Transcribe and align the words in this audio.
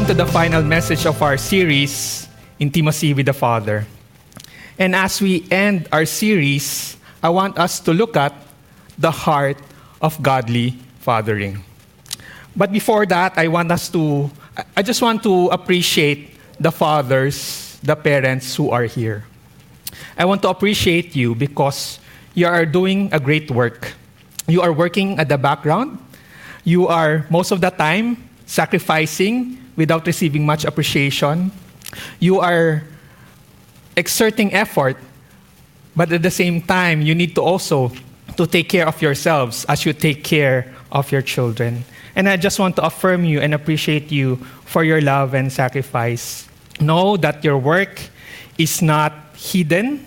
come 0.00 0.06
to 0.06 0.14
the 0.14 0.32
final 0.32 0.62
message 0.62 1.04
of 1.04 1.20
our 1.20 1.36
series, 1.36 2.26
Intimacy 2.58 3.12
with 3.12 3.26
the 3.26 3.34
Father. 3.34 3.84
And 4.78 4.96
as 4.96 5.20
we 5.20 5.44
end 5.50 5.88
our 5.92 6.06
series, 6.06 6.96
I 7.22 7.28
want 7.28 7.58
us 7.58 7.80
to 7.80 7.92
look 7.92 8.16
at 8.16 8.32
the 8.96 9.10
heart 9.10 9.58
of 10.00 10.16
godly 10.22 10.70
fathering. 11.00 11.62
But 12.56 12.72
before 12.72 13.04
that, 13.12 13.36
I 13.36 13.48
want 13.48 13.70
us 13.72 13.90
to, 13.90 14.30
I 14.74 14.80
just 14.80 15.02
want 15.02 15.22
to 15.24 15.48
appreciate 15.48 16.32
the 16.58 16.72
fathers, 16.72 17.78
the 17.82 17.94
parents 17.94 18.56
who 18.56 18.70
are 18.70 18.84
here. 18.84 19.24
I 20.16 20.24
want 20.24 20.40
to 20.42 20.48
appreciate 20.48 21.14
you 21.14 21.34
because 21.34 22.00
you 22.32 22.46
are 22.46 22.64
doing 22.64 23.12
a 23.12 23.20
great 23.20 23.50
work. 23.50 23.92
You 24.48 24.62
are 24.62 24.72
working 24.72 25.18
at 25.18 25.28
the 25.28 25.36
background. 25.36 25.98
You 26.64 26.88
are, 26.88 27.26
most 27.28 27.50
of 27.50 27.60
the 27.60 27.68
time, 27.68 28.16
sacrificing 28.46 29.59
without 29.76 30.06
receiving 30.06 30.44
much 30.46 30.64
appreciation. 30.64 31.50
You 32.18 32.40
are 32.40 32.82
exerting 33.96 34.52
effort, 34.52 34.96
but 35.96 36.12
at 36.12 36.22
the 36.22 36.30
same 36.30 36.62
time, 36.62 37.02
you 37.02 37.14
need 37.14 37.34
to 37.34 37.42
also 37.42 37.92
to 38.36 38.46
take 38.46 38.68
care 38.68 38.86
of 38.86 39.00
yourselves 39.02 39.64
as 39.66 39.84
you 39.84 39.92
take 39.92 40.24
care 40.24 40.72
of 40.92 41.10
your 41.12 41.22
children. 41.22 41.84
And 42.16 42.28
I 42.28 42.36
just 42.36 42.58
want 42.58 42.76
to 42.76 42.82
affirm 42.82 43.24
you 43.24 43.40
and 43.40 43.54
appreciate 43.54 44.10
you 44.10 44.36
for 44.64 44.84
your 44.84 45.00
love 45.00 45.34
and 45.34 45.52
sacrifice. 45.52 46.48
Know 46.80 47.16
that 47.18 47.44
your 47.44 47.58
work 47.58 48.00
is 48.58 48.82
not 48.82 49.12
hidden 49.36 50.06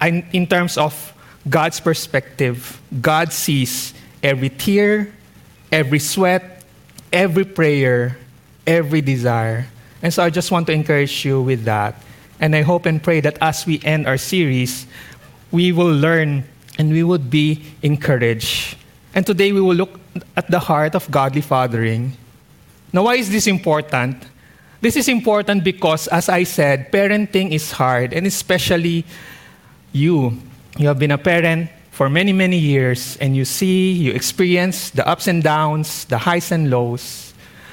and 0.00 0.24
in 0.32 0.46
terms 0.46 0.76
of 0.76 1.12
God's 1.48 1.80
perspective. 1.80 2.80
God 3.00 3.32
sees 3.32 3.94
every 4.22 4.50
tear, 4.50 5.12
every 5.72 5.98
sweat, 5.98 6.64
every 7.12 7.44
prayer, 7.44 8.18
every 8.68 9.00
desire. 9.00 9.66
And 10.02 10.14
so 10.14 10.22
I 10.22 10.30
just 10.30 10.52
want 10.52 10.68
to 10.68 10.72
encourage 10.72 11.24
you 11.24 11.42
with 11.42 11.64
that. 11.64 12.00
And 12.38 12.54
I 12.54 12.62
hope 12.62 12.86
and 12.86 13.02
pray 13.02 13.20
that 13.20 13.38
as 13.40 13.66
we 13.66 13.80
end 13.82 14.06
our 14.06 14.18
series, 14.18 14.86
we 15.50 15.72
will 15.72 15.90
learn 15.90 16.44
and 16.78 16.92
we 16.92 17.02
would 17.02 17.30
be 17.30 17.64
encouraged. 17.82 18.76
And 19.14 19.26
today 19.26 19.50
we 19.50 19.60
will 19.60 19.74
look 19.74 19.98
at 20.36 20.48
the 20.48 20.60
heart 20.60 20.94
of 20.94 21.10
godly 21.10 21.40
fathering. 21.40 22.12
Now, 22.92 23.04
why 23.04 23.16
is 23.16 23.30
this 23.30 23.48
important? 23.48 24.22
This 24.80 24.94
is 24.94 25.08
important 25.08 25.64
because, 25.64 26.06
as 26.06 26.28
I 26.28 26.44
said, 26.44 26.92
parenting 26.92 27.50
is 27.50 27.72
hard, 27.72 28.12
and 28.12 28.26
especially 28.26 29.04
you. 29.92 30.38
You 30.78 30.86
have 30.86 31.00
been 31.00 31.10
a 31.10 31.18
parent 31.18 31.68
for 31.90 32.08
many, 32.08 32.32
many 32.32 32.56
years, 32.56 33.16
and 33.20 33.34
you 33.34 33.44
see, 33.44 33.90
you 33.90 34.12
experience 34.12 34.90
the 34.90 35.06
ups 35.06 35.26
and 35.26 35.42
downs, 35.42 36.04
the 36.04 36.18
highs 36.18 36.52
and 36.52 36.70
lows. 36.70 37.27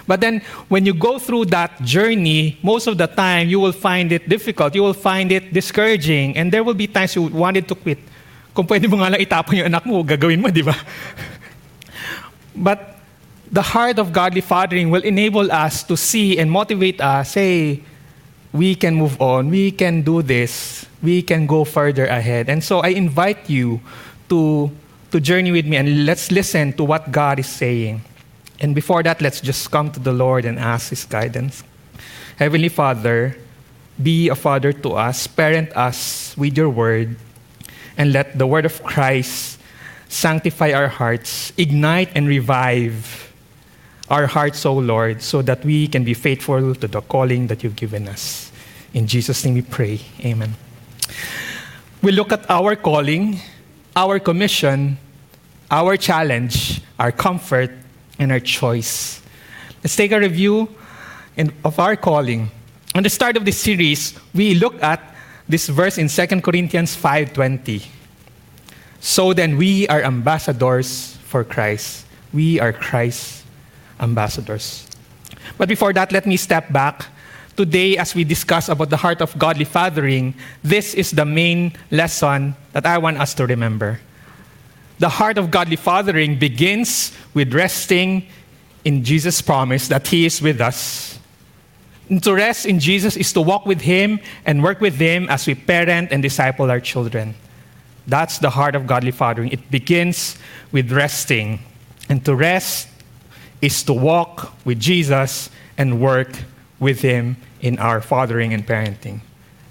But 0.07 0.21
then, 0.21 0.41
when 0.69 0.85
you 0.85 0.93
go 0.93 1.17
through 1.17 1.45
that 1.45 1.81
journey, 1.81 2.57
most 2.61 2.85
of 2.85 2.97
the 2.97 3.07
time 3.07 3.49
you 3.49 3.59
will 3.59 3.73
find 3.73 4.11
it 4.11 4.29
difficult. 4.29 4.75
You 4.75 4.83
will 4.83 4.93
find 4.93 5.31
it 5.31 5.51
discouraging, 5.51 6.37
and 6.37 6.51
there 6.51 6.63
will 6.63 6.77
be 6.77 6.85
times 6.85 7.15
you 7.15 7.23
wanted 7.23 7.67
to 7.69 7.75
quit. 7.75 7.97
Kung 8.53 8.67
pwede 8.67 8.87
mo 8.87 9.01
nga 9.01 9.11
lang 9.11 9.19
itapon 9.19 9.57
yung 9.57 9.67
anak 9.67 9.83
mo, 9.85 10.03
gagawin 10.05 10.39
mo, 10.39 10.47
di 10.53 10.61
ba? 10.61 10.77
but 12.55 12.95
the 13.51 13.61
heart 13.61 13.99
of 13.99 14.13
godly 14.13 14.41
fathering 14.41 14.89
will 14.89 15.03
enable 15.03 15.51
us 15.51 15.83
to 15.83 15.97
see 15.97 16.37
and 16.37 16.49
motivate 16.49 17.01
us, 17.01 17.33
hey, 17.33 17.81
we 18.53 18.75
can 18.75 18.95
move 18.95 19.19
on, 19.19 19.49
we 19.49 19.71
can 19.71 20.01
do 20.01 20.21
this, 20.21 20.85
we 21.03 21.21
can 21.21 21.45
go 21.45 21.65
further 21.65 22.05
ahead. 22.05 22.47
And 22.47 22.63
so 22.63 22.79
I 22.79 22.95
invite 22.95 23.49
you 23.49 23.81
to, 24.29 24.71
to 25.11 25.19
journey 25.19 25.51
with 25.51 25.65
me 25.65 25.77
and 25.77 26.05
let's 26.05 26.31
listen 26.31 26.73
to 26.73 26.83
what 26.83 27.11
God 27.11 27.39
is 27.39 27.47
saying. 27.47 28.01
And 28.59 28.73
before 28.73 29.03
that, 29.03 29.21
let's 29.21 29.41
just 29.41 29.71
come 29.71 29.91
to 29.91 29.99
the 29.99 30.13
Lord 30.13 30.45
and 30.45 30.57
ask 30.57 30.89
His 30.89 31.05
guidance. 31.05 31.63
Heavenly 32.37 32.69
Father, 32.69 33.37
be 34.01 34.29
a 34.29 34.35
father 34.35 34.73
to 34.73 34.93
us, 34.93 35.27
parent 35.27 35.75
us 35.75 36.35
with 36.37 36.57
your 36.57 36.69
word, 36.69 37.15
and 37.97 38.11
let 38.11 38.37
the 38.37 38.47
word 38.47 38.65
of 38.65 38.83
Christ 38.83 39.59
sanctify 40.09 40.71
our 40.71 40.87
hearts, 40.87 41.53
ignite 41.57 42.11
and 42.15 42.27
revive 42.27 43.33
our 44.09 44.27
hearts, 44.27 44.65
O 44.65 44.73
Lord, 44.73 45.21
so 45.21 45.41
that 45.41 45.63
we 45.65 45.87
can 45.87 46.03
be 46.03 46.13
faithful 46.13 46.75
to 46.75 46.87
the 46.87 47.01
calling 47.01 47.47
that 47.47 47.63
you've 47.63 47.75
given 47.75 48.07
us. 48.07 48.51
In 48.93 49.07
Jesus' 49.07 49.43
name 49.43 49.55
we 49.55 49.61
pray. 49.61 49.99
Amen. 50.23 50.55
We 52.01 52.11
look 52.11 52.31
at 52.31 52.49
our 52.49 52.75
calling, 52.75 53.39
our 53.95 54.19
commission, 54.19 54.97
our 55.71 55.97
challenge, 55.97 56.81
our 56.99 57.11
comfort, 57.11 57.71
and 58.19 58.31
our 58.31 58.39
choice. 58.39 59.21
Let's 59.83 59.95
take 59.95 60.11
a 60.11 60.19
review 60.19 60.69
of 61.63 61.79
our 61.79 61.95
calling. 61.95 62.49
On 62.95 63.03
the 63.03 63.09
start 63.09 63.37
of 63.37 63.45
this 63.45 63.57
series, 63.57 64.17
we 64.33 64.55
look 64.55 64.81
at 64.81 65.15
this 65.47 65.67
verse 65.67 65.97
in 65.97 66.09
2 66.09 66.41
Corinthians 66.41 66.95
5:20. 66.95 67.85
So 68.99 69.33
then 69.33 69.57
we 69.57 69.87
are 69.87 70.01
ambassadors 70.01 71.17
for 71.27 71.43
Christ. 71.43 72.05
We 72.33 72.59
are 72.59 72.73
Christ's 72.73 73.43
ambassadors. 73.99 74.87
But 75.57 75.69
before 75.69 75.93
that, 75.93 76.11
let 76.11 76.25
me 76.25 76.37
step 76.37 76.71
back. 76.71 77.05
Today, 77.55 77.95
as 77.95 78.15
we 78.15 78.23
discuss 78.23 78.67
about 78.67 78.89
the 78.89 78.97
heart 78.97 79.21
of 79.21 79.37
godly 79.37 79.63
fathering, 79.63 80.33
this 80.63 80.93
is 80.93 81.11
the 81.11 81.23
main 81.23 81.71
lesson 81.91 82.55
that 82.73 82.85
I 82.85 82.97
want 82.97 83.17
us 83.19 83.33
to 83.35 83.45
remember. 83.45 83.99
The 84.99 85.09
heart 85.09 85.37
of 85.37 85.51
godly 85.51 85.75
fathering 85.75 86.39
begins 86.39 87.11
with 87.33 87.53
resting 87.53 88.27
in 88.83 89.03
Jesus' 89.03 89.41
promise 89.41 89.87
that 89.89 90.07
He 90.07 90.25
is 90.25 90.41
with 90.41 90.61
us. 90.61 91.19
And 92.09 92.21
to 92.23 92.35
rest 92.35 92.65
in 92.65 92.79
Jesus 92.79 93.17
is 93.17 93.33
to 93.33 93.41
walk 93.41 93.65
with 93.65 93.81
Him 93.81 94.19
and 94.45 94.63
work 94.63 94.79
with 94.79 94.95
Him 94.95 95.27
as 95.29 95.47
we 95.47 95.55
parent 95.55 96.11
and 96.11 96.21
disciple 96.21 96.69
our 96.69 96.79
children. 96.79 97.33
That's 98.07 98.37
the 98.37 98.51
heart 98.51 98.75
of 98.75 98.85
godly 98.85 99.11
fathering. 99.11 99.49
It 99.49 99.71
begins 99.71 100.37
with 100.71 100.91
resting. 100.91 101.59
And 102.07 102.23
to 102.25 102.35
rest 102.35 102.87
is 103.61 103.81
to 103.83 103.93
walk 103.93 104.53
with 104.63 104.79
Jesus 104.79 105.49
and 105.77 105.99
work 105.99 106.29
with 106.79 107.01
Him 107.01 107.37
in 107.61 107.79
our 107.79 108.01
fathering 108.01 108.53
and 108.53 108.65
parenting. 108.65 109.21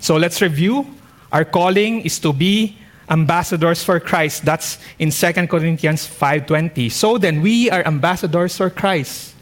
So 0.00 0.16
let's 0.16 0.42
review. 0.42 0.86
Our 1.32 1.44
calling 1.44 2.02
is 2.02 2.18
to 2.20 2.32
be 2.32 2.76
ambassadors 3.10 3.82
for 3.82 4.00
Christ. 4.00 4.44
That's 4.44 4.78
in 4.98 5.10
2 5.10 5.48
Corinthians 5.48 6.06
5:20. 6.06 6.88
So 6.88 7.18
then 7.18 7.42
we 7.42 7.70
are 7.70 7.86
ambassadors 7.86 8.56
for 8.56 8.70
Christ. 8.70 9.34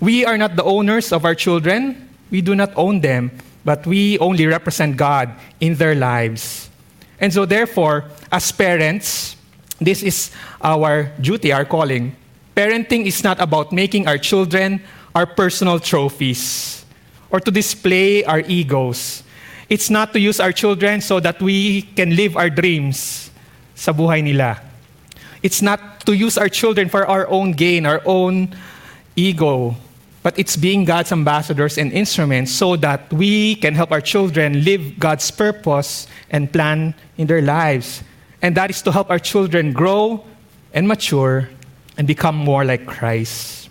We 0.00 0.24
are 0.24 0.38
not 0.38 0.56
the 0.56 0.64
owners 0.64 1.12
of 1.12 1.24
our 1.24 1.34
children. 1.34 2.08
We 2.30 2.40
do 2.40 2.54
not 2.54 2.72
own 2.76 3.00
them, 3.00 3.30
but 3.64 3.86
we 3.86 4.18
only 4.18 4.46
represent 4.46 4.96
God 4.96 5.30
in 5.60 5.74
their 5.76 5.94
lives. 5.94 6.70
And 7.20 7.32
so 7.32 7.44
therefore, 7.44 8.04
as 8.32 8.50
parents, 8.50 9.36
this 9.80 10.02
is 10.02 10.30
our 10.62 11.12
duty, 11.20 11.52
our 11.52 11.64
calling. 11.64 12.16
Parenting 12.56 13.06
is 13.06 13.22
not 13.22 13.40
about 13.40 13.72
making 13.72 14.08
our 14.08 14.18
children 14.18 14.80
our 15.14 15.26
personal 15.26 15.78
trophies 15.80 16.84
or 17.30 17.40
to 17.40 17.50
display 17.50 18.24
our 18.24 18.40
egos. 18.40 19.22
It's 19.70 19.88
not 19.88 20.12
to 20.14 20.20
use 20.20 20.40
our 20.40 20.50
children 20.50 21.00
so 21.00 21.20
that 21.20 21.40
we 21.40 21.82
can 21.94 22.16
live 22.16 22.36
our 22.36 22.50
dreams 22.50 23.30
sa 23.78 23.92
buhay 23.92 24.18
nila. 24.18 24.58
It's 25.42 25.62
not 25.62 26.04
to 26.04 26.12
use 26.12 26.36
our 26.36 26.48
children 26.50 26.88
for 26.90 27.06
our 27.06 27.30
own 27.30 27.52
gain, 27.52 27.86
our 27.86 28.02
own 28.04 28.50
ego, 29.14 29.76
but 30.22 30.36
it's 30.36 30.56
being 30.56 30.84
God's 30.84 31.12
ambassadors 31.12 31.78
and 31.78 31.92
instruments 31.92 32.50
so 32.50 32.74
that 32.82 33.12
we 33.12 33.54
can 33.62 33.74
help 33.74 33.92
our 33.92 34.02
children 34.02 34.64
live 34.64 34.98
God's 34.98 35.30
purpose 35.30 36.08
and 36.30 36.52
plan 36.52 36.92
in 37.16 37.28
their 37.28 37.40
lives. 37.40 38.02
And 38.42 38.56
that 38.56 38.70
is 38.70 38.82
to 38.82 38.92
help 38.92 39.08
our 39.08 39.18
children 39.18 39.72
grow 39.72 40.24
and 40.74 40.88
mature 40.88 41.48
and 41.96 42.08
become 42.08 42.34
more 42.34 42.64
like 42.64 42.86
Christ. 42.86 43.70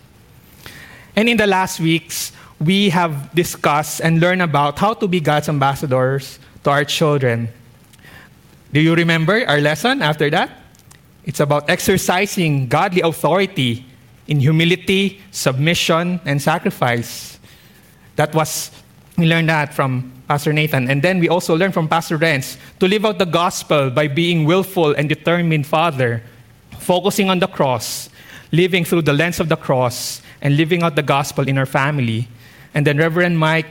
And 1.15 1.27
in 1.27 1.35
the 1.35 1.47
last 1.47 1.79
weeks, 1.79 2.31
we 2.59 2.89
have 2.89 3.33
discussed 3.33 4.01
and 4.01 4.19
learned 4.19 4.41
about 4.41 4.77
how 4.77 4.93
to 4.93 5.07
be 5.07 5.19
God's 5.19 5.47
ambassadors 5.47 6.39
to 6.63 6.69
our 6.69 6.83
children. 6.83 7.49
Do 8.73 8.81
you 8.81 8.95
remember 8.95 9.45
our 9.47 9.61
lesson 9.61 10.01
after 10.01 10.29
that? 10.29 10.51
It's 11.23 11.39
about 11.39 11.69
exercising 11.69 12.67
godly 12.67 13.01
authority 13.01 13.85
in 14.27 14.39
humility, 14.39 15.21
submission, 15.31 16.19
and 16.25 16.41
sacrifice. 16.41 17.39
That 18.15 18.33
was, 18.35 18.71
we 19.17 19.25
learned 19.25 19.49
that 19.49 19.73
from 19.73 20.11
Pastor 20.27 20.53
Nathan. 20.53 20.89
And 20.89 21.01
then 21.01 21.19
we 21.19 21.29
also 21.29 21.55
learned 21.57 21.73
from 21.73 21.87
Pastor 21.87 22.17
Renz 22.17 22.57
to 22.79 22.87
live 22.87 23.05
out 23.05 23.17
the 23.17 23.25
gospel 23.25 23.89
by 23.89 24.07
being 24.07 24.45
willful 24.45 24.93
and 24.93 25.09
determined 25.09 25.65
father, 25.65 26.21
focusing 26.77 27.29
on 27.29 27.39
the 27.39 27.47
cross, 27.47 28.09
living 28.51 28.85
through 28.85 29.03
the 29.03 29.13
lens 29.13 29.39
of 29.39 29.49
the 29.49 29.55
cross, 29.55 30.21
and 30.41 30.57
living 30.57 30.83
out 30.83 30.95
the 30.95 31.03
gospel 31.03 31.47
in 31.47 31.57
our 31.57 31.65
family. 31.65 32.27
And 32.73 32.85
then 32.85 32.97
Reverend 32.97 33.37
Mike 33.37 33.67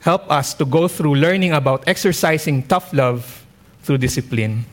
helped 0.00 0.30
us 0.30 0.54
to 0.54 0.64
go 0.64 0.88
through 0.88 1.16
learning 1.16 1.52
about 1.52 1.84
exercising 1.86 2.62
tough 2.64 2.92
love 2.92 3.44
through 3.82 3.98
discipline. 3.98 4.64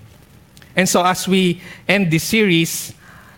And 0.75 0.87
so, 0.87 1.03
as 1.03 1.27
we 1.27 1.61
end 1.87 2.11
this 2.11 2.23
series, 2.23 2.93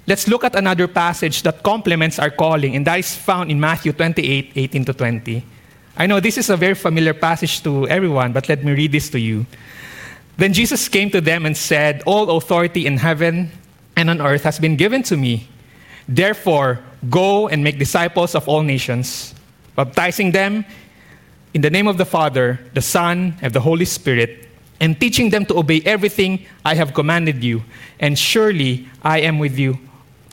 let's 0.06 0.28
look 0.28 0.44
at 0.44 0.56
another 0.56 0.88
passage 0.88 1.42
that 1.44 1.64
complements 1.64 2.20
our 2.20 2.30
calling, 2.30 2.76
and 2.76 2.86
that 2.86 3.00
is 3.00 3.16
found 3.16 3.50
in 3.50 3.60
Matthew 3.60 3.94
28 3.94 4.52
18 4.56 4.86
to 4.86 4.94
20. 4.94 5.44
I 5.98 6.06
know 6.06 6.20
this 6.20 6.38
is 6.38 6.50
a 6.50 6.58
very 6.58 6.76
familiar 6.76 7.14
passage 7.14 7.64
to 7.64 7.88
everyone, 7.88 8.34
but 8.34 8.48
let 8.48 8.64
me 8.64 8.72
read 8.74 8.92
this 8.92 9.10
to 9.12 9.20
you. 9.20 9.46
Then 10.38 10.54
Jesus 10.54 10.88
came 10.88 11.10
to 11.12 11.20
them 11.20 11.46
and 11.46 11.56
said, 11.56 12.04
All 12.06 12.38
authority 12.38 12.86
in 12.86 12.98
heaven 12.98 13.52
and 13.98 14.10
on 14.10 14.22
earth 14.22 14.44
has 14.44 14.60
been 14.60 14.78
given 14.78 15.04
to 15.04 15.18
me. 15.18 15.48
Therefore, 16.08 16.80
go 17.10 17.50
and 17.50 17.64
make 17.64 17.78
disciples 17.78 18.36
of 18.36 18.48
all 18.48 18.64
nations, 18.64 19.36
baptizing 19.80 20.32
them 20.32 20.66
in 21.54 21.62
the 21.62 21.70
name 21.70 21.88
of 21.88 21.98
the 21.98 22.04
Father, 22.04 22.60
the 22.74 22.82
Son, 22.82 23.38
and 23.42 23.54
the 23.54 23.62
Holy 23.62 23.86
Spirit, 23.86 24.46
and 24.82 25.00
teaching 25.00 25.30
them 25.30 25.46
to 25.46 25.58
obey 25.58 25.82
everything 25.86 26.46
I 26.66 26.76
have 26.76 26.94
commanded 26.94 27.42
you. 27.42 27.64
And 27.98 28.20
surely 28.20 28.90
I 29.04 29.22
am 29.22 29.40
with 29.40 29.58
you 29.58 29.80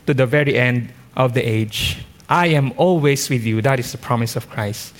to 0.07 0.15
the 0.15 0.27
very 0.27 0.59
end 0.59 0.93
of 1.17 1.33
the 1.35 1.43
age. 1.43 1.99
I 2.29 2.49
am 2.49 2.73
always 2.77 3.31
with 3.31 3.45
you. 3.45 3.63
That 3.63 3.79
is 3.79 3.93
the 3.93 3.99
promise 3.99 4.35
of 4.35 4.51
Christ. 4.51 4.95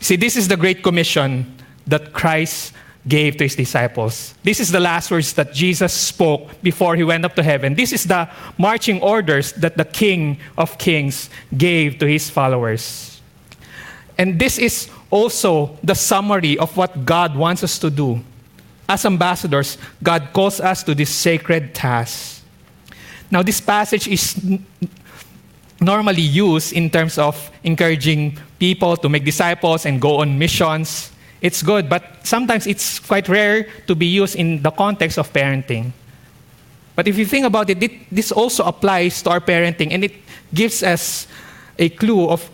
See, 0.00 0.16
this 0.16 0.36
is 0.36 0.48
the 0.48 0.56
great 0.56 0.82
commission 0.82 1.54
that 1.86 2.12
Christ 2.12 2.72
gave 3.06 3.36
to 3.36 3.44
his 3.44 3.54
disciples. 3.54 4.34
This 4.42 4.58
is 4.58 4.72
the 4.72 4.80
last 4.80 5.12
words 5.12 5.32
that 5.34 5.54
Jesus 5.54 5.92
spoke 5.92 6.60
before 6.60 6.96
he 6.96 7.04
went 7.04 7.24
up 7.24 7.36
to 7.36 7.42
heaven. 7.42 7.74
This 7.74 7.92
is 7.92 8.02
the 8.02 8.28
marching 8.58 9.00
orders 9.00 9.52
that 9.52 9.76
the 9.76 9.84
King 9.84 10.38
of 10.56 10.76
Kings 10.76 11.30
gave 11.56 11.98
to 12.00 12.06
his 12.06 12.28
followers. 12.28 13.17
And 14.18 14.38
this 14.38 14.58
is 14.58 14.90
also 15.10 15.78
the 15.82 15.94
summary 15.94 16.58
of 16.58 16.76
what 16.76 17.06
God 17.06 17.36
wants 17.36 17.62
us 17.62 17.78
to 17.78 17.88
do. 17.88 18.20
As 18.88 19.06
ambassadors, 19.06 19.78
God 20.02 20.30
calls 20.32 20.60
us 20.60 20.82
to 20.82 20.94
this 20.94 21.10
sacred 21.10 21.74
task. 21.74 22.42
Now, 23.30 23.42
this 23.42 23.60
passage 23.60 24.08
is 24.08 24.40
normally 25.80 26.22
used 26.22 26.72
in 26.72 26.90
terms 26.90 27.18
of 27.18 27.50
encouraging 27.62 28.36
people 28.58 28.96
to 28.96 29.08
make 29.08 29.24
disciples 29.24 29.86
and 29.86 30.00
go 30.00 30.18
on 30.18 30.38
missions. 30.38 31.12
It's 31.40 31.62
good, 31.62 31.88
but 31.88 32.26
sometimes 32.26 32.66
it's 32.66 32.98
quite 32.98 33.28
rare 33.28 33.68
to 33.86 33.94
be 33.94 34.06
used 34.06 34.34
in 34.34 34.62
the 34.62 34.72
context 34.72 35.18
of 35.18 35.32
parenting. 35.32 35.92
But 36.96 37.06
if 37.06 37.16
you 37.16 37.26
think 37.26 37.46
about 37.46 37.70
it, 37.70 37.78
this 38.10 38.32
also 38.32 38.64
applies 38.64 39.22
to 39.22 39.30
our 39.30 39.40
parenting, 39.40 39.92
and 39.92 40.02
it 40.02 40.14
gives 40.52 40.82
us 40.82 41.28
a 41.78 41.90
clue 41.90 42.28
of 42.28 42.50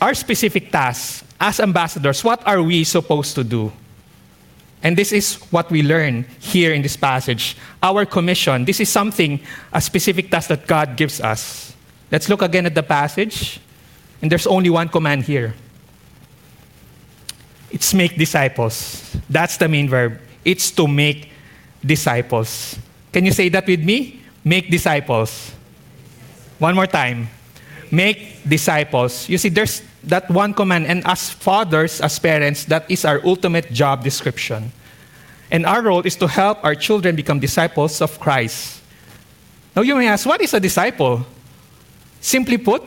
our 0.00 0.14
specific 0.14 0.70
task 0.70 1.24
as 1.40 1.60
ambassadors. 1.60 2.22
What 2.22 2.46
are 2.46 2.62
we 2.62 2.84
supposed 2.84 3.34
to 3.36 3.44
do? 3.44 3.72
And 4.82 4.96
this 4.96 5.12
is 5.12 5.36
what 5.50 5.70
we 5.70 5.82
learn 5.82 6.26
here 6.40 6.72
in 6.72 6.82
this 6.82 6.96
passage. 6.96 7.56
Our 7.82 8.04
commission, 8.04 8.64
this 8.64 8.80
is 8.80 8.88
something, 8.88 9.40
a 9.72 9.80
specific 9.80 10.30
task 10.30 10.48
that 10.48 10.66
God 10.66 10.96
gives 10.96 11.20
us. 11.20 11.74
Let's 12.10 12.28
look 12.28 12.42
again 12.42 12.66
at 12.66 12.74
the 12.74 12.82
passage. 12.82 13.60
And 14.20 14.30
there's 14.30 14.46
only 14.46 14.70
one 14.70 14.88
command 14.88 15.24
here 15.24 15.54
it's 17.72 17.94
make 17.94 18.16
disciples. 18.16 19.16
That's 19.28 19.56
the 19.56 19.66
main 19.66 19.88
verb. 19.88 20.20
It's 20.44 20.70
to 20.72 20.86
make 20.86 21.32
disciples. 21.84 22.78
Can 23.12 23.24
you 23.24 23.32
say 23.32 23.48
that 23.48 23.66
with 23.66 23.82
me? 23.82 24.20
Make 24.44 24.70
disciples. 24.70 25.52
One 26.58 26.74
more 26.74 26.86
time. 26.86 27.28
Make 27.90 28.31
disciples. 28.46 29.28
You 29.28 29.38
see, 29.38 29.48
there's 29.48 29.82
that 30.04 30.30
one 30.30 30.54
command, 30.54 30.86
and 30.86 31.06
as 31.06 31.30
fathers, 31.30 32.00
as 32.00 32.18
parents, 32.18 32.64
that 32.66 32.90
is 32.90 33.04
our 33.04 33.20
ultimate 33.24 33.72
job 33.72 34.02
description. 34.04 34.72
And 35.50 35.66
our 35.66 35.82
role 35.82 36.02
is 36.02 36.16
to 36.16 36.26
help 36.26 36.64
our 36.64 36.74
children 36.74 37.14
become 37.14 37.38
disciples 37.38 38.00
of 38.00 38.18
Christ. 38.18 38.80
Now, 39.76 39.82
you 39.82 39.94
may 39.96 40.08
ask, 40.08 40.26
what 40.26 40.40
is 40.40 40.54
a 40.54 40.60
disciple? 40.60 41.26
Simply 42.20 42.58
put, 42.58 42.82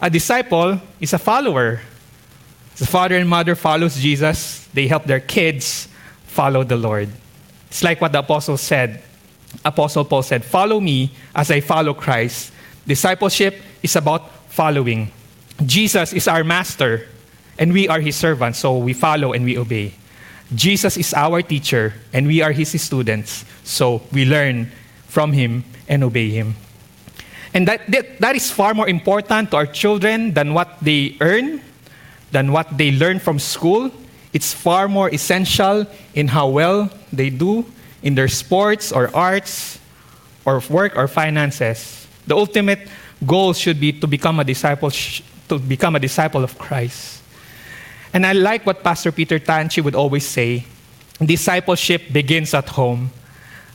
a 0.00 0.08
disciple 0.08 0.80
is 1.00 1.12
a 1.12 1.18
follower. 1.18 1.80
The 2.76 2.86
father 2.86 3.16
and 3.16 3.28
mother 3.28 3.54
follows 3.54 3.96
Jesus, 3.96 4.68
they 4.72 4.86
help 4.86 5.04
their 5.04 5.20
kids 5.20 5.88
follow 6.26 6.62
the 6.62 6.76
Lord. 6.76 7.08
It's 7.66 7.82
like 7.82 8.00
what 8.00 8.12
the 8.12 8.20
apostle 8.20 8.56
said. 8.56 9.02
Apostle 9.64 10.04
Paul 10.04 10.22
said, 10.22 10.44
"Follow 10.44 10.78
me 10.78 11.10
as 11.34 11.50
I 11.50 11.60
follow 11.60 11.94
Christ." 11.94 12.52
Discipleship 12.86 13.60
is 13.82 13.96
about 13.96 14.30
following. 14.58 15.06
Jesus 15.62 16.12
is 16.12 16.26
our 16.26 16.42
master, 16.42 17.06
and 17.62 17.72
we 17.72 17.86
are 17.86 18.00
his 18.00 18.16
servants, 18.16 18.58
so 18.58 18.76
we 18.76 18.92
follow 18.92 19.30
and 19.32 19.44
we 19.44 19.56
obey. 19.56 19.94
Jesus 20.52 20.96
is 20.96 21.14
our 21.14 21.42
teacher, 21.42 21.94
and 22.12 22.26
we 22.26 22.42
are 22.42 22.50
his 22.50 22.74
students, 22.82 23.44
so 23.62 24.02
we 24.10 24.24
learn 24.26 24.66
from 25.06 25.30
him 25.30 25.62
and 25.86 26.02
obey 26.02 26.30
him. 26.30 26.56
And 27.54 27.68
that, 27.68 27.86
that, 27.86 28.18
that 28.18 28.34
is 28.34 28.50
far 28.50 28.74
more 28.74 28.88
important 28.88 29.52
to 29.52 29.58
our 29.58 29.66
children 29.66 30.34
than 30.34 30.54
what 30.54 30.74
they 30.82 31.16
earn, 31.20 31.62
than 32.32 32.50
what 32.50 32.66
they 32.76 32.90
learn 32.90 33.20
from 33.20 33.38
school. 33.38 33.92
It's 34.32 34.52
far 34.52 34.88
more 34.88 35.08
essential 35.14 35.86
in 36.14 36.26
how 36.26 36.48
well 36.48 36.90
they 37.12 37.30
do 37.30 37.64
in 38.02 38.16
their 38.16 38.28
sports 38.28 38.90
or 38.90 39.14
arts 39.14 39.78
or 40.44 40.60
work 40.68 40.96
or 40.96 41.06
finances. 41.06 42.08
The 42.26 42.36
ultimate 42.36 42.88
goal 43.24 43.52
should 43.52 43.80
be 43.80 43.92
to 43.92 44.06
become 44.06 44.40
a 44.40 44.44
disciple, 44.44 44.90
to 44.90 45.58
become 45.58 45.96
a 45.96 46.00
disciple 46.00 46.44
of 46.44 46.58
Christ. 46.58 47.22
And 48.12 48.24
I 48.24 48.32
like 48.32 48.64
what 48.64 48.82
Pastor 48.82 49.12
Peter 49.12 49.38
Tanchi 49.38 49.82
would 49.82 49.94
always 49.94 50.26
say 50.26 50.64
discipleship 51.20 52.12
begins 52.12 52.54
at 52.54 52.68
home. 52.70 53.10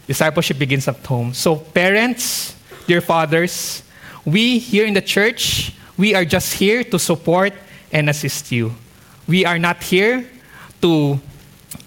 Discipleship 0.07 0.60
begins 0.60 0.88
at 0.88 1.06
home. 1.06 1.34
So, 1.34 1.56
parents, 1.56 2.56
dear 2.88 3.01
fathers, 3.01 3.84
we 4.25 4.60
here 4.60 4.86
in 4.86 4.94
the 4.94 5.01
church, 5.01 5.74
we 5.98 6.16
are 6.16 6.25
just 6.25 6.54
here 6.54 6.84
to 6.86 7.00
support 7.00 7.54
and 7.92 8.10
assist 8.10 8.51
you. 8.51 8.74
We 9.27 9.46
are 9.46 9.60
not 9.60 9.84
here 9.84 10.27
to 10.82 11.20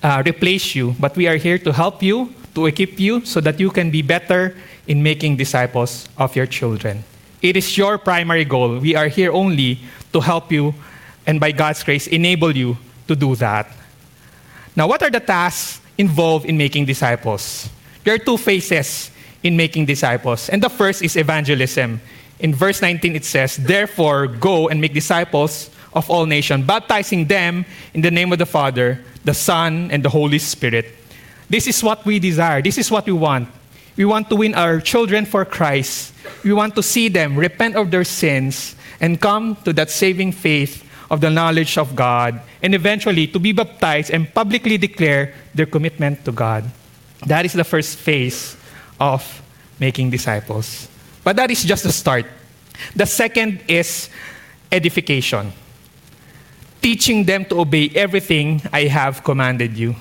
uh, 0.02 0.23
replace 0.25 0.75
you, 0.75 0.95
but 0.99 1.16
we 1.16 1.26
are 1.26 1.37
here 1.37 1.59
to 1.59 1.73
help 1.73 2.02
you, 2.02 2.33
to 2.54 2.66
equip 2.66 2.99
you, 2.99 3.25
so 3.25 3.40
that 3.40 3.61
you 3.61 3.71
can 3.71 3.90
be 3.90 4.02
better 4.02 4.57
in 4.87 5.02
making 5.02 5.37
disciples 5.37 6.09
of 6.16 6.37
your 6.37 6.47
children. 6.47 7.04
It 7.43 7.57
is 7.57 7.76
your 7.76 7.99
primary 7.99 8.45
goal. 8.45 8.78
We 8.78 8.95
are 8.95 9.09
here 9.09 9.33
only 9.33 9.78
to 10.12 10.21
help 10.21 10.50
you 10.50 10.75
and, 11.26 11.40
by 11.40 11.52
God's 11.52 11.83
grace, 11.83 12.07
enable 12.07 12.57
you 12.57 12.76
to 13.09 13.16
do 13.16 13.35
that. 13.37 13.71
Now, 14.75 14.87
what 14.87 15.02
are 15.02 15.11
the 15.11 15.21
tasks 15.21 15.81
involved 15.99 16.47
in 16.47 16.57
making 16.57 16.87
disciples? 16.87 17.69
There 18.05 18.14
are 18.14 18.19
two 18.19 18.37
phases 18.37 19.11
in 19.43 19.57
making 19.57 19.87
disciples. 19.87 20.49
And 20.49 20.62
the 20.62 20.69
first 20.69 21.02
is 21.02 21.16
evangelism. 21.16 22.00
In 22.38 22.55
verse 22.55 22.83
19, 22.83 23.16
it 23.16 23.25
says, 23.25 23.57
Therefore, 23.57 24.26
go 24.26 24.69
and 24.69 24.81
make 24.81 24.93
disciples 24.93 25.71
of 25.95 26.11
all 26.11 26.26
nations, 26.26 26.66
baptizing 26.66 27.26
them 27.26 27.64
in 27.95 28.02
the 28.02 28.11
name 28.11 28.33
of 28.33 28.38
the 28.38 28.47
Father, 28.47 29.02
the 29.25 29.33
Son, 29.35 29.90
and 29.90 30.05
the 30.05 30.11
Holy 30.11 30.38
Spirit. 30.38 30.95
This 31.49 31.66
is 31.66 31.83
what 31.83 32.05
we 32.05 32.19
desire. 32.19 32.61
This 32.61 32.76
is 32.76 32.90
what 32.90 33.07
we 33.07 33.12
want. 33.12 33.49
We 33.97 34.05
want 34.05 34.29
to 34.31 34.37
win 34.37 34.55
our 34.55 34.81
children 34.81 35.25
for 35.25 35.45
Christ. 35.45 36.12
We 36.45 36.53
want 36.53 36.75
to 36.76 36.83
see 36.83 37.09
them 37.09 37.37
repent 37.37 37.76
of 37.76 37.91
their 37.91 38.05
sins 38.05 38.76
and 39.00 39.21
come 39.21 39.57
to 39.65 39.73
that 39.73 39.91
saving 39.91 40.33
faith 40.33 40.85
of 41.11 41.21
the 41.21 41.31
knowledge 41.31 41.79
of 41.79 41.95
God, 41.95 42.41
and 42.62 42.75
eventually 42.75 43.26
to 43.29 43.38
be 43.38 43.53
baptized 43.53 44.11
and 44.11 44.33
publicly 44.33 44.76
declare 44.76 45.33
their 45.55 45.67
commitment 45.67 46.25
to 46.25 46.33
God. 46.33 46.65
That 47.26 47.45
is 47.45 47.53
the 47.53 47.65
first 47.65 47.97
phase 47.97 48.57
of 48.99 49.23
making 49.79 50.11
disciples. 50.11 50.88
But 51.23 51.37
that 51.37 51.50
is 51.50 51.62
just 51.62 51.85
the 51.85 51.93
start. 51.93 52.26
The 52.95 53.07
second 53.07 53.61
is 53.69 54.11
edification, 54.71 55.53
teaching 56.83 57.25
them 57.25 57.45
to 57.47 57.61
obey 57.61 57.91
everything 57.95 58.62
I 58.73 58.85
have 58.85 59.23
commanded 59.23 59.76
you. 59.76 59.95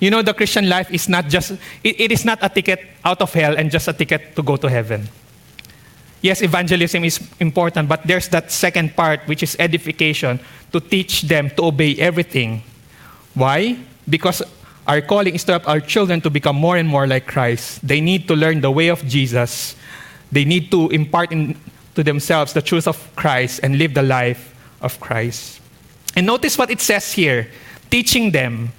You 0.00 0.10
know, 0.10 0.22
the 0.22 0.34
Christian 0.34 0.68
life 0.68 0.92
is 0.92 1.08
not 1.08 1.28
just, 1.28 1.52
it, 1.82 2.00
it 2.00 2.12
is 2.12 2.24
not 2.24 2.38
a 2.42 2.48
ticket 2.48 2.80
out 3.04 3.20
of 3.20 3.32
hell 3.32 3.56
and 3.56 3.70
just 3.70 3.88
a 3.88 3.92
ticket 3.92 4.36
to 4.36 4.42
go 4.42 4.56
to 4.56 4.68
heaven. 4.68 5.08
Yes, 6.20 6.42
evangelism 6.42 7.04
is 7.04 7.20
important, 7.38 7.88
but 7.88 8.06
there's 8.06 8.28
that 8.28 8.50
second 8.50 8.96
part, 8.96 9.20
which 9.26 9.42
is 9.42 9.56
edification, 9.58 10.40
to 10.72 10.80
teach 10.80 11.22
them 11.22 11.50
to 11.50 11.64
obey 11.64 11.96
everything. 11.96 12.62
Why? 13.34 13.78
Because 14.08 14.42
our 14.86 15.00
calling 15.00 15.34
is 15.34 15.44
to 15.44 15.52
help 15.52 15.68
our 15.68 15.80
children 15.80 16.20
to 16.22 16.30
become 16.30 16.56
more 16.56 16.76
and 16.76 16.88
more 16.88 17.06
like 17.06 17.26
Christ. 17.26 17.86
They 17.86 18.00
need 18.00 18.26
to 18.28 18.34
learn 18.34 18.60
the 18.60 18.70
way 18.70 18.88
of 18.88 19.06
Jesus. 19.06 19.76
They 20.32 20.44
need 20.44 20.70
to 20.70 20.88
impart 20.90 21.30
in, 21.30 21.56
to 21.94 22.02
themselves 22.02 22.52
the 22.52 22.62
truth 22.62 22.88
of 22.88 22.96
Christ 23.14 23.60
and 23.62 23.78
live 23.78 23.94
the 23.94 24.02
life 24.02 24.54
of 24.80 24.98
Christ. 24.98 25.60
And 26.16 26.26
notice 26.26 26.58
what 26.58 26.70
it 26.70 26.80
says 26.80 27.12
here 27.12 27.48
teaching 27.90 28.32
them 28.32 28.72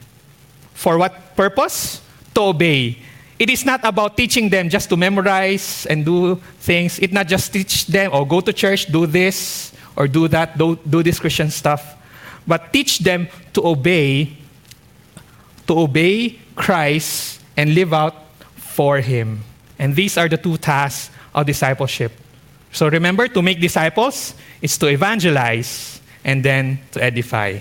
for 0.79 0.97
what 0.97 1.35
purpose? 1.35 1.99
To 2.35 2.55
obey. 2.55 2.95
It 3.37 3.49
is 3.49 3.65
not 3.65 3.83
about 3.83 4.15
teaching 4.15 4.47
them 4.47 4.69
just 4.69 4.87
to 4.89 4.95
memorize 4.95 5.85
and 5.87 6.05
do 6.05 6.39
things. 6.63 6.99
It 6.99 7.11
not 7.11 7.27
just 7.27 7.51
teach 7.51 7.87
them 7.87 8.11
or 8.13 8.25
go 8.25 8.39
to 8.39 8.53
church, 8.53 8.87
do 8.87 9.05
this 9.05 9.73
or 9.97 10.07
do 10.07 10.29
that, 10.29 10.57
do, 10.57 10.79
do 10.87 11.03
this 11.03 11.19
Christian 11.19 11.51
stuff, 11.51 11.99
but 12.47 12.71
teach 12.71 12.99
them 12.99 13.27
to 13.53 13.67
obey 13.67 14.37
to 15.67 15.77
obey 15.77 16.39
Christ 16.55 17.41
and 17.55 17.75
live 17.75 17.93
out 17.93 18.15
for 18.55 18.99
Him. 18.99 19.43
And 19.77 19.95
these 19.95 20.17
are 20.17 20.27
the 20.27 20.37
two 20.37 20.57
tasks 20.57 21.13
of 21.35 21.45
discipleship. 21.45 22.11
So 22.71 22.89
remember, 22.89 23.27
to 23.27 23.41
make 23.43 23.61
disciples 23.61 24.33
is 24.61 24.77
to 24.79 24.87
evangelize 24.87 26.01
and 26.25 26.43
then 26.43 26.79
to 26.91 27.03
edify. 27.03 27.59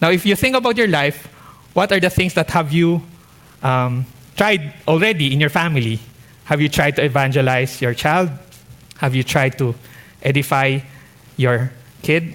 Now, 0.00 0.10
if 0.10 0.24
you 0.24 0.34
think 0.34 0.56
about 0.56 0.78
your 0.78 0.88
life, 0.88 1.28
what 1.74 1.92
are 1.92 2.00
the 2.00 2.10
things 2.10 2.34
that 2.34 2.50
have 2.50 2.72
you 2.72 3.02
um, 3.62 4.06
tried 4.36 4.74
already 4.88 5.32
in 5.32 5.40
your 5.40 5.50
family? 5.50 6.00
Have 6.44 6.60
you 6.60 6.68
tried 6.68 6.96
to 6.96 7.04
evangelize 7.04 7.80
your 7.80 7.94
child? 7.94 8.30
Have 8.98 9.14
you 9.14 9.22
tried 9.22 9.56
to 9.58 9.74
edify 10.22 10.80
your 11.36 11.72
kid? 12.02 12.34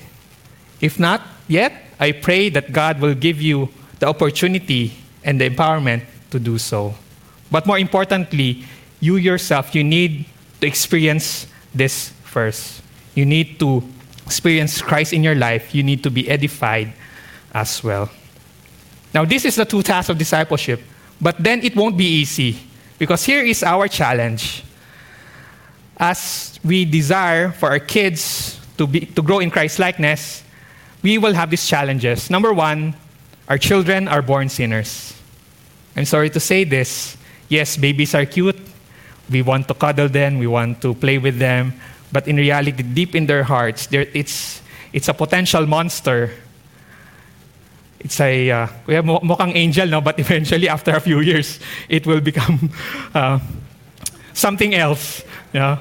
If 0.82 1.00
not 1.00 1.22
yet, 1.48 1.74
I 2.00 2.12
pray 2.12 2.50
that 2.50 2.72
God 2.72 3.00
will 3.00 3.14
give 3.14 3.42
you 3.42 3.70
the 4.00 4.08
opportunity 4.08 4.94
and 5.24 5.40
the 5.40 5.50
empowerment 5.50 6.04
to 6.32 6.40
do 6.40 6.58
so. 6.58 6.96
But 7.52 7.66
more 7.66 7.80
importantly, 7.80 8.64
you 9.00 9.18
yourself, 9.18 9.76
you 9.76 9.84
need 9.84 10.26
to 10.62 10.68
experience 10.68 11.48
this 11.74 12.10
first. 12.24 12.82
You 13.16 13.26
need 13.26 13.60
to 13.60 13.84
experience 14.26 14.82
Christ 14.82 15.14
in 15.14 15.24
your 15.24 15.36
life. 15.36 15.76
You 15.76 15.84
need 15.84 16.04
to 16.04 16.10
be 16.10 16.30
edified 16.30 16.94
as 17.54 17.84
well. 17.84 18.10
Now, 19.16 19.24
this 19.24 19.46
is 19.46 19.56
the 19.56 19.64
two 19.64 19.82
tasks 19.82 20.10
of 20.10 20.18
discipleship, 20.18 20.82
but 21.22 21.42
then 21.42 21.64
it 21.64 21.74
won't 21.74 21.96
be 21.96 22.20
easy 22.20 22.60
because 23.00 23.24
here 23.24 23.46
is 23.46 23.64
our 23.64 23.88
challenge. 23.88 24.62
As 25.96 26.60
we 26.66 26.84
desire 26.84 27.54
for 27.54 27.70
our 27.70 27.80
kids 27.80 28.60
to, 28.78 28.86
be, 28.86 29.06
to 29.06 29.22
grow 29.22 29.40
in 29.40 29.50
Christ 29.50 29.80
likeness, 29.80 30.44
we 31.02 31.18
will 31.18 31.34
have 31.34 31.50
these 31.50 31.66
challenges. 31.66 32.30
Number 32.30 32.52
one, 32.52 32.94
our 33.48 33.58
children 33.58 34.10
are 34.10 34.22
born 34.22 34.50
sinners. 34.50 35.16
I'm 35.96 36.04
sorry 36.04 36.30
to 36.32 36.40
say 36.42 36.66
this. 36.66 37.16
Yes, 37.48 37.78
babies 37.78 38.14
are 38.16 38.26
cute. 38.26 38.60
We 39.30 39.42
want 39.42 39.70
to 39.70 39.76
cuddle 39.76 40.10
them, 40.10 40.40
we 40.40 40.48
want 40.48 40.82
to 40.82 40.94
play 40.94 41.20
with 41.20 41.40
them, 41.40 41.74
but 42.12 42.28
in 42.28 42.36
reality, 42.36 42.84
deep 42.84 43.16
in 43.16 43.28
their 43.28 43.44
hearts, 43.44 43.88
it's, 43.92 44.62
it's 44.92 45.08
a 45.08 45.14
potential 45.14 45.66
monster 45.66 46.32
it's 48.06 48.22
a 48.22 48.52
uh, 48.52 48.68
we 48.86 48.94
have 48.94 49.04
mukhang 49.04 49.58
angel 49.58 49.90
no? 49.90 50.00
But 50.00 50.20
eventually 50.26 50.70
after 50.70 50.94
a 50.94 51.02
few 51.02 51.20
years 51.20 51.60
it 51.90 52.06
will 52.06 52.22
become 52.22 52.70
uh, 53.14 53.40
something 54.34 54.76
else 54.76 55.26
yeah 55.54 55.80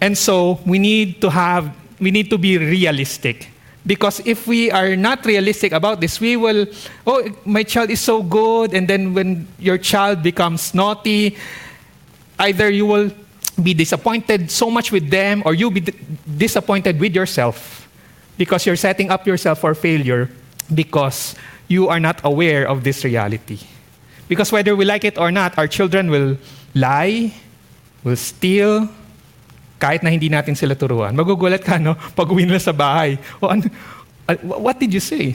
and 0.00 0.16
so 0.16 0.58
we 0.64 0.78
need 0.78 1.20
to 1.20 1.28
have 1.28 1.76
we 2.00 2.10
need 2.10 2.30
to 2.30 2.38
be 2.38 2.56
realistic. 2.56 3.52
Because 3.84 4.20
if 4.24 4.46
we 4.46 4.70
are 4.70 4.96
not 4.96 5.24
realistic 5.24 5.72
about 5.72 6.00
this 6.00 6.20
we 6.20 6.36
will 6.36 6.66
oh 7.06 7.28
my 7.44 7.62
child 7.62 7.90
is 7.90 8.00
so 8.00 8.22
good 8.22 8.72
and 8.72 8.88
then 8.88 9.14
when 9.14 9.46
your 9.58 9.78
child 9.78 10.22
becomes 10.22 10.74
naughty 10.74 11.36
either 12.38 12.70
you 12.70 12.86
will 12.86 13.10
be 13.62 13.74
disappointed 13.74 14.50
so 14.50 14.70
much 14.70 14.92
with 14.92 15.10
them 15.10 15.42
or 15.44 15.52
you'll 15.52 15.70
be 15.70 15.80
d- 15.80 15.92
disappointed 16.36 17.00
with 17.00 17.14
yourself. 17.14 17.88
Because 18.36 18.64
you're 18.64 18.76
setting 18.76 19.10
up 19.10 19.26
yourself 19.26 19.60
for 19.60 19.74
failure 19.74 20.30
because 20.74 21.34
you 21.68 21.88
are 21.88 22.00
not 22.00 22.20
aware 22.24 22.68
of 22.68 22.84
this 22.84 23.04
reality. 23.04 23.58
Because 24.28 24.52
whether 24.52 24.74
we 24.74 24.84
like 24.84 25.04
it 25.04 25.18
or 25.18 25.30
not, 25.30 25.58
our 25.58 25.66
children 25.66 26.10
will 26.10 26.38
lie, 26.74 27.34
will 28.04 28.16
steal, 28.16 28.88
kahit 29.80 30.02
na 30.02 30.10
hindi 30.10 30.28
natin 30.28 30.54
sila 30.54 30.76
turuan. 30.76 31.16
Magugulat 31.16 31.64
ka, 31.64 31.78
no? 31.78 31.94
Pag 32.16 32.28
nila 32.30 32.60
sa 32.60 32.72
bahay. 32.72 33.18
Uh, 33.40 34.36
what 34.44 34.78
did 34.78 34.92
you 34.92 35.00
say? 35.00 35.34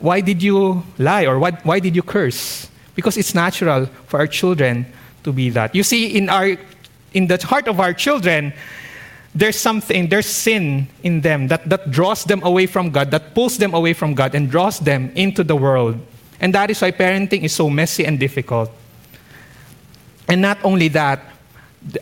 Why 0.00 0.20
did 0.20 0.42
you 0.42 0.82
lie? 0.98 1.26
Or 1.26 1.38
what, 1.38 1.64
why 1.64 1.78
did 1.78 1.94
you 1.94 2.02
curse? 2.02 2.68
Because 2.94 3.16
it's 3.16 3.34
natural 3.34 3.86
for 4.06 4.18
our 4.18 4.26
children 4.26 4.86
to 5.22 5.32
be 5.32 5.50
that. 5.50 5.74
You 5.74 5.82
see, 5.82 6.16
in, 6.16 6.28
our, 6.28 6.56
in 7.12 7.26
the 7.26 7.38
heart 7.46 7.68
of 7.68 7.80
our 7.80 7.92
children, 7.92 8.52
there's 9.34 9.58
something, 9.58 10.08
there's 10.08 10.26
sin 10.26 10.86
in 11.02 11.20
them 11.20 11.48
that, 11.48 11.68
that 11.68 11.90
draws 11.90 12.24
them 12.24 12.42
away 12.44 12.66
from 12.66 12.90
God, 12.90 13.10
that 13.10 13.34
pulls 13.34 13.58
them 13.58 13.74
away 13.74 13.92
from 13.92 14.14
God 14.14 14.34
and 14.34 14.48
draws 14.48 14.78
them 14.78 15.10
into 15.16 15.42
the 15.42 15.56
world. 15.56 15.98
And 16.40 16.54
that 16.54 16.70
is 16.70 16.80
why 16.80 16.92
parenting 16.92 17.42
is 17.42 17.52
so 17.52 17.68
messy 17.68 18.04
and 18.04 18.18
difficult. 18.18 18.70
And 20.28 20.40
not 20.40 20.58
only 20.64 20.88
that, 20.88 21.20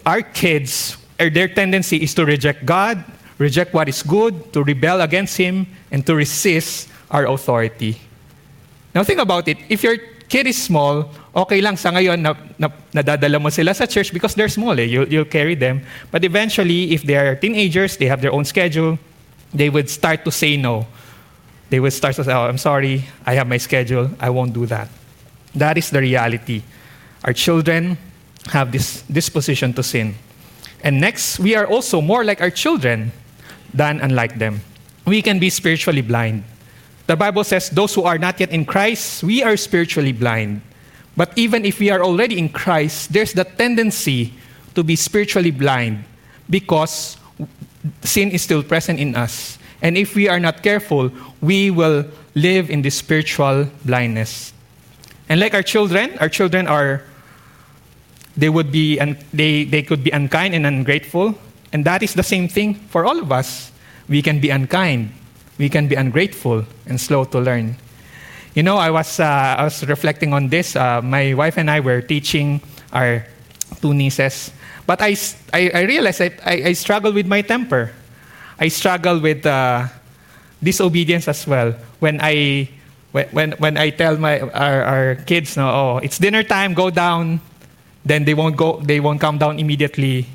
our 0.05 0.23
kids, 0.23 0.97
er, 1.21 1.31
their 1.31 1.49
tendency 1.49 2.03
is 2.03 2.15
to 2.15 2.25
reject 2.25 2.67
God, 2.67 3.03
reject 3.39 3.73
what 3.73 3.89
is 3.89 4.03
good, 4.03 4.53
to 4.53 4.63
rebel 4.63 5.01
against 5.01 5.37
Him, 5.37 5.67
and 5.91 6.07
to 6.07 6.15
resist 6.15 6.89
our 7.11 7.27
authority. 7.27 7.99
Now 8.95 9.05
think 9.05 9.21
about 9.21 9.49
it. 9.49 9.57
If 9.69 9.83
your 9.83 9.97
kid 10.33 10.49
is 10.49 10.57
small, 10.57 11.05
okay 11.37 11.61
lang 11.61 11.77
sa 11.77 11.93
ngayon 11.93 12.17
na, 12.17 12.33
na 12.57 12.73
nadadala 12.89 13.37
mo 13.37 13.53
sila 13.53 13.77
sa 13.77 13.85
church 13.85 14.17
because 14.17 14.33
they're 14.33 14.49
small 14.49 14.73
eh. 14.81 14.89
You, 14.89 15.05
you'll 15.05 15.29
carry 15.29 15.55
them. 15.55 15.85
But 16.11 16.25
eventually, 16.25 16.97
if 16.97 17.05
they're 17.05 17.37
teenagers, 17.37 18.01
they 18.01 18.09
have 18.09 18.25
their 18.25 18.33
own 18.33 18.49
schedule, 18.49 18.97
they 19.53 19.69
would 19.69 19.93
start 19.93 20.25
to 20.25 20.33
say 20.33 20.57
no. 20.57 20.89
They 21.69 21.81
would 21.81 21.93
start 21.93 22.17
to 22.17 22.25
say, 22.25 22.33
oh, 22.33 22.49
I'm 22.49 22.57
sorry, 22.57 23.05
I 23.29 23.35
have 23.37 23.47
my 23.47 23.59
schedule, 23.59 24.09
I 24.19 24.31
won't 24.31 24.57
do 24.57 24.65
that. 24.73 24.89
That 25.55 25.77
is 25.77 25.91
the 25.91 26.01
reality. 26.01 26.63
Our 27.25 27.37
children 27.37 27.99
have 28.49 28.73
this 28.73 29.03
disposition 29.13 29.75
to 29.75 29.83
sin. 29.83 30.17
And 30.83 30.99
next, 30.99 31.39
we 31.41 31.55
are 31.55 31.67
also 31.67 32.01
more 32.01 32.25
like 32.25 32.41
our 32.41 32.51
children 32.51 33.13
than 33.75 34.01
unlike 34.01 34.39
them. 34.39 34.65
We 35.05 35.21
can 35.21 35.39
be 35.39 35.51
spiritually 35.51 36.01
blind. 36.01 36.45
The 37.13 37.17
Bible 37.17 37.45
says, 37.45 37.69
those 37.69 37.95
who 37.95 38.05
are 38.05 38.17
not 38.17 38.41
yet 38.41 38.49
in 38.49 38.65
Christ, 38.65 39.23
we 39.23 39.43
are 39.43 39.55
spiritually 39.59 40.13
blind. 40.13 40.63
But 41.15 41.31
even 41.37 41.67
if 41.67 41.79
we 41.79 41.91
are 41.91 42.03
already 42.03 42.39
in 42.39 42.49
Christ, 42.49 43.13
there's 43.13 43.35
the 43.35 43.45
tendency 43.45 44.33
to 44.75 44.83
be 44.83 44.97
spiritually 44.97 45.51
blind 45.51 46.05
because 46.49 47.19
sin 48.01 48.31
is 48.31 48.41
still 48.41 48.63
present 48.63 48.99
in 48.99 49.15
us. 49.15 49.59
And 49.83 49.99
if 49.99 50.15
we 50.15 50.27
are 50.27 50.41
not 50.41 50.63
careful, 50.63 51.13
we 51.43 51.71
will 51.71 52.07
live 52.35 52.71
in 52.71 52.81
this 52.81 52.95
spiritual 52.95 53.69
blindness. 53.85 54.55
And 55.29 55.39
like 55.39 55.53
our 55.53 55.63
children, 55.63 56.17
our 56.19 56.31
children 56.31 56.67
are, 56.67 57.05
they 58.39 58.49
would 58.49 58.73
be, 58.73 58.99
un, 58.99 59.19
they, 59.35 59.65
they 59.65 59.83
could 59.83 60.03
be 60.03 60.11
unkind 60.13 60.55
and 60.55 60.65
ungrateful. 60.65 61.35
And 61.75 61.85
that 61.85 62.03
is 62.03 62.15
the 62.15 62.23
same 62.23 62.49
thing 62.49 62.73
for 62.89 63.05
all 63.05 63.19
of 63.19 63.31
us. 63.31 63.71
We 64.09 64.23
can 64.23 64.41
be 64.41 64.49
unkind, 64.49 65.13
we 65.63 65.69
can 65.69 65.87
be 65.87 65.95
ungrateful 65.95 66.67
and 66.87 67.01
slow 67.01 67.23
to 67.23 67.39
learn. 67.39 67.77
You 68.55 68.65
know, 68.65 68.79
I 68.79 68.91
was, 68.91 69.21
uh, 69.21 69.55
I 69.59 69.63
was 69.63 69.87
reflecting 69.87 70.35
on 70.35 70.49
this. 70.49 70.75
Uh, 70.75 71.01
my 71.01 71.35
wife 71.35 71.57
and 71.57 71.71
I 71.71 71.79
were 71.79 72.03
teaching 72.03 72.61
our 72.93 73.25
two 73.81 73.95
nieces. 73.95 74.51
But 74.87 75.01
I, 75.01 75.15
I, 75.55 75.71
I 75.73 75.83
realized 75.83 76.21
I, 76.21 76.31
I, 76.45 76.55
I 76.71 76.73
struggle 76.73 77.13
with 77.13 77.29
my 77.29 77.43
temper. 77.43 77.93
I 78.59 78.67
struggle 78.69 79.21
with 79.21 79.47
uh, 79.47 79.87
disobedience 80.61 81.29
as 81.29 81.47
well. 81.47 81.75
When 82.01 82.19
I, 82.21 82.69
when, 83.13 83.53
when 83.53 83.77
I 83.77 83.91
tell 83.91 84.17
my, 84.17 84.41
our, 84.41 84.83
our 84.83 85.15
kids, 85.15 85.57
no, 85.57 85.69
oh, 85.71 85.97
it's 86.03 86.19
dinner 86.19 86.43
time, 86.43 86.75
go 86.75 86.91
down, 86.91 87.41
then 88.05 88.25
they 88.25 88.35
won't, 88.35 88.57
go, 88.57 88.81
they 88.81 88.99
won't 88.99 89.21
come 89.21 89.39
down 89.39 89.61
immediately. 89.61 90.27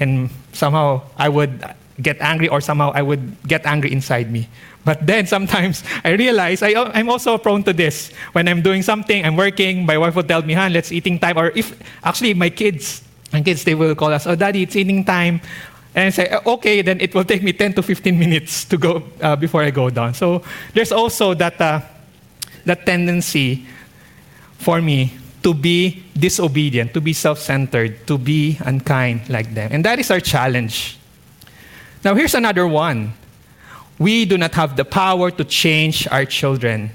And 0.00 0.30
somehow 0.54 1.02
I 1.18 1.28
would 1.28 1.62
get 2.00 2.20
angry 2.20 2.48
or 2.48 2.60
somehow 2.60 2.92
I 2.94 3.02
would 3.02 3.36
get 3.46 3.66
angry 3.66 3.92
inside 3.92 4.30
me. 4.30 4.48
But 4.84 5.06
then 5.06 5.26
sometimes 5.26 5.82
I 6.04 6.10
realize 6.10 6.62
I, 6.62 6.72
I'm 6.94 7.10
also 7.10 7.36
prone 7.38 7.62
to 7.64 7.72
this. 7.72 8.12
When 8.32 8.48
I'm 8.48 8.62
doing 8.62 8.82
something, 8.82 9.24
I'm 9.24 9.36
working, 9.36 9.84
my 9.84 9.98
wife 9.98 10.14
will 10.14 10.22
tell 10.22 10.42
me, 10.42 10.54
Han, 10.54 10.72
let's 10.72 10.92
eating 10.92 11.18
time. 11.18 11.36
Or 11.36 11.50
if, 11.54 11.76
actually, 12.02 12.34
my 12.34 12.50
kids, 12.50 13.02
my 13.32 13.42
kids, 13.42 13.64
they 13.64 13.74
will 13.74 13.94
call 13.94 14.12
us, 14.12 14.26
oh, 14.26 14.34
daddy, 14.34 14.62
it's 14.62 14.76
eating 14.76 15.04
time. 15.04 15.40
And 15.94 16.06
I 16.06 16.10
say, 16.10 16.38
okay, 16.46 16.82
then 16.82 17.00
it 17.00 17.14
will 17.14 17.24
take 17.24 17.42
me 17.42 17.52
10 17.52 17.74
to 17.74 17.82
15 17.82 18.18
minutes 18.24 18.64
to 18.66 18.76
go 18.76 19.02
uh, 19.20 19.36
before 19.36 19.62
I 19.62 19.70
go 19.70 19.90
down. 19.90 20.14
So 20.14 20.42
there's 20.72 20.92
also 20.92 21.34
that, 21.34 21.60
uh, 21.60 21.80
that 22.64 22.86
tendency 22.86 23.66
for 24.58 24.80
me 24.80 25.12
to 25.42 25.54
be 25.54 26.04
disobedient, 26.18 26.92
to 26.94 27.00
be 27.00 27.12
self 27.12 27.38
centered, 27.38 28.06
to 28.06 28.18
be 28.18 28.58
unkind 28.60 29.28
like 29.28 29.54
them. 29.54 29.70
And 29.72 29.84
that 29.84 29.98
is 29.98 30.10
our 30.10 30.20
challenge. 30.20 30.97
Now, 32.04 32.14
here's 32.14 32.34
another 32.34 32.66
one 32.66 33.14
we 33.98 34.24
do 34.24 34.38
not 34.38 34.54
have 34.54 34.76
the 34.76 34.84
power 34.84 35.30
to 35.30 35.44
change 35.44 36.06
our 36.08 36.24
children. 36.24 36.90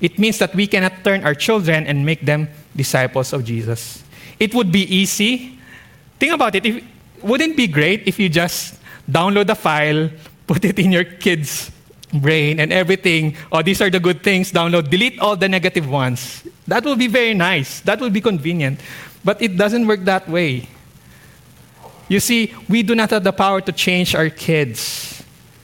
It 0.00 0.18
means 0.18 0.38
that 0.38 0.54
we 0.54 0.66
cannot 0.66 1.02
turn 1.02 1.24
our 1.24 1.34
children 1.34 1.86
and 1.86 2.06
make 2.06 2.22
them 2.22 2.48
disciples 2.76 3.32
of 3.32 3.44
Jesus. 3.44 4.04
It 4.38 4.54
would 4.54 4.70
be 4.70 4.82
easy. 4.82 5.58
Think 6.18 6.32
about 6.32 6.54
it. 6.54 6.64
If, 6.66 6.84
wouldn't 7.22 7.52
it 7.52 7.56
be 7.56 7.66
great 7.66 8.06
if 8.06 8.18
you 8.18 8.28
just 8.28 8.78
download 9.10 9.46
the 9.46 9.54
file, 9.54 10.10
put 10.46 10.64
it 10.64 10.78
in 10.78 10.92
your 10.92 11.04
kid's 11.04 11.70
brain, 12.12 12.60
and 12.60 12.72
everything? 12.72 13.36
Oh, 13.50 13.62
these 13.62 13.80
are 13.80 13.90
the 13.90 14.00
good 14.00 14.22
things. 14.22 14.52
Download, 14.52 14.88
delete 14.88 15.18
all 15.18 15.36
the 15.36 15.48
negative 15.48 15.88
ones. 15.88 16.46
That 16.68 16.84
would 16.84 16.98
be 16.98 17.08
very 17.08 17.34
nice. 17.34 17.80
That 17.80 18.00
would 18.00 18.12
be 18.12 18.20
convenient. 18.20 18.80
But 19.24 19.42
it 19.42 19.56
doesn't 19.56 19.86
work 19.86 20.04
that 20.04 20.28
way. 20.28 20.68
You 22.08 22.20
see, 22.20 22.54
we 22.68 22.82
do 22.82 22.94
not 22.94 23.10
have 23.10 23.24
the 23.24 23.32
power 23.32 23.60
to 23.60 23.72
change 23.72 24.14
our 24.14 24.28
kids. 24.28 25.22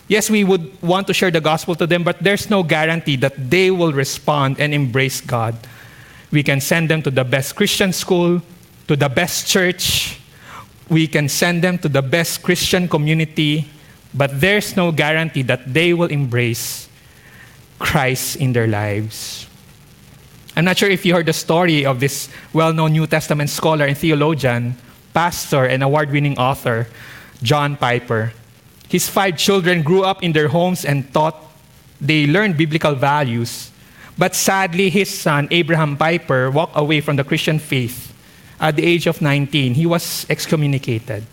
Yes, 0.08 0.28
we 0.28 0.42
would 0.42 0.82
want 0.82 1.06
to 1.06 1.14
share 1.14 1.30
the 1.30 1.40
gospel 1.40 1.74
to 1.76 1.86
them, 1.86 2.02
but 2.02 2.18
there's 2.18 2.50
no 2.50 2.62
guarantee 2.62 3.16
that 3.16 3.50
they 3.50 3.70
will 3.70 3.92
respond 3.92 4.58
and 4.58 4.74
embrace 4.74 5.20
God. 5.20 5.54
We 6.32 6.42
can 6.42 6.60
send 6.60 6.88
them 6.88 7.02
to 7.02 7.10
the 7.10 7.24
best 7.24 7.54
Christian 7.54 7.92
school, 7.92 8.42
to 8.88 8.96
the 8.96 9.08
best 9.08 9.46
church. 9.46 10.18
We 10.88 11.06
can 11.06 11.28
send 11.28 11.62
them 11.62 11.78
to 11.78 11.88
the 11.88 12.02
best 12.02 12.42
Christian 12.42 12.88
community, 12.88 13.68
but 14.12 14.40
there's 14.40 14.76
no 14.76 14.90
guarantee 14.90 15.42
that 15.42 15.72
they 15.72 15.94
will 15.94 16.10
embrace 16.10 16.88
Christ 17.78 18.36
in 18.36 18.52
their 18.52 18.66
lives. 18.66 19.46
I'm 20.56 20.64
not 20.64 20.76
sure 20.76 20.90
if 20.90 21.06
you 21.06 21.14
heard 21.14 21.26
the 21.26 21.32
story 21.32 21.86
of 21.86 22.00
this 22.00 22.28
well 22.52 22.72
known 22.72 22.92
New 22.92 23.06
Testament 23.06 23.50
scholar 23.50 23.86
and 23.86 23.96
theologian, 23.96 24.74
pastor, 25.12 25.64
and 25.64 25.82
award 25.82 26.10
winning 26.10 26.38
author, 26.38 26.86
John 27.42 27.76
Piper. 27.76 28.32
His 28.88 29.08
five 29.08 29.36
children 29.36 29.82
grew 29.82 30.02
up 30.02 30.22
in 30.22 30.32
their 30.32 30.48
homes 30.48 30.84
and 30.84 31.12
taught 31.12 31.36
they 32.00 32.26
learned 32.26 32.56
biblical 32.56 32.94
values. 32.94 33.70
But 34.18 34.34
sadly, 34.34 34.90
his 34.90 35.08
son, 35.08 35.48
Abraham 35.50 35.96
Piper, 35.96 36.50
walked 36.50 36.76
away 36.76 37.00
from 37.00 37.16
the 37.16 37.24
Christian 37.24 37.58
faith 37.58 38.12
at 38.60 38.76
the 38.76 38.84
age 38.84 39.06
of 39.06 39.22
19. 39.22 39.74
He 39.74 39.86
was 39.86 40.26
excommunicated. 40.28 41.24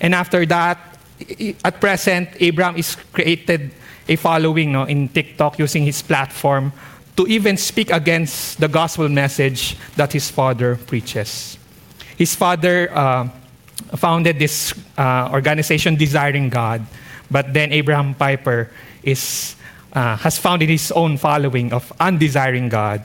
And 0.00 0.14
after 0.14 0.46
that, 0.46 0.78
at 1.64 1.80
present, 1.80 2.30
Abraham 2.40 2.76
is 2.76 2.96
created 3.12 3.70
a 4.08 4.16
following 4.16 4.72
no, 4.72 4.84
in 4.84 5.08
TikTok 5.08 5.58
using 5.58 5.84
his 5.84 6.02
platform 6.02 6.72
to 7.16 7.26
even 7.26 7.56
speak 7.56 7.90
against 7.90 8.58
the 8.58 8.66
gospel 8.66 9.08
message 9.08 9.76
that 9.94 10.12
his 10.12 10.30
father 10.30 10.76
preaches. 10.76 11.59
His 12.20 12.34
father 12.34 12.92
uh, 12.92 13.30
founded 13.96 14.38
this 14.38 14.74
uh, 14.98 15.30
organization, 15.32 15.96
Desiring 15.96 16.50
God, 16.50 16.84
but 17.30 17.54
then 17.54 17.72
Abraham 17.72 18.12
Piper 18.12 18.68
is, 19.02 19.56
uh, 19.94 20.18
has 20.18 20.36
founded 20.36 20.68
his 20.68 20.92
own 20.92 21.16
following 21.16 21.72
of 21.72 21.90
Undesiring 21.98 22.68
God. 22.68 23.02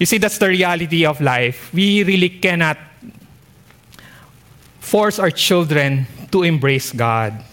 You 0.00 0.06
see, 0.06 0.18
that's 0.18 0.38
the 0.38 0.48
reality 0.48 1.06
of 1.06 1.20
life. 1.20 1.72
We 1.72 2.02
really 2.02 2.30
cannot 2.30 2.78
force 4.80 5.20
our 5.20 5.30
children 5.30 6.08
to 6.32 6.42
embrace 6.42 6.90
God. 6.90 7.44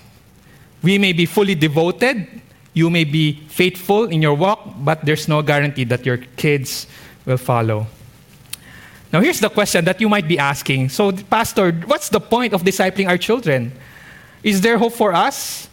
We 0.82 0.98
may 0.98 1.14
be 1.14 1.28
fully 1.28 1.54
devoted, 1.54 2.42
you 2.74 2.90
may 2.90 3.04
be 3.04 3.34
faithful 3.48 4.06
in 4.06 4.24
your 4.24 4.34
walk, 4.34 4.74
but 4.80 5.06
there's 5.06 5.28
no 5.28 5.44
guarantee 5.44 5.84
that 5.84 6.04
your 6.04 6.18
kids 6.18 6.88
will 7.28 7.38
follow. 7.38 7.86
Now, 9.12 9.20
here's 9.20 9.40
the 9.40 9.50
question 9.50 9.86
that 9.86 10.00
you 10.00 10.08
might 10.08 10.28
be 10.28 10.40
asking. 10.40 10.90
So, 10.90 11.12
Pastor, 11.12 11.72
what's 11.86 12.10
the 12.10 12.20
point 12.20 12.54
of 12.54 12.64
discipling 12.64 13.08
our 13.08 13.18
children? 13.18 13.74
Is 14.42 14.62
there 14.62 14.78
hope 14.78 14.94
for 14.94 15.14
us? 15.14 15.68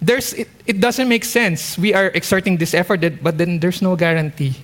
There's, 0.00 0.34
it, 0.34 0.48
it 0.66 0.80
doesn't 0.80 1.08
make 1.08 1.24
sense. 1.24 1.78
We 1.78 1.94
are 1.94 2.08
exerting 2.08 2.56
this 2.56 2.74
effort, 2.74 3.00
but 3.22 3.38
then 3.38 3.60
there's 3.60 3.80
no 3.80 3.96
guarantee. 3.96 4.54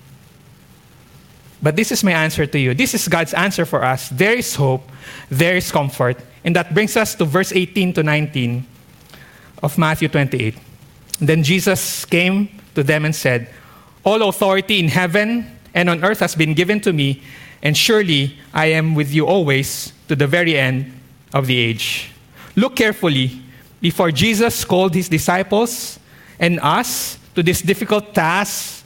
But 1.62 1.76
this 1.76 1.92
is 1.92 2.02
my 2.02 2.12
answer 2.12 2.44
to 2.44 2.59
you. 2.59 2.75
This 2.75 2.92
is 2.92 3.06
God's 3.06 3.32
answer 3.35 3.64
for 3.64 3.85
us. 3.85 4.09
There 4.09 4.35
is 4.35 4.56
hope, 4.56 4.82
there 5.30 5.56
is 5.56 5.71
comfort. 5.71 6.18
And 6.44 6.56
that 6.56 6.75
brings 6.75 6.97
us 6.97 7.14
to 7.14 7.25
verse 7.25 7.52
18 7.52 7.94
to 7.94 8.02
19 8.02 8.66
of 9.62 9.78
Matthew 9.78 10.09
28. 10.09 10.56
Then 11.21 11.44
Jesus 11.44 12.04
came 12.04 12.49
to 12.75 12.82
them 12.82 13.04
and 13.04 13.14
said, 13.14 13.49
All 14.04 14.28
authority 14.28 14.80
in 14.80 14.88
heaven 14.88 15.56
and 15.73 15.88
on 15.88 16.02
earth 16.04 16.19
has 16.19 16.34
been 16.34 16.52
given 16.54 16.80
to 16.80 16.93
me, 16.93 17.23
and 17.63 17.77
surely 17.77 18.37
I 18.53 18.67
am 18.67 18.95
with 18.95 19.13
you 19.13 19.27
always 19.27 19.93
to 20.09 20.17
the 20.17 20.27
very 20.27 20.59
end 20.59 20.93
of 21.33 21.47
the 21.47 21.57
age. 21.57 22.11
Look 22.57 22.77
carefully. 22.77 23.41
Before 23.81 24.13
Jesus 24.13 24.65
called 24.65 24.95
his 24.95 25.09
disciples 25.09 25.99
and 26.39 26.61
us 26.61 27.19
to 27.35 27.43
this 27.43 27.63
difficult 27.63 28.15
task 28.15 28.85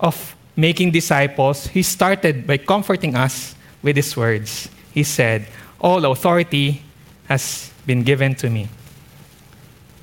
of 0.00 0.36
making 0.56 0.90
disciples, 0.90 1.66
he 1.66 1.82
started 1.82 2.46
by 2.46 2.56
comforting 2.58 3.14
us 3.14 3.54
with 3.82 3.96
his 3.96 4.16
words. 4.16 4.68
He 4.92 5.02
said, 5.02 5.46
All 5.80 6.04
authority 6.10 6.82
has 7.26 7.72
been 7.86 8.02
given 8.02 8.34
to 8.36 8.48
me. 8.48 8.68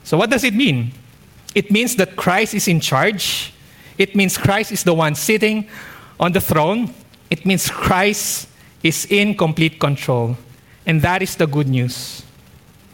So, 0.04 0.18
what 0.18 0.30
does 0.30 0.44
it 0.44 0.54
mean? 0.54 0.92
It 1.56 1.72
means 1.72 1.96
that 1.96 2.16
Christ 2.16 2.54
is 2.54 2.68
in 2.68 2.80
charge. 2.80 3.54
It 3.98 4.16
means 4.16 4.38
Christ 4.38 4.72
is 4.72 4.84
the 4.84 4.94
one 4.94 5.16
sitting 5.16 5.68
on 6.20 6.34
the 6.34 6.42
throne. 6.42 6.94
It 7.30 7.46
means 7.46 7.70
Christ 7.70 8.48
is 8.84 9.06
in 9.10 9.36
complete 9.36 9.80
control. 9.80 10.38
And 10.86 11.02
that 11.02 11.22
is 11.22 11.36
the 11.36 11.48
good 11.48 11.68
news. 11.68 12.24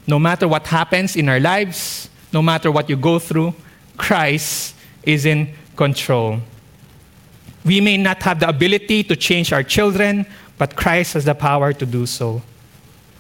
No 0.07 0.19
matter 0.19 0.47
what 0.47 0.67
happens 0.67 1.15
in 1.15 1.27
our 1.29 1.39
lives, 1.39 2.09
no 2.31 2.41
matter 2.41 2.71
what 2.71 2.89
you 2.89 2.95
go 2.95 3.19
through, 3.19 3.53
Christ 3.97 4.75
is 5.03 5.25
in 5.25 5.53
control. 5.75 6.39
We 7.65 7.81
may 7.81 7.97
not 7.97 8.23
have 8.23 8.39
the 8.39 8.49
ability 8.49 9.03
to 9.03 9.15
change 9.15 9.53
our 9.53 9.63
children, 9.63 10.25
but 10.57 10.75
Christ 10.75 11.13
has 11.13 11.25
the 11.25 11.35
power 11.35 11.73
to 11.73 11.85
do 11.85 12.05
so. 12.05 12.41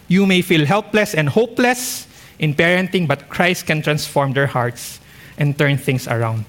You 0.07 0.25
may 0.25 0.41
feel 0.41 0.65
helpless 0.65 1.13
and 1.13 1.29
hopeless 1.29 2.07
in 2.39 2.55
parenting, 2.55 3.07
but 3.07 3.29
Christ 3.29 3.67
can 3.67 3.81
transform 3.81 4.33
their 4.33 4.47
hearts 4.47 4.99
and 5.37 5.57
turn 5.57 5.77
things 5.77 6.07
around. 6.07 6.45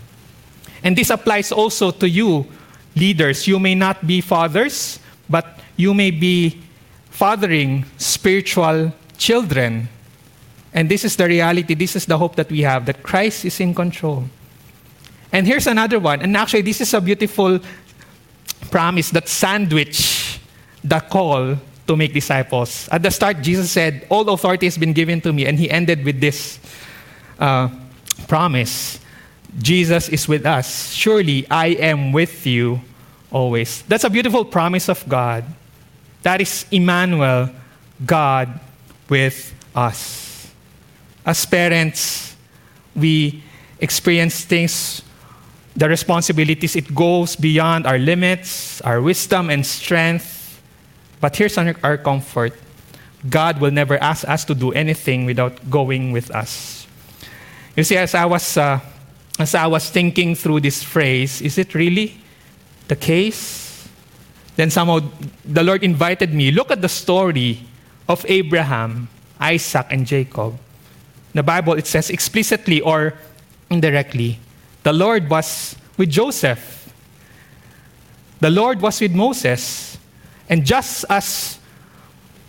And 0.82 0.96
this 0.96 1.10
applies 1.10 1.52
also 1.52 1.90
to 1.90 2.08
you, 2.08 2.46
leaders. 2.94 3.46
You 3.46 3.58
may 3.58 3.74
not 3.74 4.06
be 4.06 4.20
fathers, 4.20 4.98
but 5.28 5.58
you 5.76 5.94
may 5.94 6.10
be 6.10 6.60
fathering 7.10 7.84
spiritual 7.98 8.92
children. 9.18 9.88
And 10.74 10.88
this 10.88 11.04
is 11.04 11.16
the 11.16 11.26
reality, 11.26 11.74
this 11.74 11.96
is 11.96 12.06
the 12.06 12.18
hope 12.18 12.36
that 12.36 12.50
we 12.50 12.60
have 12.62 12.86
that 12.86 13.02
Christ 13.02 13.44
is 13.44 13.60
in 13.60 13.74
control. 13.74 14.24
And 15.32 15.46
here's 15.46 15.66
another 15.66 15.98
one. 15.98 16.20
And 16.20 16.36
actually, 16.36 16.62
this 16.62 16.80
is 16.80 16.92
a 16.94 17.00
beautiful 17.00 17.60
promise 18.70 19.10
that 19.10 19.28
sandwich 19.28 20.40
the 20.84 21.00
call 21.00 21.56
to 21.86 21.96
make 21.96 22.12
disciples. 22.12 22.88
At 22.90 23.02
the 23.02 23.10
start, 23.10 23.40
Jesus 23.42 23.70
said, 23.70 24.06
All 24.08 24.28
authority 24.28 24.66
has 24.66 24.78
been 24.78 24.92
given 24.92 25.20
to 25.22 25.32
me. 25.32 25.46
And 25.46 25.58
he 25.58 25.70
ended 25.70 26.04
with 26.04 26.20
this 26.20 26.58
uh, 27.38 27.68
promise 28.28 29.01
Jesus 29.58 30.08
is 30.08 30.26
with 30.26 30.46
us. 30.46 30.92
Surely 30.92 31.46
I 31.50 31.68
am 31.68 32.12
with 32.12 32.46
you 32.46 32.80
always. 33.30 33.82
That's 33.82 34.04
a 34.04 34.10
beautiful 34.10 34.44
promise 34.44 34.88
of 34.88 35.06
God. 35.08 35.44
That 36.22 36.40
is 36.40 36.64
Emmanuel, 36.70 37.50
God 38.04 38.60
with 39.08 39.54
us. 39.74 40.50
As 41.24 41.44
parents, 41.46 42.36
we 42.94 43.42
experience 43.78 44.44
things, 44.44 45.02
the 45.76 45.88
responsibilities, 45.88 46.76
it 46.76 46.94
goes 46.94 47.36
beyond 47.36 47.86
our 47.86 47.98
limits, 47.98 48.80
our 48.82 49.00
wisdom 49.00 49.50
and 49.50 49.66
strength. 49.66 50.62
But 51.20 51.36
here's 51.36 51.58
our, 51.58 51.96
comfort 51.98 52.54
God 53.28 53.60
will 53.60 53.70
never 53.70 53.98
ask 54.02 54.28
us 54.28 54.44
to 54.46 54.54
do 54.54 54.72
anything 54.72 55.26
without 55.26 55.70
going 55.70 56.10
with 56.10 56.30
us. 56.30 56.86
You 57.76 57.84
see, 57.84 57.96
as 57.96 58.14
I 58.14 58.26
was, 58.26 58.56
uh, 58.56 58.80
as 59.38 59.54
I 59.54 59.66
was 59.66 59.88
thinking 59.90 60.34
through 60.34 60.60
this 60.60 60.82
phrase, 60.82 61.40
is 61.40 61.58
it 61.58 61.74
really 61.74 62.16
the 62.88 62.96
case? 62.96 63.88
Then 64.56 64.70
somehow 64.70 65.00
the 65.44 65.62
Lord 65.62 65.82
invited 65.82 66.34
me, 66.34 66.50
look 66.50 66.70
at 66.70 66.82
the 66.82 66.88
story 66.88 67.60
of 68.08 68.24
Abraham, 68.28 69.08
Isaac, 69.40 69.86
and 69.90 70.06
Jacob. 70.06 70.58
The 71.32 71.42
Bible, 71.42 71.74
it 71.74 71.86
says 71.86 72.10
explicitly 72.10 72.80
or 72.82 73.14
indirectly, 73.70 74.38
the 74.82 74.92
Lord 74.92 75.30
was 75.30 75.76
with 75.96 76.10
Joseph. 76.10 76.92
The 78.40 78.50
Lord 78.50 78.82
was 78.82 79.00
with 79.00 79.14
Moses. 79.14 79.96
And 80.48 80.66
just 80.66 81.06
as 81.08 81.58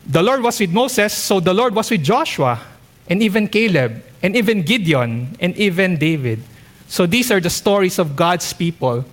the 0.06 0.22
Lord 0.22 0.44
was 0.44 0.60
with 0.60 0.72
Moses, 0.72 1.14
so 1.14 1.40
the 1.40 1.54
Lord 1.54 1.74
was 1.74 1.90
with 1.90 2.04
Joshua 2.04 2.60
and 3.08 3.24
even 3.24 3.48
Caleb 3.48 4.04
and 4.24 4.38
even 4.38 4.64
Gideon, 4.64 5.36
and 5.42 5.56
even 5.58 5.98
David. 5.98 6.42
So 6.94 7.08
these 7.08 7.32
are 7.32 7.40
the 7.40 7.50
stories 7.50 7.98
of 7.98 8.16
God's 8.16 8.54
people. 8.54 9.04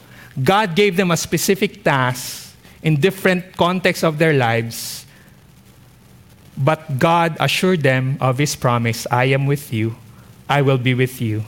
God 0.45 0.77
gave 0.77 0.99
them 0.99 1.11
a 1.11 1.17
specific 1.17 1.83
task 1.83 2.55
in 2.83 3.01
different 3.01 3.57
contexts 3.57 4.05
of 4.05 4.19
their 4.19 4.35
lives. 4.35 5.07
But 6.59 6.99
God 6.99 7.39
assured 7.41 7.81
them 7.81 8.19
of 8.21 8.37
His 8.37 8.55
promise 8.55 9.07
I 9.11 9.33
am 9.33 9.47
with 9.47 9.73
you, 9.73 9.97
I 10.47 10.61
will 10.61 10.77
be 10.77 10.93
with 10.93 11.23
you. 11.23 11.43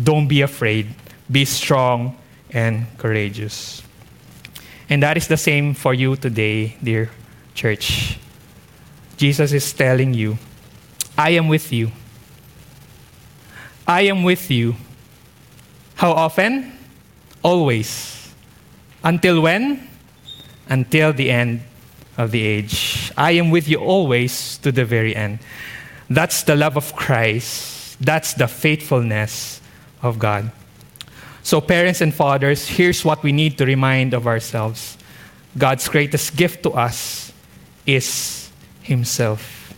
Don't 0.00 0.28
be 0.28 0.42
afraid, 0.42 0.86
be 1.28 1.44
strong 1.44 2.16
and 2.52 2.86
courageous. 2.96 3.82
And 4.88 5.02
that 5.02 5.16
is 5.16 5.26
the 5.26 5.36
same 5.36 5.74
for 5.74 5.94
you 5.94 6.14
today, 6.14 6.76
dear 6.80 7.10
church. 7.56 8.20
Jesus 9.16 9.52
is 9.52 9.72
telling 9.72 10.14
you, 10.14 10.38
I 11.18 11.30
am 11.30 11.48
with 11.48 11.72
you. 11.72 11.90
I 13.84 14.02
am 14.02 14.22
with 14.22 14.48
you. 14.48 14.76
How 16.02 16.10
often? 16.14 16.72
Always. 17.44 18.34
Until 19.04 19.40
when? 19.40 19.86
Until 20.68 21.12
the 21.12 21.30
end 21.30 21.60
of 22.18 22.32
the 22.32 22.42
age. 22.42 23.12
I 23.16 23.38
am 23.38 23.50
with 23.52 23.68
you 23.68 23.78
always 23.78 24.58
to 24.66 24.72
the 24.72 24.84
very 24.84 25.14
end. 25.14 25.38
That's 26.10 26.42
the 26.42 26.56
love 26.56 26.76
of 26.76 26.96
Christ. 26.96 27.98
That's 28.00 28.34
the 28.34 28.48
faithfulness 28.48 29.60
of 30.02 30.18
God. 30.18 30.50
So, 31.44 31.60
parents 31.60 32.00
and 32.00 32.12
fathers, 32.12 32.66
here's 32.66 33.04
what 33.04 33.22
we 33.22 33.30
need 33.30 33.56
to 33.58 33.64
remind 33.64 34.12
of 34.12 34.26
ourselves 34.26 34.98
God's 35.56 35.88
greatest 35.88 36.36
gift 36.36 36.64
to 36.64 36.72
us 36.72 37.32
is 37.86 38.50
Himself. 38.82 39.72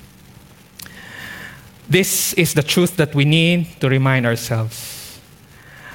This 1.87 2.33
is 2.33 2.55
the 2.55 2.63
truth 2.63 2.97
that 2.97 3.15
we 3.15 3.27
need 3.27 3.79
to 3.83 3.91
remind 3.91 4.25
ourselves. 4.25 4.94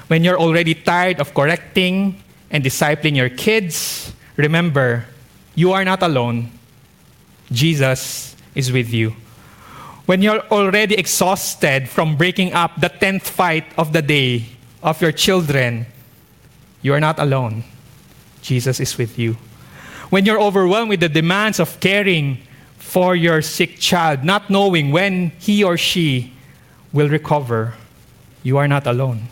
When 0.10 0.24
you're 0.24 0.40
already 0.42 0.74
tired 0.74 1.22
of 1.22 1.36
correcting 1.36 2.18
and 2.50 2.64
discipling 2.64 3.16
your 3.16 3.30
kids, 3.30 4.12
remember, 4.38 5.06
you 5.54 5.72
are 5.72 5.86
not 5.86 6.02
alone. 6.02 6.50
Jesus 7.52 8.36
is 8.56 8.72
with 8.72 8.92
you. 8.92 9.14
When 10.08 10.24
you're 10.24 10.42
already 10.50 10.96
exhausted 10.96 11.88
from 11.88 12.18
breaking 12.18 12.54
up 12.54 12.82
the 12.82 12.90
10th 12.90 13.30
fight 13.30 13.66
of 13.78 13.94
the 13.94 14.02
day 14.02 14.46
of 14.82 15.00
your 15.00 15.12
children, 15.12 15.86
you 16.82 16.96
are 16.96 17.00
not 17.00 17.20
alone. 17.20 17.64
Jesus 18.42 18.80
is 18.80 18.98
with 18.98 19.20
you. 19.20 19.38
When 20.10 20.26
you're 20.26 20.42
overwhelmed 20.42 20.90
with 20.90 21.02
the 21.02 21.10
demands 21.10 21.60
of 21.60 21.80
caring 21.80 22.40
for 22.80 23.16
your 23.16 23.44
sick 23.44 23.78
child, 23.78 24.24
not 24.24 24.50
knowing 24.50 24.90
when 24.90 25.34
he 25.38 25.64
or 25.64 25.78
she 25.78 26.34
will 26.92 27.10
recover, 27.10 27.76
you 28.42 28.58
are 28.58 28.68
not 28.68 28.88
alone. 28.88 29.30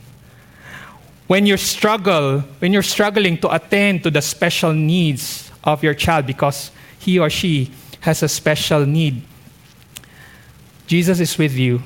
When 1.28 1.46
you 1.46 1.58
struggle, 1.58 2.40
when 2.60 2.72
you're 2.72 2.84
struggling 2.84 3.38
to 3.40 3.54
attend 3.54 4.04
to 4.04 4.12
the 4.12 4.22
special 4.22 4.74
needs 4.74 5.52
of 5.64 5.84
your 5.84 5.94
child 5.94 6.26
because 6.26 6.72
he 7.00 7.20
or 7.20 7.30
she 7.30 7.72
has 8.00 8.24
a 8.24 8.30
special 8.30 8.86
need, 8.86 9.22
Jesus 10.88 11.20
is 11.20 11.38
with 11.38 11.54
you. 11.54 11.84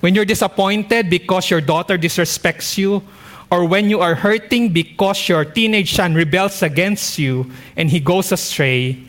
When 0.00 0.14
you're 0.14 0.24
disappointed 0.24 1.10
because 1.10 1.50
your 1.50 1.60
daughter 1.60 1.98
disrespects 1.98 2.78
you, 2.78 3.02
or 3.50 3.66
when 3.66 3.90
you 3.90 4.00
are 4.00 4.14
hurting 4.14 4.72
because 4.72 5.28
your 5.28 5.44
teenage 5.44 5.94
son 5.94 6.14
rebels 6.14 6.62
against 6.62 7.18
you 7.18 7.50
and 7.76 7.90
he 7.90 8.00
goes 8.00 8.32
astray, 8.32 9.02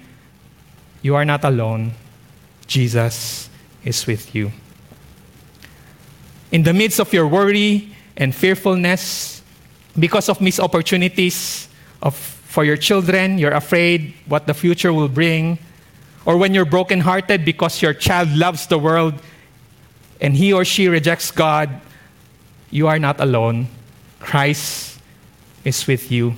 you 1.01 1.15
are 1.15 1.23
not 1.23 1.45
alone. 1.45 1.93
Jesus 2.67 3.49
is 3.85 4.05
with 4.05 4.35
you. 4.35 4.51
In 6.51 6.63
the 6.63 6.73
midst 6.73 6.99
of 6.99 7.13
your 7.13 7.27
worry 7.27 7.95
and 8.17 8.33
fearfulness, 8.33 9.41
because 9.97 10.29
of 10.29 10.41
missed 10.41 10.59
opportunities 10.59 11.67
of, 12.01 12.15
for 12.15 12.63
your 12.63 12.77
children, 12.77 13.37
you're 13.37 13.51
afraid 13.51 14.13
what 14.27 14.47
the 14.47 14.53
future 14.53 14.93
will 14.93 15.07
bring, 15.07 15.57
or 16.25 16.37
when 16.37 16.53
you're 16.53 16.65
brokenhearted 16.65 17.43
because 17.43 17.81
your 17.81 17.93
child 17.93 18.29
loves 18.29 18.67
the 18.67 18.77
world 18.77 19.15
and 20.19 20.35
he 20.35 20.53
or 20.53 20.63
she 20.63 20.87
rejects 20.87 21.31
God, 21.31 21.69
you 22.69 22.87
are 22.87 22.99
not 22.99 23.19
alone. 23.19 23.67
Christ 24.19 24.99
is 25.65 25.87
with 25.87 26.11
you. 26.11 26.35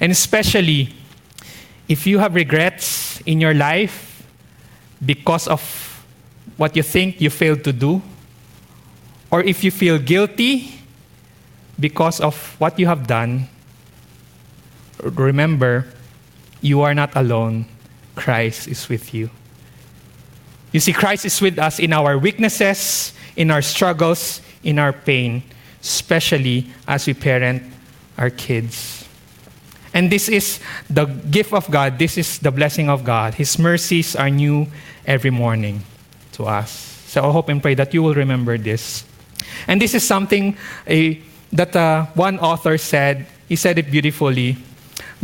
And 0.00 0.12
especially 0.12 0.94
if 1.88 2.06
you 2.06 2.18
have 2.18 2.34
regrets 2.34 3.20
in 3.22 3.40
your 3.40 3.54
life 3.54 4.26
because 5.04 5.46
of 5.48 5.60
what 6.56 6.76
you 6.76 6.82
think 6.82 7.20
you 7.20 7.30
failed 7.30 7.62
to 7.64 7.72
do, 7.72 8.02
or 9.30 9.42
if 9.42 9.62
you 9.62 9.70
feel 9.70 9.98
guilty 9.98 10.72
because 11.78 12.20
of 12.20 12.56
what 12.60 12.78
you 12.78 12.86
have 12.86 13.06
done, 13.06 13.48
remember, 15.02 15.86
you 16.60 16.80
are 16.82 16.94
not 16.94 17.14
alone. 17.14 17.66
Christ 18.16 18.66
is 18.68 18.88
with 18.88 19.14
you. 19.14 19.30
You 20.72 20.80
see, 20.80 20.92
Christ 20.92 21.24
is 21.24 21.40
with 21.40 21.58
us 21.58 21.78
in 21.78 21.92
our 21.92 22.18
weaknesses, 22.18 23.12
in 23.36 23.50
our 23.50 23.62
struggles, 23.62 24.42
in 24.62 24.78
our 24.78 24.92
pain, 24.92 25.42
especially 25.80 26.66
as 26.86 27.06
we 27.06 27.14
parent 27.14 27.62
our 28.18 28.30
kids. 28.30 29.06
And 29.94 30.10
this 30.10 30.28
is 30.28 30.60
the 30.90 31.06
gift 31.06 31.52
of 31.52 31.70
God. 31.70 31.98
This 31.98 32.18
is 32.18 32.38
the 32.38 32.50
blessing 32.50 32.90
of 32.90 33.04
God. 33.04 33.34
His 33.34 33.58
mercies 33.58 34.14
are 34.14 34.28
new 34.28 34.66
every 35.06 35.30
morning 35.30 35.82
to 36.32 36.44
us. 36.44 36.70
So 37.06 37.26
I 37.26 37.32
hope 37.32 37.48
and 37.48 37.62
pray 37.62 37.74
that 37.74 37.94
you 37.94 38.02
will 38.02 38.14
remember 38.14 38.58
this. 38.58 39.04
And 39.66 39.80
this 39.80 39.94
is 39.94 40.06
something 40.06 40.56
a, 40.86 41.20
that 41.52 41.74
uh, 41.74 42.06
one 42.14 42.38
author 42.38 42.78
said. 42.78 43.26
He 43.48 43.56
said 43.56 43.78
it 43.78 43.90
beautifully. 43.90 44.56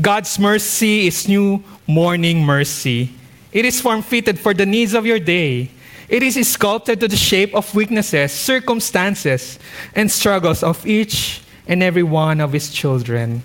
God's 0.01 0.39
mercy 0.39 1.07
is 1.07 1.29
new 1.29 1.63
morning 1.87 2.45
mercy. 2.45 3.13
It 3.53 3.65
is 3.65 3.81
form 3.81 4.03
fitted 4.03 4.39
for 4.39 4.55
the 4.55 4.67
needs 4.67 4.95
of 4.95 5.07
your 5.07 5.21
day. 5.21 5.71
It 6.09 6.23
is 6.23 6.37
sculpted 6.49 7.01
to 7.01 7.09
the 7.09 7.17
shape 7.17 7.55
of 7.55 7.75
weaknesses, 7.75 8.33
circumstances, 8.33 9.59
and 9.95 10.11
struggles 10.11 10.63
of 10.63 10.85
each 10.87 11.43
and 11.67 11.83
every 11.83 12.03
one 12.03 12.41
of 12.41 12.53
his 12.53 12.71
children. 12.71 13.43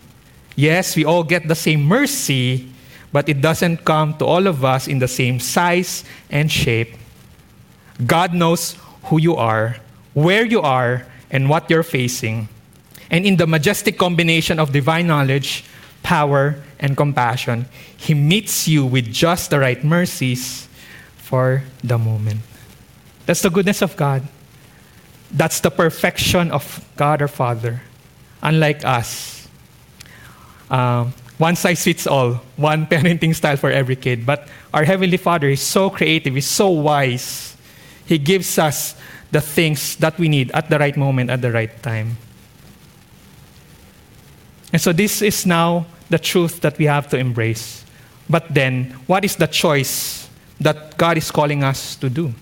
Yes, 0.56 0.96
we 0.96 1.06
all 1.06 1.24
get 1.24 1.48
the 1.48 1.56
same 1.56 1.84
mercy, 1.84 2.68
but 3.14 3.30
it 3.30 3.42
doesn't 3.42 3.86
come 3.86 4.18
to 4.18 4.26
all 4.26 4.46
of 4.48 4.66
us 4.66 4.88
in 4.88 5.00
the 5.00 5.08
same 5.08 5.40
size 5.40 6.04
and 6.30 6.52
shape. 6.52 6.96
God 8.06 8.34
knows 8.34 8.76
who 9.04 9.20
you 9.20 9.36
are, 9.36 9.78
where 10.14 10.46
you 10.46 10.62
are, 10.62 11.06
and 11.32 11.50
what 11.50 11.70
you're 11.70 11.84
facing. 11.84 12.50
And 13.10 13.26
in 13.26 13.38
the 13.38 13.48
majestic 13.48 13.98
combination 13.98 14.60
of 14.60 14.72
divine 14.72 15.08
knowledge, 15.08 15.64
power, 16.04 16.62
and 16.80 16.96
compassion, 16.96 17.66
He 17.98 18.14
meets 18.14 18.68
you 18.68 18.86
with 18.86 19.12
just 19.12 19.50
the 19.50 19.60
right 19.60 19.84
mercies 19.84 20.68
for 21.18 21.64
the 21.84 21.98
moment. 21.98 22.42
That's 23.26 23.42
the 23.42 23.50
goodness 23.50 23.82
of 23.82 23.96
God. 23.96 24.24
That's 25.32 25.60
the 25.60 25.70
perfection 25.70 26.52
of 26.52 26.84
God 26.96 27.22
our 27.22 27.28
Father. 27.28 27.82
Unlike 28.42 28.86
us, 28.86 29.48
um, 30.70 31.14
one 31.38 31.56
size 31.56 31.84
fits 31.84 32.08
all, 32.08 32.42
one 32.58 32.86
parenting 32.92 33.36
style 33.36 33.58
for 33.58 33.70
every 33.72 33.96
kid. 33.96 34.26
But 34.26 34.48
our 34.74 34.84
Heavenly 34.84 35.18
Father 35.18 35.50
is 35.50 35.62
so 35.62 35.90
creative, 35.90 36.36
He's 36.36 36.48
so 36.48 36.70
wise. 36.70 37.56
He 38.06 38.18
gives 38.18 38.58
us 38.58 38.96
the 39.32 39.42
things 39.42 39.96
that 39.98 40.18
we 40.18 40.28
need 40.28 40.52
at 40.52 40.70
the 40.70 40.80
right 40.80 40.96
moment, 40.98 41.30
at 41.30 41.42
the 41.42 41.52
right 41.52 41.72
time. 41.84 42.18
And 44.72 44.82
so 44.82 44.94
this 44.94 45.22
is 45.22 45.46
now 45.46 45.86
the 46.10 46.20
truth 46.20 46.62
that 46.62 46.78
we 46.78 46.86
have 46.86 47.08
to 47.10 47.18
embrace. 47.18 47.86
But 48.30 48.54
then, 48.54 48.92
what 49.08 49.26
is 49.26 49.36
the 49.36 49.48
choice 49.48 50.30
that 50.60 50.98
God 50.98 51.18
is 51.18 51.32
calling 51.32 51.64
us 51.64 51.96
to 51.98 52.10
do? 52.10 52.34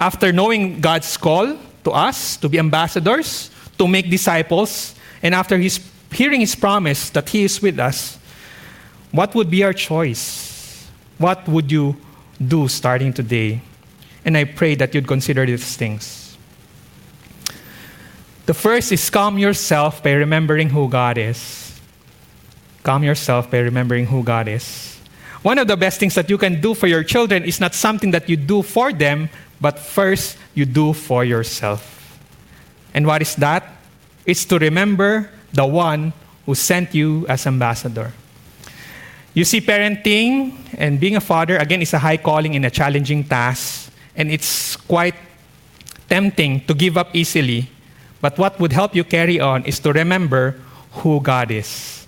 After 0.00 0.32
knowing 0.32 0.80
God's 0.80 1.16
call 1.16 1.56
to 1.84 1.90
us 1.90 2.36
to 2.38 2.48
be 2.48 2.58
ambassadors, 2.58 3.50
to 3.78 3.86
make 3.86 4.10
disciples, 4.10 4.94
and 5.22 5.34
after 5.34 5.58
his, 5.58 5.80
hearing 6.12 6.40
His 6.40 6.54
promise 6.54 7.10
that 7.10 7.28
He 7.28 7.44
is 7.44 7.60
with 7.62 7.78
us, 7.78 8.18
what 9.10 9.34
would 9.34 9.50
be 9.50 9.62
our 9.64 9.72
choice? 9.72 10.88
What 11.18 11.46
would 11.48 11.70
you 11.70 11.96
do 12.40 12.68
starting 12.68 13.12
today? 13.12 13.60
And 14.24 14.36
I 14.36 14.44
pray 14.44 14.74
that 14.76 14.94
you'd 14.94 15.06
consider 15.06 15.46
these 15.46 15.76
things. 15.76 16.36
The 18.46 18.54
first 18.54 18.92
is 18.92 19.08
calm 19.10 19.38
yourself 19.38 20.02
by 20.02 20.12
remembering 20.12 20.70
who 20.70 20.88
God 20.88 21.18
is. 21.18 21.80
Calm 22.82 23.04
yourself 23.04 23.50
by 23.50 23.58
remembering 23.58 24.06
who 24.06 24.22
God 24.22 24.48
is. 24.48 24.98
One 25.42 25.58
of 25.58 25.68
the 25.68 25.76
best 25.76 26.00
things 26.00 26.14
that 26.16 26.28
you 26.28 26.36
can 26.36 26.60
do 26.60 26.74
for 26.74 26.86
your 26.86 27.04
children 27.04 27.44
is 27.44 27.60
not 27.60 27.74
something 27.74 28.10
that 28.10 28.28
you 28.28 28.36
do 28.36 28.62
for 28.62 28.92
them, 28.92 29.30
but 29.60 29.78
first 29.78 30.36
you 30.54 30.64
do 30.64 30.92
for 30.92 31.24
yourself. 31.24 32.18
And 32.92 33.06
what 33.06 33.22
is 33.22 33.36
that? 33.36 33.64
It's 34.26 34.44
to 34.46 34.58
remember 34.58 35.30
the 35.52 35.66
one 35.66 36.12
who 36.44 36.54
sent 36.54 36.94
you 36.94 37.26
as 37.28 37.46
ambassador. 37.46 38.12
You 39.32 39.44
see, 39.44 39.60
parenting 39.60 40.58
and 40.76 40.98
being 40.98 41.16
a 41.16 41.20
father, 41.20 41.56
again, 41.56 41.82
is 41.82 41.94
a 41.94 41.98
high 41.98 42.16
calling 42.16 42.56
and 42.56 42.66
a 42.66 42.70
challenging 42.70 43.24
task. 43.24 43.89
And 44.16 44.30
it's 44.30 44.76
quite 44.76 45.14
tempting 46.08 46.66
to 46.66 46.74
give 46.74 46.96
up 46.98 47.14
easily. 47.14 47.70
But 48.20 48.36
what 48.36 48.60
would 48.60 48.72
help 48.72 48.94
you 48.94 49.04
carry 49.04 49.40
on 49.40 49.64
is 49.64 49.78
to 49.80 49.92
remember 49.92 50.56
who 51.00 51.20
God 51.20 51.50
is. 51.50 52.06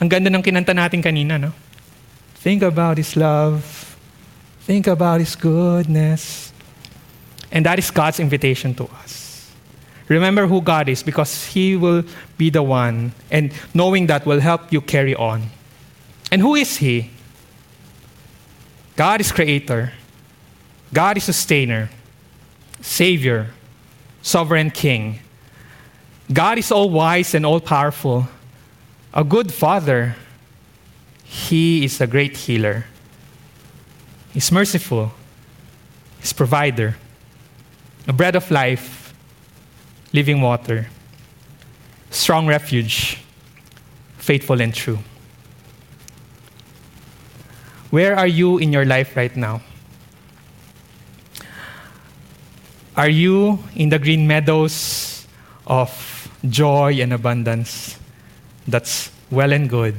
Ang 0.00 0.08
ganda 0.08 0.28
ng 0.28 0.42
kinanta 0.42 0.74
natin 0.74 1.00
kanina, 1.00 1.40
no? 1.40 1.52
Think 2.40 2.62
about 2.62 2.98
His 2.98 3.16
love. 3.16 3.96
Think 4.64 4.86
about 4.86 5.20
His 5.20 5.36
goodness. 5.36 6.52
And 7.52 7.64
that 7.64 7.78
is 7.78 7.90
God's 7.90 8.20
invitation 8.20 8.74
to 8.74 8.84
us. 9.02 9.50
Remember 10.08 10.46
who 10.46 10.60
God 10.60 10.88
is 10.88 11.02
because 11.02 11.46
He 11.46 11.76
will 11.76 12.04
be 12.36 12.50
the 12.50 12.62
one. 12.62 13.12
And 13.30 13.52
knowing 13.74 14.06
that 14.06 14.26
will 14.26 14.40
help 14.40 14.72
you 14.72 14.80
carry 14.80 15.14
on. 15.14 15.50
And 16.30 16.42
who 16.42 16.54
is 16.54 16.76
He? 16.76 17.10
God 18.96 19.20
is 19.20 19.32
creator. 19.32 19.92
God 20.92 21.16
is 21.16 21.24
sustainer, 21.24 21.90
savior, 22.80 23.50
sovereign 24.22 24.70
king. 24.70 25.20
God 26.32 26.58
is 26.58 26.72
all 26.72 26.90
wise 26.90 27.34
and 27.34 27.44
all 27.44 27.60
powerful. 27.60 28.28
A 29.14 29.24
good 29.24 29.52
father. 29.52 30.16
He 31.24 31.84
is 31.84 32.00
a 32.00 32.06
great 32.06 32.36
healer. 32.36 32.84
He's 34.32 34.50
merciful. 34.52 35.12
He's 36.20 36.32
provider. 36.32 36.96
A 38.08 38.12
bread 38.12 38.36
of 38.36 38.50
life, 38.50 39.14
living 40.12 40.40
water, 40.40 40.88
strong 42.10 42.46
refuge, 42.46 43.18
faithful 44.18 44.60
and 44.60 44.72
true. 44.72 44.98
Where 47.90 48.16
are 48.16 48.26
you 48.26 48.58
in 48.58 48.72
your 48.72 48.84
life 48.84 49.16
right 49.16 49.34
now? 49.36 49.62
Are 52.96 53.08
you 53.08 53.58
in 53.74 53.90
the 53.90 53.98
green 53.98 54.26
meadows 54.26 55.26
of 55.66 55.92
joy 56.48 56.98
and 57.00 57.12
abundance? 57.12 57.98
That's 58.66 59.10
well 59.30 59.52
and 59.52 59.68
good. 59.68 59.96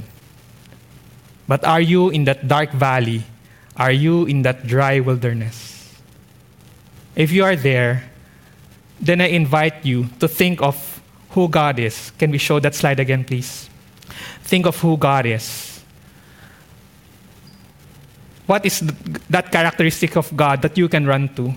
But 1.48 1.64
are 1.64 1.80
you 1.82 2.10
in 2.10 2.26
that 2.26 2.48
dark 2.48 2.72
valley? 2.72 3.24
Are 3.78 3.92
you 3.92 4.26
in 4.26 4.42
that 4.42 4.66
dry 4.66 5.00
wilderness? 5.00 5.96
If 7.16 7.32
you 7.32 7.44
are 7.44 7.56
there, 7.56 8.10
then 9.00 9.22
I 9.22 9.28
invite 9.28 9.86
you 9.86 10.08
to 10.20 10.28
think 10.28 10.62
of 10.62 10.76
who 11.32 11.48
God 11.48 11.78
is. 11.78 12.12
Can 12.18 12.32
we 12.32 12.40
show 12.40 12.60
that 12.60 12.74
slide 12.74 13.00
again, 13.00 13.24
please? 13.24 13.70
Think 14.42 14.66
of 14.66 14.80
who 14.80 14.98
God 14.98 15.28
is. 15.28 15.84
What 18.48 18.66
is 18.66 18.80
that 19.30 19.52
characteristic 19.52 20.16
of 20.18 20.36
God 20.36 20.62
that 20.64 20.78
you 20.78 20.90
can 20.90 21.06
run 21.06 21.30
to? 21.36 21.54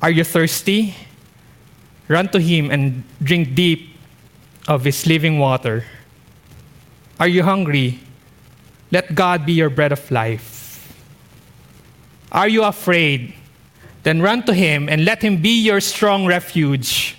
Are 0.00 0.10
you 0.10 0.24
thirsty? 0.24 0.94
Run 2.06 2.28
to 2.28 2.40
Him 2.40 2.70
and 2.70 3.04
drink 3.22 3.54
deep 3.54 3.96
of 4.66 4.84
His 4.84 5.06
living 5.06 5.38
water. 5.38 5.84
Are 7.18 7.28
you 7.28 7.42
hungry? 7.42 8.00
Let 8.90 9.14
God 9.14 9.44
be 9.44 9.52
your 9.52 9.70
bread 9.70 9.92
of 9.92 10.10
life. 10.10 10.94
Are 12.30 12.48
you 12.48 12.64
afraid? 12.64 13.34
Then 14.02 14.22
run 14.22 14.44
to 14.44 14.54
Him 14.54 14.88
and 14.88 15.04
let 15.04 15.20
Him 15.22 15.42
be 15.42 15.60
your 15.60 15.80
strong 15.80 16.26
refuge. 16.26 17.16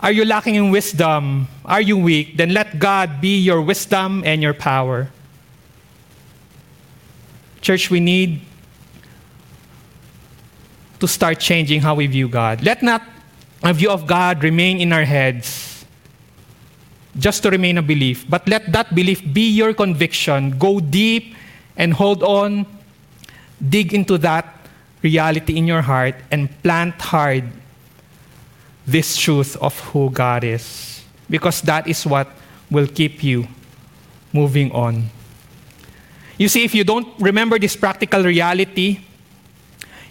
Are 0.00 0.12
you 0.12 0.24
lacking 0.24 0.54
in 0.54 0.70
wisdom? 0.70 1.48
Are 1.64 1.80
you 1.80 1.96
weak? 1.96 2.36
Then 2.36 2.52
let 2.54 2.78
God 2.78 3.20
be 3.20 3.38
your 3.38 3.60
wisdom 3.60 4.22
and 4.24 4.42
your 4.42 4.54
power. 4.54 5.10
Church, 7.60 7.90
we 7.90 8.00
need 8.00 8.40
to 11.02 11.08
start 11.10 11.42
changing 11.42 11.82
how 11.82 11.98
we 11.98 12.06
view 12.06 12.30
God. 12.30 12.62
Let 12.62 12.80
not 12.80 13.02
a 13.62 13.74
view 13.74 13.90
of 13.90 14.06
God 14.06 14.44
remain 14.46 14.78
in 14.80 14.92
our 14.94 15.02
heads 15.02 15.84
just 17.18 17.42
to 17.42 17.50
remain 17.50 17.76
a 17.76 17.82
belief, 17.82 18.24
but 18.30 18.46
let 18.46 18.70
that 18.72 18.94
belief 18.94 19.20
be 19.34 19.50
your 19.50 19.74
conviction. 19.74 20.56
Go 20.58 20.78
deep 20.78 21.34
and 21.76 21.92
hold 21.92 22.22
on, 22.22 22.64
dig 23.58 23.92
into 23.92 24.16
that 24.18 24.46
reality 25.02 25.58
in 25.58 25.66
your 25.66 25.82
heart, 25.82 26.14
and 26.30 26.46
plant 26.62 26.94
hard 27.02 27.50
this 28.86 29.16
truth 29.18 29.56
of 29.56 29.78
who 29.90 30.08
God 30.08 30.44
is. 30.44 31.02
Because 31.28 31.62
that 31.62 31.88
is 31.88 32.06
what 32.06 32.30
will 32.70 32.86
keep 32.86 33.24
you 33.24 33.48
moving 34.32 34.70
on. 34.70 35.10
You 36.38 36.48
see, 36.48 36.62
if 36.62 36.74
you 36.74 36.84
don't 36.84 37.08
remember 37.18 37.58
this 37.58 37.74
practical 37.74 38.22
reality, 38.22 39.00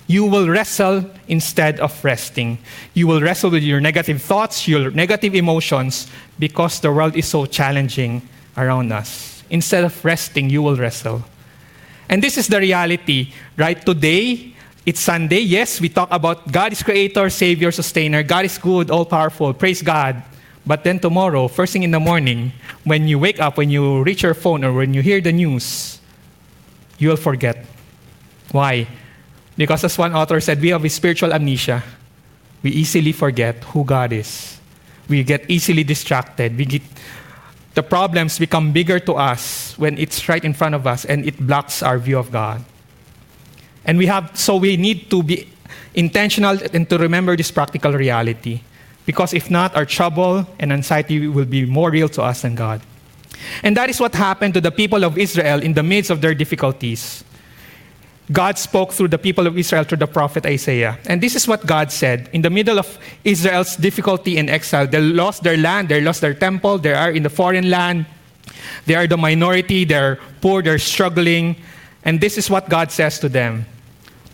you 0.08 0.26
will 0.26 0.50
wrestle 0.50 1.06
instead 1.28 1.80
of 1.80 2.04
resting. 2.04 2.58
You 2.94 3.08
will 3.08 3.22
wrestle 3.22 3.52
with 3.52 3.64
your 3.64 3.80
negative 3.80 4.22
thoughts, 4.22 4.68
your 4.68 4.92
negative 4.92 5.36
emotions, 5.36 6.08
because 6.38 6.80
the 6.80 6.92
world 6.92 7.16
is 7.16 7.28
so 7.28 7.46
challenging 7.46 8.22
around 8.58 8.92
us. 8.92 9.44
Instead 9.50 9.84
of 9.84 10.04
resting, 10.04 10.50
you 10.50 10.62
will 10.62 10.76
wrestle. 10.76 11.24
And 12.10 12.22
this 12.22 12.38
is 12.38 12.48
the 12.48 12.60
reality, 12.60 13.32
right? 13.56 13.84
Today, 13.86 14.54
it's 14.86 15.00
Sunday. 15.00 15.40
Yes, 15.40 15.80
we 15.80 15.88
talk 15.88 16.10
about 16.12 16.52
God 16.52 16.74
is 16.74 16.84
creator, 16.84 17.30
savior, 17.30 17.72
sustainer. 17.72 18.24
God 18.24 18.46
is 18.46 18.58
good, 18.58 18.92
all 18.92 19.06
powerful. 19.06 19.54
Praise 19.54 19.82
God. 19.82 20.22
But 20.66 20.84
then 20.84 21.00
tomorrow, 21.00 21.48
first 21.48 21.74
thing 21.74 21.84
in 21.84 21.92
the 21.92 22.00
morning, 22.00 22.52
when 22.84 23.08
you 23.08 23.18
wake 23.18 23.40
up, 23.40 23.58
when 23.58 23.70
you 23.70 24.04
reach 24.04 24.24
your 24.24 24.34
phone, 24.34 24.64
or 24.64 24.74
when 24.74 24.94
you 24.94 25.02
hear 25.02 25.22
the 25.22 25.32
news, 25.32 26.00
you 26.98 27.10
will 27.10 27.18
forget. 27.18 27.66
Why? 28.52 28.88
Because 29.58 29.84
as 29.84 29.98
one 29.98 30.14
author 30.14 30.40
said, 30.40 30.62
we 30.62 30.70
have 30.70 30.84
a 30.84 30.90
spiritual 30.90 31.34
amnesia. 31.34 31.84
We 32.64 32.72
easily 32.72 33.12
forget 33.12 33.64
who 33.66 33.84
God 33.84 34.14
is. 34.14 34.60
We 35.10 35.24
get 35.24 35.50
easily 35.50 35.84
distracted. 35.84 36.58
We 36.58 36.66
get, 36.66 36.82
the 37.74 37.84
problems 37.84 38.40
become 38.40 38.72
bigger 38.72 39.00
to 39.00 39.14
us 39.16 39.78
when 39.78 39.98
it's 39.98 40.28
right 40.30 40.44
in 40.44 40.54
front 40.54 40.76
of 40.76 40.88
us 40.88 41.06
and 41.06 41.26
it 41.26 41.40
blocks 41.46 41.84
our 41.84 41.98
view 41.98 42.18
of 42.18 42.32
God. 42.32 42.64
And 43.86 43.98
we 43.98 44.06
have, 44.06 44.38
so 44.38 44.58
we 44.58 44.78
need 44.78 45.10
to 45.10 45.24
be 45.24 45.50
intentional 45.94 46.58
and 46.74 46.90
to 46.90 46.98
remember 46.98 47.36
this 47.36 47.52
practical 47.52 47.94
reality. 47.94 48.62
Because 49.06 49.34
if 49.34 49.50
not, 49.50 49.76
our 49.76 49.86
trouble 49.86 50.48
and 50.60 50.72
anxiety 50.72 51.28
will 51.28 51.46
be 51.46 51.66
more 51.66 51.90
real 51.90 52.08
to 52.10 52.22
us 52.22 52.44
than 52.44 52.56
God. 52.56 52.82
And 53.64 53.76
that 53.76 53.90
is 53.90 54.00
what 54.00 54.14
happened 54.14 54.54
to 54.54 54.62
the 54.62 54.72
people 54.72 55.04
of 55.04 55.18
Israel 55.18 55.62
in 55.62 55.74
the 55.74 55.84
midst 55.84 56.12
of 56.12 56.22
their 56.22 56.36
difficulties. 56.36 57.24
God 58.32 58.58
spoke 58.58 58.94
through 58.94 59.10
the 59.10 59.17
people 59.17 59.48
of 59.48 59.58
Israel 59.58 59.84
through 59.84 59.98
the 59.98 60.08
prophet 60.08 60.46
Isaiah. 60.46 60.98
And 61.08 61.22
this 61.22 61.36
is 61.36 61.48
what 61.48 61.65
God 61.65 61.91
said. 61.91 62.30
In 62.34 62.41
the 62.41 62.50
middle 62.50 62.80
of 62.80 62.98
Israel's 63.24 63.76
difficulty 63.76 64.38
in 64.38 64.48
exile, 64.48 64.88
they 64.88 65.02
lost 65.02 65.44
their 65.44 65.58
land, 65.58 65.89
they 65.89 66.02
lost 66.02 66.22
their 66.22 66.34
temple, 66.34 66.78
they 66.78 66.94
are 66.94 67.12
in 67.12 67.24
the 67.24 67.30
foreign 67.30 67.70
land, 67.70 68.06
they 68.86 68.96
are 68.96 69.08
the 69.08 69.17
minority, 69.17 69.86
they're 69.86 70.20
poor, 70.39 70.62
they're 70.62 70.80
struggling. 70.80 71.56
And 72.06 72.22
this 72.22 72.38
is 72.38 72.50
what 72.50 72.70
God 72.70 72.91
says 72.91 73.20
to 73.20 73.30
them 73.30 73.65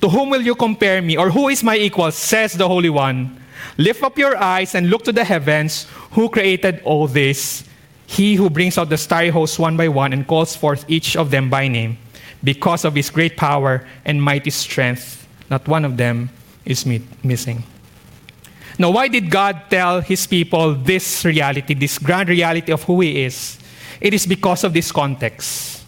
To 0.02 0.10
whom 0.10 0.30
will 0.30 0.42
you 0.42 0.56
compare 0.56 1.02
me, 1.02 1.18
or 1.18 1.32
who 1.32 1.48
is 1.50 1.64
my 1.64 1.78
equal, 1.78 2.12
says 2.12 2.54
the 2.54 2.68
Holy 2.68 2.90
One? 2.90 3.42
Lift 3.78 4.04
up 4.04 4.18
your 4.18 4.38
eyes 4.38 4.76
and 4.76 4.90
look 4.90 5.04
to 5.06 5.12
the 5.12 5.24
heavens, 5.24 5.88
who 6.12 6.30
created 6.30 6.82
all 6.84 7.08
this? 7.08 7.64
He 8.06 8.36
who 8.36 8.50
brings 8.50 8.78
out 8.78 8.90
the 8.90 8.98
starry 8.98 9.30
hosts 9.30 9.60
one 9.60 9.76
by 9.76 9.88
one 9.90 10.14
and 10.14 10.26
calls 10.26 10.56
forth 10.56 10.86
each 10.88 11.18
of 11.18 11.30
them 11.32 11.50
by 11.50 11.68
name 11.68 11.98
because 12.44 12.86
of 12.86 12.96
his 12.96 13.10
great 13.10 13.38
power 13.38 13.86
and 14.06 14.22
mighty 14.22 14.50
strength. 14.50 15.28
Not 15.50 15.68
one 15.68 15.86
of 15.86 15.98
them 15.98 16.30
is 16.66 16.86
missing. 17.24 17.64
Now, 18.80 18.92
why 18.92 19.08
did 19.08 19.32
God 19.32 19.62
tell 19.70 20.02
his 20.02 20.28
people 20.28 20.76
this 20.76 21.26
reality, 21.26 21.74
this 21.74 21.98
grand 21.98 22.30
reality 22.30 22.72
of 22.72 22.84
who 22.84 23.02
he 23.02 23.24
is? 23.24 23.58
It 24.00 24.14
is 24.14 24.28
because 24.28 24.64
of 24.64 24.74
this 24.74 24.92
context. 24.92 25.84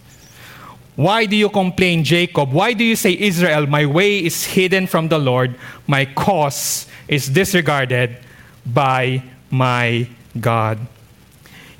Why 0.96 1.24
do 1.26 1.36
you 1.36 1.48
complain, 1.48 2.02
Jacob? 2.02 2.52
Why 2.52 2.72
do 2.72 2.84
you 2.84 2.96
say, 2.96 3.16
Israel, 3.16 3.66
my 3.66 3.86
way 3.86 4.18
is 4.18 4.44
hidden 4.44 4.86
from 4.86 5.08
the 5.08 5.18
Lord, 5.18 5.54
my 5.86 6.04
cause 6.04 6.86
is 7.06 7.28
disregarded 7.28 8.18
by 8.66 9.22
my 9.50 10.08
God? 10.38 10.78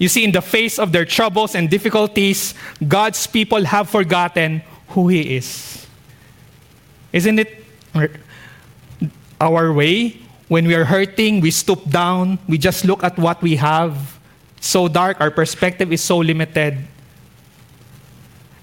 You 0.01 0.09
see, 0.09 0.25
in 0.25 0.33
the 0.33 0.41
face 0.41 0.79
of 0.79 0.93
their 0.93 1.05
troubles 1.05 1.55
and 1.55 1.69
difficulties, 1.69 2.55
God's 2.89 3.27
people 3.27 3.63
have 3.67 3.91
forgotten 3.91 4.63
who 4.89 5.09
He 5.09 5.37
is. 5.37 5.87
Isn't 7.13 7.39
it 7.39 7.63
our 9.39 9.73
way? 9.73 10.17
When 10.49 10.67
we 10.67 10.75
are 10.75 10.87
hurting, 10.87 11.41
we 11.41 11.51
stoop 11.51 11.85
down, 11.91 12.39
we 12.49 12.57
just 12.57 12.87
look 12.87 13.05
at 13.05 13.19
what 13.19 13.43
we 13.43 13.57
have. 13.57 14.19
So 14.59 14.89
dark, 14.89 15.21
our 15.21 15.31
perspective 15.31 15.93
is 15.93 16.01
so 16.03 16.17
limited. 16.17 16.79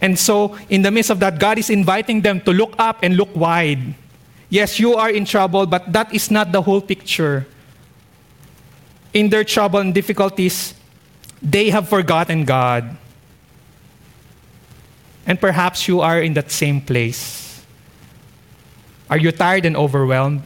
And 0.02 0.18
so, 0.18 0.58
in 0.70 0.82
the 0.82 0.92
midst 0.92 1.12
of 1.12 1.20
that, 1.20 1.40
God 1.40 1.60
is 1.60 1.70
inviting 1.70 2.22
them 2.22 2.42
to 2.42 2.52
look 2.52 2.74
up 2.80 3.04
and 3.04 3.16
look 3.16 3.34
wide. 3.36 3.94
Yes, 4.50 4.80
you 4.80 4.96
are 4.96 5.10
in 5.10 5.26
trouble, 5.26 5.66
but 5.68 5.94
that 5.94 6.14
is 6.14 6.32
not 6.32 6.52
the 6.52 6.62
whole 6.62 6.82
picture. 6.82 7.46
In 9.14 9.30
their 9.30 9.44
trouble 9.44 9.80
and 9.80 9.94
difficulties, 9.94 10.74
they 11.42 11.70
have 11.70 11.88
forgotten 11.88 12.46
God. 12.46 12.98
And 15.26 15.40
perhaps 15.40 15.88
you 15.88 16.02
are 16.02 16.22
in 16.22 16.34
that 16.34 16.52
same 16.52 16.82
place. 16.82 17.64
Are 19.10 19.18
you 19.18 19.32
tired 19.32 19.66
and 19.66 19.76
overwhelmed? 19.76 20.42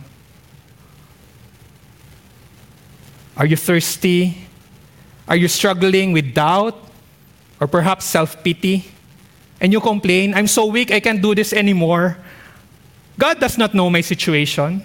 Are 3.37 3.45
you 3.45 3.55
thirsty? 3.55 4.47
Are 5.27 5.35
you 5.35 5.47
struggling 5.47 6.11
with 6.13 6.33
doubt 6.33 6.77
or 7.59 7.67
perhaps 7.67 8.05
self 8.05 8.43
pity? 8.43 8.85
And 9.59 9.71
you 9.71 9.79
complain, 9.79 10.33
I'm 10.33 10.47
so 10.47 10.65
weak, 10.65 10.91
I 10.91 10.99
can't 10.99 11.21
do 11.21 11.35
this 11.35 11.53
anymore. 11.53 12.17
God 13.17 13.39
does 13.39 13.57
not 13.57 13.73
know 13.73 13.89
my 13.89 14.01
situation. 14.01 14.83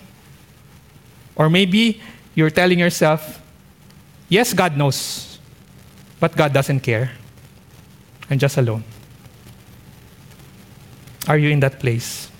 Or 1.35 1.49
maybe 1.49 2.01
you're 2.35 2.51
telling 2.51 2.79
yourself, 2.79 3.41
yes, 4.29 4.53
God 4.53 4.77
knows. 4.77 5.26
But 6.19 6.37
God 6.37 6.53
doesn't 6.53 6.81
care. 6.81 7.11
I'm 8.31 8.39
just 8.39 8.57
alone. 8.57 8.85
Are 11.29 11.39
you 11.39 11.51
in 11.51 11.61
that 11.61 11.81
place? 11.81 12.31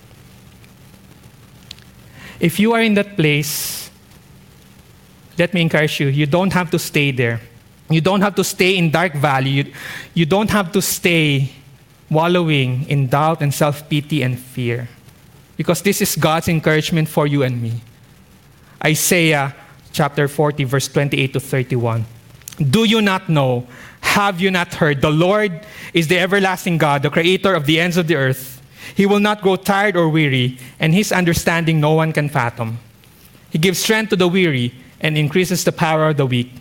If 2.39 2.61
you 2.61 2.73
are 2.75 2.83
in 2.83 2.95
that 2.95 3.17
place, 3.17 3.91
let 5.39 5.53
me 5.55 5.61
encourage 5.61 6.01
you, 6.01 6.09
you 6.09 6.27
don't 6.27 6.53
have 6.53 6.71
to 6.71 6.79
stay 6.79 7.11
there. 7.11 7.41
You 7.91 8.01
don't 8.01 8.21
have 8.21 8.35
to 8.37 8.45
stay 8.45 8.77
in 8.77 8.91
dark 8.91 9.15
valley. 9.15 9.51
You, 9.51 9.73
you 10.15 10.27
don't 10.27 10.51
have 10.51 10.73
to 10.73 10.83
stay 10.83 11.53
wallowing 12.11 12.89
in 12.89 13.09
doubt 13.09 13.43
and 13.43 13.53
self 13.55 13.89
pity 13.89 14.23
and 14.23 14.39
fear. 14.39 14.89
Because 15.57 15.83
this 15.83 16.03
is 16.03 16.17
God's 16.17 16.49
encouragement 16.49 17.09
for 17.09 17.27
you 17.27 17.43
and 17.43 17.63
me. 17.63 17.81
Isaiah 18.85 19.55
chapter 19.93 20.29
40, 20.29 20.65
verse 20.65 20.89
28 20.89 21.33
to 21.33 21.41
31. 21.41 22.05
Do 22.59 22.85
you 22.85 23.03
not 23.03 23.29
know? 23.29 23.67
Have 24.01 24.41
you 24.41 24.51
not 24.51 24.75
heard? 24.75 25.03
The 25.03 25.11
Lord 25.11 25.67
is 25.93 26.09
the 26.09 26.19
everlasting 26.19 26.79
God, 26.79 27.03
the 27.03 27.11
creator 27.11 27.55
of 27.55 27.67
the 27.67 27.81
ends 27.81 27.97
of 27.97 28.07
the 28.07 28.17
earth. 28.17 28.63
He 28.95 29.05
will 29.05 29.21
not 29.21 29.43
grow 29.43 29.57
tired 29.57 29.97
or 29.97 30.09
weary, 30.09 30.59
and 30.79 30.95
his 30.95 31.13
understanding 31.13 31.81
no 31.81 31.93
one 31.93 32.13
can 32.13 32.29
fathom. 32.29 32.79
He 33.51 33.59
gives 33.59 33.79
strength 33.79 34.11
to 34.11 34.17
the 34.17 34.29
weary 34.29 34.73
and 35.01 35.19
increases 35.19 35.65
the 35.65 35.73
power 35.73 36.09
of 36.09 36.17
the 36.17 36.27
weak. 36.27 36.53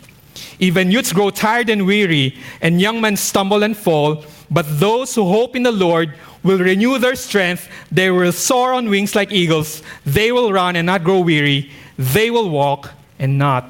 Even 0.59 0.91
youths 0.91 1.13
grow 1.13 1.29
tired 1.29 1.69
and 1.69 1.85
weary, 1.85 2.37
and 2.61 2.81
young 2.81 2.99
men 2.99 3.15
stumble 3.15 3.63
and 3.63 3.75
fall. 3.75 4.25
But 4.51 4.65
those 4.79 5.15
who 5.15 5.29
hope 5.29 5.55
in 5.55 5.63
the 5.63 5.71
Lord 5.71 6.13
will 6.43 6.59
renew 6.59 6.97
their 6.97 7.15
strength. 7.15 7.69
They 7.91 8.11
will 8.11 8.31
soar 8.31 8.73
on 8.73 8.89
wings 8.89 9.15
like 9.15 9.31
eagles. 9.31 9.81
They 10.05 10.31
will 10.31 10.51
run 10.51 10.75
and 10.75 10.85
not 10.85 11.03
grow 11.03 11.21
weary. 11.21 11.71
They 11.97 12.29
will 12.29 12.49
walk 12.49 12.91
and 13.17 13.37
not 13.37 13.69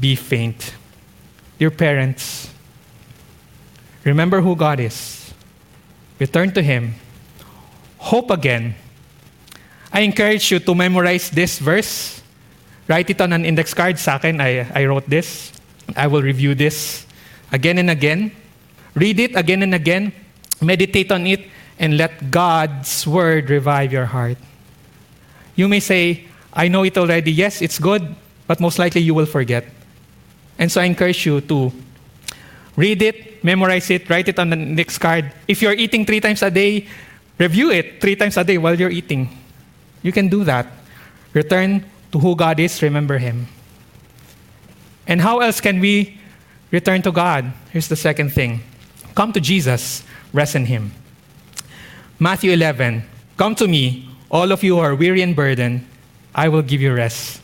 be 0.00 0.16
faint. 0.16 0.74
Dear 1.58 1.70
parents, 1.70 2.52
remember 4.04 4.40
who 4.40 4.54
God 4.56 4.80
is. 4.80 5.32
Return 6.18 6.52
to 6.52 6.62
Him. 6.62 6.94
Hope 7.98 8.30
again. 8.30 8.74
I 9.92 10.00
encourage 10.00 10.50
you 10.52 10.58
to 10.60 10.74
memorize 10.74 11.30
this 11.30 11.58
verse. 11.58 12.20
Write 12.88 13.10
it 13.10 13.20
on 13.20 13.32
an 13.32 13.44
index 13.44 13.72
card. 13.72 13.98
Sa 13.98 14.16
akin, 14.16 14.40
I, 14.40 14.68
I 14.74 14.84
wrote 14.84 15.08
this. 15.08 15.52
I 15.96 16.06
will 16.06 16.22
review 16.22 16.54
this 16.54 17.06
again 17.50 17.78
and 17.78 17.90
again. 17.90 18.32
Read 18.94 19.20
it 19.20 19.36
again 19.36 19.62
and 19.62 19.74
again. 19.74 20.12
Meditate 20.60 21.12
on 21.12 21.26
it 21.26 21.48
and 21.78 21.96
let 21.96 22.30
God's 22.30 23.06
word 23.06 23.50
revive 23.50 23.92
your 23.92 24.06
heart. 24.06 24.38
You 25.54 25.68
may 25.68 25.80
say, 25.80 26.24
I 26.52 26.68
know 26.68 26.84
it 26.84 26.96
already. 26.96 27.32
Yes, 27.32 27.60
it's 27.60 27.78
good, 27.78 28.14
but 28.46 28.60
most 28.60 28.78
likely 28.78 29.00
you 29.00 29.14
will 29.14 29.26
forget. 29.26 29.75
And 30.58 30.70
so 30.70 30.80
I 30.80 30.84
encourage 30.84 31.26
you 31.26 31.40
to 31.40 31.72
read 32.76 33.02
it, 33.02 33.44
memorize 33.44 33.90
it, 33.90 34.08
write 34.08 34.28
it 34.28 34.38
on 34.38 34.50
the 34.50 34.56
next 34.56 34.98
card. 34.98 35.32
If 35.48 35.62
you're 35.62 35.72
eating 35.72 36.04
three 36.06 36.20
times 36.20 36.42
a 36.42 36.50
day, 36.50 36.86
review 37.38 37.70
it 37.70 38.00
three 38.00 38.16
times 38.16 38.36
a 38.36 38.44
day 38.44 38.58
while 38.58 38.78
you're 38.78 38.90
eating. 38.90 39.28
You 40.02 40.12
can 40.12 40.28
do 40.28 40.44
that. 40.44 40.66
Return 41.32 41.84
to 42.12 42.18
who 42.18 42.34
God 42.36 42.60
is, 42.60 42.82
remember 42.82 43.18
Him. 43.18 43.46
And 45.06 45.20
how 45.20 45.40
else 45.40 45.60
can 45.60 45.80
we 45.80 46.18
return 46.70 47.02
to 47.02 47.12
God? 47.12 47.52
Here's 47.70 47.88
the 47.88 47.96
second 47.96 48.30
thing 48.30 48.62
come 49.14 49.32
to 49.32 49.40
Jesus, 49.40 50.02
rest 50.32 50.54
in 50.54 50.66
Him. 50.66 50.92
Matthew 52.18 52.52
11 52.52 53.04
Come 53.36 53.54
to 53.56 53.68
me, 53.68 54.08
all 54.30 54.50
of 54.50 54.64
you 54.64 54.76
who 54.76 54.80
are 54.80 54.94
weary 54.94 55.20
and 55.20 55.36
burdened, 55.36 55.84
I 56.34 56.48
will 56.48 56.62
give 56.62 56.80
you 56.80 56.94
rest. 56.94 57.42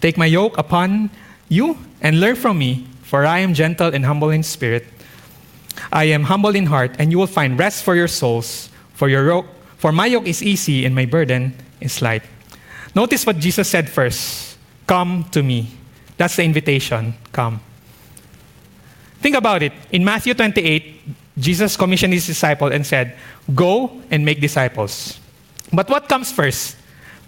Take 0.00 0.16
my 0.16 0.26
yoke 0.26 0.56
upon 0.56 1.10
you 1.48 1.76
and 2.04 2.20
learn 2.20 2.36
from 2.36 2.58
me, 2.58 2.86
for 3.02 3.24
I 3.24 3.40
am 3.40 3.54
gentle 3.54 3.88
and 3.88 4.04
humble 4.04 4.28
in 4.28 4.44
spirit. 4.44 4.84
I 5.90 6.04
am 6.04 6.24
humble 6.24 6.54
in 6.54 6.66
heart, 6.66 6.94
and 7.00 7.10
you 7.10 7.18
will 7.18 7.26
find 7.26 7.58
rest 7.58 7.82
for 7.82 7.96
your 7.96 8.06
souls. 8.06 8.68
For 8.92 9.08
your 9.08 9.44
for 9.78 9.90
my 9.90 10.06
yoke 10.06 10.28
is 10.28 10.42
easy 10.42 10.84
and 10.84 10.94
my 10.94 11.04
burden 11.04 11.56
is 11.80 12.00
light. 12.00 12.22
Notice 12.94 13.26
what 13.26 13.38
Jesus 13.38 13.68
said 13.68 13.88
first. 13.88 14.56
Come 14.86 15.24
to 15.32 15.42
me. 15.42 15.68
That's 16.16 16.36
the 16.36 16.44
invitation. 16.44 17.14
Come. 17.32 17.60
Think 19.20 19.36
about 19.36 19.62
it. 19.62 19.72
In 19.90 20.04
Matthew 20.04 20.32
28, 20.32 21.36
Jesus 21.36 21.76
commissioned 21.76 22.12
his 22.12 22.26
disciple 22.26 22.68
and 22.68 22.86
said, 22.86 23.16
Go 23.54 24.00
and 24.10 24.24
make 24.24 24.40
disciples. 24.40 25.18
But 25.72 25.90
what 25.90 26.08
comes 26.08 26.30
first? 26.30 26.76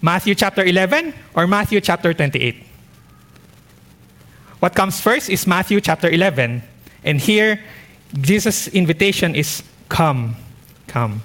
Matthew 0.00 0.34
chapter 0.34 0.64
11 0.64 1.14
or 1.34 1.46
Matthew 1.46 1.80
chapter 1.80 2.14
28? 2.14 2.75
What 4.66 4.74
comes 4.74 5.00
first 5.00 5.30
is 5.30 5.46
Matthew 5.46 5.80
chapter 5.80 6.10
11. 6.10 6.60
And 7.04 7.20
here, 7.20 7.62
Jesus' 8.20 8.66
invitation 8.66 9.36
is 9.36 9.62
come, 9.88 10.34
come. 10.88 11.22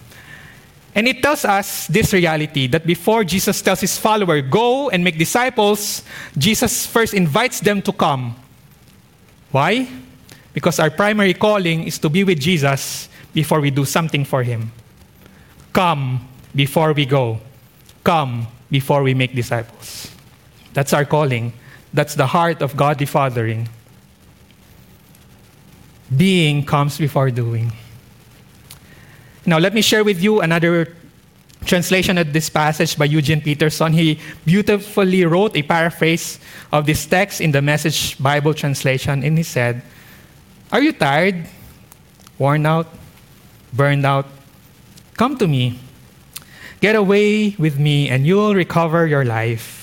And 0.94 1.08
it 1.08 1.24
tells 1.24 1.44
us 1.44 1.88
this 1.88 2.14
reality 2.14 2.68
that 2.68 2.86
before 2.86 3.24
Jesus 3.24 3.60
tells 3.64 3.82
his 3.82 3.98
follower, 3.98 4.42
go 4.42 4.92
and 4.92 5.04
make 5.04 5.18
disciples, 5.18 6.04
Jesus 6.38 6.86
first 6.86 7.16
invites 7.16 7.62
them 7.62 7.82
to 7.82 7.92
come. 7.92 8.36
Why? 9.50 9.90
Because 10.54 10.78
our 10.78 10.92
primary 10.92 11.34
calling 11.34 11.86
is 11.86 11.98
to 11.98 12.10
be 12.10 12.24
with 12.24 12.40
Jesus 12.40 13.10
before 13.34 13.60
we 13.60 13.72
do 13.72 13.86
something 13.86 14.24
for 14.24 14.44
him. 14.44 14.72
Come 15.74 16.30
before 16.54 16.94
we 16.94 17.08
go. 17.08 17.40
Come 18.04 18.46
before 18.70 19.02
we 19.02 19.16
make 19.16 19.34
disciples. 19.34 20.12
That's 20.74 20.94
our 20.94 21.06
calling. 21.06 21.54
That's 21.94 22.16
the 22.16 22.28
heart 22.28 22.62
of 22.62 22.78
godly 22.78 23.06
fathering. 23.06 23.68
Being 26.16 26.66
comes 26.66 26.98
before 26.98 27.32
doing. 27.32 27.72
Now, 29.46 29.58
let 29.58 29.74
me 29.74 29.82
share 29.82 30.04
with 30.04 30.22
you 30.22 30.42
another 30.42 30.96
translation 31.66 32.18
of 32.18 32.34
this 32.34 32.50
passage 32.50 32.98
by 32.98 33.06
Eugene 33.06 33.42
Peterson. 33.42 33.94
He 33.94 34.20
beautifully 34.46 35.26
wrote 35.26 35.56
a 35.56 35.62
paraphrase 35.62 36.40
of 36.72 36.86
this 36.86 37.06
text 37.06 37.42
in 37.42 37.52
the 37.52 37.62
Message 37.62 38.22
Bible 38.22 38.54
translation, 38.54 39.24
and 39.24 39.38
he 39.38 39.44
said, 39.44 39.82
Are 40.72 40.82
you 40.82 40.94
tired, 40.94 41.48
worn 42.38 42.66
out, 42.66 42.88
burned 43.74 44.06
out? 44.06 44.28
Come 45.18 45.38
to 45.38 45.48
me. 45.48 45.80
Get 46.82 46.96
away 46.96 47.56
with 47.58 47.78
me, 47.78 48.10
and 48.10 48.26
you'll 48.26 48.56
recover 48.56 49.06
your 49.06 49.26
life. 49.26 49.81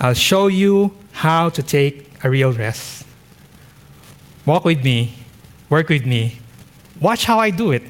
I'll 0.00 0.14
show 0.14 0.46
you 0.46 0.94
how 1.12 1.48
to 1.50 1.62
take 1.62 2.10
a 2.24 2.30
real 2.30 2.52
rest. 2.52 3.04
Walk 4.46 4.64
with 4.64 4.84
me, 4.84 5.14
work 5.68 5.88
with 5.88 6.06
me, 6.06 6.38
watch 7.00 7.24
how 7.24 7.38
I 7.38 7.50
do 7.50 7.72
it 7.72 7.82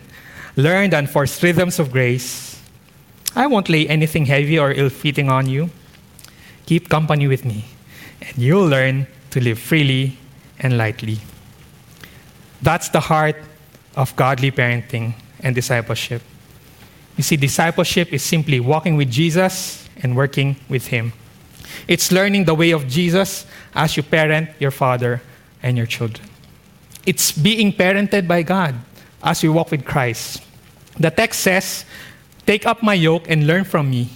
learn 0.59 0.91
the 0.91 0.99
enforced 0.99 1.41
rhythms 1.41 1.79
of 1.79 1.93
grace. 1.93 2.61
I 3.37 3.47
won't 3.47 3.69
lay 3.69 3.87
anything 3.87 4.27
heavy 4.27 4.59
or 4.59 4.73
ill 4.73 4.91
fitting 4.91 5.31
on 5.31 5.49
you. 5.49 5.71
Keep 6.67 6.89
company 6.89 7.29
with 7.29 7.45
me, 7.45 7.65
and 8.21 8.37
you'll 8.37 8.67
learn 8.67 9.07
to 9.31 9.41
live 9.41 9.61
freely 9.61 10.19
and 10.59 10.77
lightly. 10.77 11.19
That's 12.61 12.89
the 12.89 12.99
heart 12.99 13.37
of 13.95 14.15
godly 14.17 14.51
parenting 14.51 15.15
and 15.41 15.55
discipleship. 15.55 16.23
You 17.17 17.23
see, 17.23 17.37
discipleship 17.37 18.13
is 18.13 18.25
simply 18.25 18.59
walking 18.59 18.97
with 18.97 19.11
Jesus 19.11 19.89
and 20.03 20.17
working 20.17 20.57
with 20.69 20.89
Him. 20.89 21.13
It's 21.87 22.13
learning 22.13 22.45
the 22.45 22.55
way 22.55 22.71
of 22.71 22.89
Jesus 22.89 23.47
as 23.75 23.97
you 23.97 24.03
parent 24.03 24.51
your 24.59 24.71
father 24.71 25.23
and 25.63 25.77
your 25.77 25.87
children. 25.87 26.29
It's 27.07 27.33
being 27.33 27.73
parented 27.73 28.29
by 28.29 28.43
God 28.43 28.75
as 29.23 29.43
we 29.43 29.49
walk 29.49 29.71
with 29.71 29.85
Christ. 29.85 30.43
The 30.99 31.11
text 31.11 31.41
says, 31.41 31.85
Take 32.47 32.67
up 32.67 32.83
my 32.83 32.95
yoke 32.95 33.29
and 33.29 33.47
learn 33.47 33.65
from 33.65 33.91
me. 33.91 34.09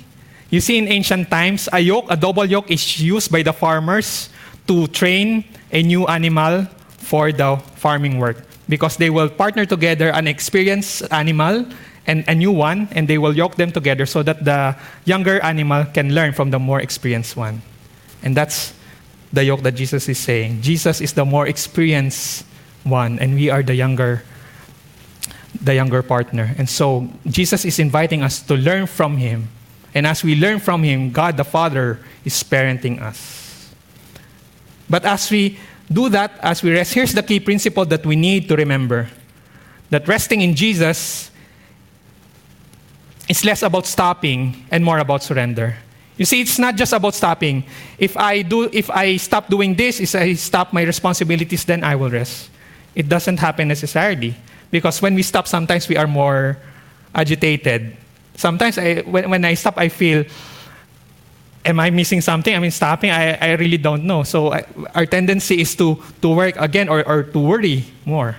You 0.50 0.60
see, 0.60 0.78
in 0.78 0.88
ancient 0.88 1.30
times, 1.30 1.68
a 1.72 1.80
yoke, 1.80 2.06
a 2.08 2.16
double 2.16 2.44
yoke, 2.44 2.70
is 2.70 3.00
used 3.00 3.32
by 3.32 3.42
the 3.42 3.52
farmers 3.52 4.28
to 4.66 4.86
train 4.88 5.44
a 5.70 5.82
new 5.82 6.06
animal 6.06 6.66
for 6.88 7.32
the 7.32 7.56
farming 7.76 8.18
work 8.18 8.44
because 8.68 8.96
they 8.96 9.10
will 9.10 9.28
partner 9.28 9.66
together 9.66 10.10
an 10.10 10.26
experienced 10.26 11.02
animal 11.10 11.66
and 12.06 12.24
a 12.26 12.34
new 12.34 12.50
one, 12.50 12.88
and 12.92 13.06
they 13.06 13.18
will 13.18 13.36
yoke 13.36 13.56
them 13.56 13.70
together 13.70 14.06
so 14.06 14.22
that 14.22 14.44
the 14.44 14.76
younger 15.04 15.40
animal 15.40 15.84
can 15.84 16.14
learn 16.14 16.32
from 16.32 16.50
the 16.50 16.58
more 16.58 16.80
experienced 16.80 17.36
one. 17.36 17.62
And 18.22 18.36
that's 18.36 18.74
the 19.32 19.44
yoke 19.44 19.62
that 19.62 19.72
Jesus 19.72 20.08
is 20.08 20.18
saying. 20.18 20.62
Jesus 20.62 21.00
is 21.00 21.12
the 21.12 21.24
more 21.24 21.46
experienced 21.46 22.44
one, 22.84 23.18
and 23.18 23.34
we 23.34 23.50
are 23.50 23.62
the 23.62 23.74
younger 23.74 24.22
the 25.60 25.74
younger 25.74 26.02
partner. 26.02 26.54
And 26.58 26.68
so 26.68 27.08
Jesus 27.26 27.64
is 27.64 27.78
inviting 27.78 28.22
us 28.22 28.40
to 28.42 28.54
learn 28.54 28.86
from 28.86 29.18
him. 29.18 29.48
And 29.94 30.06
as 30.06 30.24
we 30.24 30.34
learn 30.34 30.58
from 30.58 30.82
him, 30.82 31.12
God 31.12 31.36
the 31.36 31.44
Father 31.44 32.00
is 32.24 32.42
parenting 32.42 33.00
us. 33.00 33.70
But 34.88 35.04
as 35.04 35.30
we 35.30 35.58
do 35.92 36.08
that, 36.08 36.32
as 36.40 36.62
we 36.62 36.72
rest, 36.72 36.94
here's 36.94 37.12
the 37.12 37.22
key 37.22 37.38
principle 37.38 37.84
that 37.86 38.04
we 38.04 38.16
need 38.16 38.48
to 38.48 38.56
remember 38.56 39.08
that 39.90 40.08
resting 40.08 40.40
in 40.40 40.54
Jesus 40.54 41.30
is 43.28 43.44
less 43.44 43.62
about 43.62 43.86
stopping 43.86 44.66
and 44.70 44.84
more 44.84 44.98
about 44.98 45.22
surrender. 45.22 45.76
You 46.16 46.24
see, 46.24 46.40
it's 46.40 46.58
not 46.58 46.76
just 46.76 46.92
about 46.92 47.14
stopping. 47.14 47.64
If 47.98 48.16
I 48.16 48.42
do, 48.42 48.68
if 48.72 48.90
I 48.90 49.16
stop 49.16 49.48
doing 49.48 49.74
this, 49.74 50.00
if 50.00 50.14
I 50.14 50.34
stop 50.34 50.72
my 50.72 50.82
responsibilities, 50.82 51.64
then 51.64 51.82
I 51.82 51.96
will 51.96 52.10
rest. 52.10 52.50
It 52.94 53.08
doesn't 53.08 53.38
happen 53.38 53.68
necessarily. 53.68 54.34
Because 54.70 55.00
when 55.00 55.14
we 55.14 55.22
stop, 55.22 55.48
sometimes 55.48 55.88
we 55.88 55.96
are 55.96 56.06
more 56.06 56.58
agitated. 57.14 57.96
Sometimes 58.36 58.78
I, 58.78 59.00
when, 59.02 59.30
when 59.30 59.44
I 59.44 59.54
stop, 59.54 59.78
I 59.78 59.88
feel, 59.88 60.24
am 61.64 61.80
I 61.80 61.90
missing 61.90 62.20
something? 62.20 62.54
I 62.54 62.58
mean, 62.58 62.70
stopping, 62.70 63.10
I, 63.10 63.34
I 63.34 63.52
really 63.52 63.78
don't 63.78 64.04
know. 64.04 64.22
So 64.22 64.52
I, 64.52 64.64
our 64.94 65.06
tendency 65.06 65.60
is 65.60 65.74
to, 65.76 66.02
to 66.20 66.28
work 66.28 66.56
again 66.56 66.88
or, 66.88 67.06
or 67.06 67.22
to 67.22 67.38
worry 67.38 67.84
more. 68.04 68.36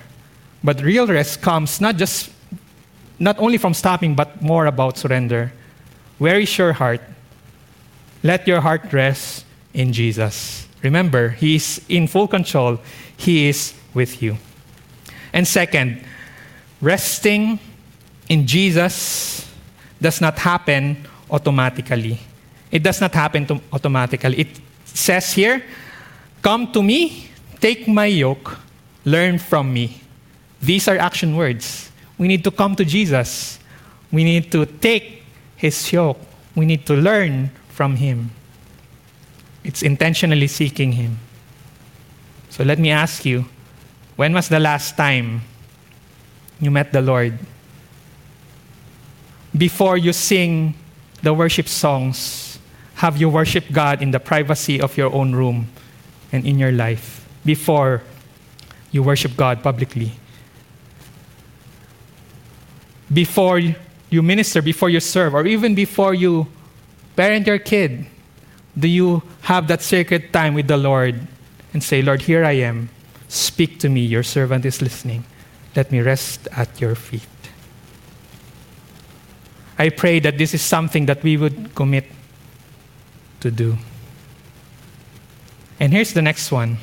But 0.63 0.81
real 0.81 1.07
rest 1.07 1.41
comes 1.41 1.81
not 1.81 1.97
just, 1.97 2.31
not 3.20 3.39
only 3.39 3.57
from 3.57 3.74
stopping, 3.74 4.16
but 4.16 4.41
more 4.41 4.66
about 4.66 4.97
surrender. 4.97 5.51
Where 6.18 6.39
is 6.39 6.57
your 6.57 6.74
heart? 6.74 7.01
Let 8.24 8.47
your 8.47 8.61
heart 8.61 8.91
rest 8.93 9.45
in 9.74 9.93
Jesus. 9.93 10.68
Remember, 10.82 11.30
He 11.30 11.55
is 11.55 11.82
in 11.89 12.07
full 12.07 12.28
control. 12.28 12.80
He 13.18 13.49
is 13.49 13.74
with 13.93 14.22
you. 14.22 14.38
And 15.32 15.47
second, 15.47 16.03
resting 16.82 17.59
in 18.30 18.45
Jesus 18.45 19.49
does 20.01 20.22
not 20.22 20.38
happen 20.38 21.07
automatically. 21.30 22.20
It 22.72 22.84
does 22.84 22.99
not 23.01 23.14
happen 23.14 23.45
to- 23.47 23.61
automatically. 23.72 24.39
It 24.39 24.59
says 24.86 25.34
here, 25.34 25.64
Come 26.41 26.74
to 26.74 26.84
me, 26.84 27.30
take 27.61 27.88
my 27.88 28.07
yoke, 28.07 28.59
learn 29.05 29.39
from 29.39 29.72
me. 29.72 30.01
These 30.61 30.89
are 30.89 30.97
action 30.97 31.38
words. 31.38 31.89
We 32.18 32.28
need 32.28 32.43
to 32.43 32.51
come 32.51 32.76
to 32.76 32.86
Jesus. 32.86 33.59
We 34.11 34.24
need 34.24 34.51
to 34.51 34.66
take 34.66 35.24
his 35.55 35.91
yoke. 35.91 36.20
We 36.55 36.66
need 36.66 36.86
to 36.86 36.93
learn 36.93 37.51
from 37.70 37.95
him. 37.95 38.32
It's 39.64 39.82
intentionally 39.82 40.47
seeking 40.47 40.91
him. 40.93 41.18
So 42.49 42.64
let 42.64 42.78
me 42.78 42.91
ask 42.91 43.26
you 43.26 43.45
when 44.16 44.34
was 44.34 44.49
the 44.49 44.59
last 44.59 44.95
time 44.95 45.41
you 46.59 46.70
met 46.70 46.91
the 46.93 47.01
Lord? 47.01 47.38
Before 49.57 49.97
you 49.97 50.14
sing 50.14 50.76
the 51.22 51.34
worship 51.34 51.68
songs, 51.68 52.59
have 52.95 53.18
you 53.18 53.30
worshiped 53.30 53.72
God 53.72 54.01
in 54.01 54.11
the 54.11 54.20
privacy 54.20 54.80
of 54.80 54.97
your 54.97 55.11
own 55.14 55.34
room 55.34 55.68
and 56.32 56.45
in 56.45 56.59
your 56.59 56.72
life 56.72 57.28
before 57.43 58.03
you 58.91 59.01
worship 59.01 59.36
God 59.36 59.64
publicly? 59.64 60.11
Before 63.14 63.59
you 63.59 64.22
minister, 64.22 64.61
before 64.61 64.89
you 64.89 64.99
serve, 64.99 65.36
or 65.36 65.45
even 65.45 65.76
before 65.76 66.14
you 66.14 66.47
parent 67.16 67.47
your 67.47 67.59
kid, 67.59 68.05
do 68.78 68.88
you 68.88 69.22
have 69.41 69.68
that 69.68 69.82
sacred 69.82 70.34
time 70.34 70.53
with 70.53 70.68
the 70.68 70.78
Lord 70.78 71.28
and 71.74 71.84
say, 71.84 72.01
Lord, 72.01 72.24
here 72.24 72.43
I 72.43 72.53
am. 72.53 72.89
Speak 73.28 73.80
to 73.80 73.89
me. 73.89 74.01
Your 74.01 74.24
servant 74.24 74.66
is 74.66 74.82
listening. 74.82 75.26
Let 75.76 75.91
me 75.91 76.01
rest 76.01 76.47
at 76.51 76.80
your 76.80 76.95
feet. 76.95 77.28
I 79.78 79.89
pray 79.89 80.20
that 80.20 80.38
this 80.38 80.53
is 80.53 80.61
something 80.61 81.07
that 81.07 81.24
we 81.24 81.36
would 81.36 81.74
commit 81.76 82.05
to 83.39 83.51
do. 83.51 83.78
And 85.80 85.91
here's 85.91 86.14
the 86.14 86.22
next 86.22 86.51
one. 86.51 86.78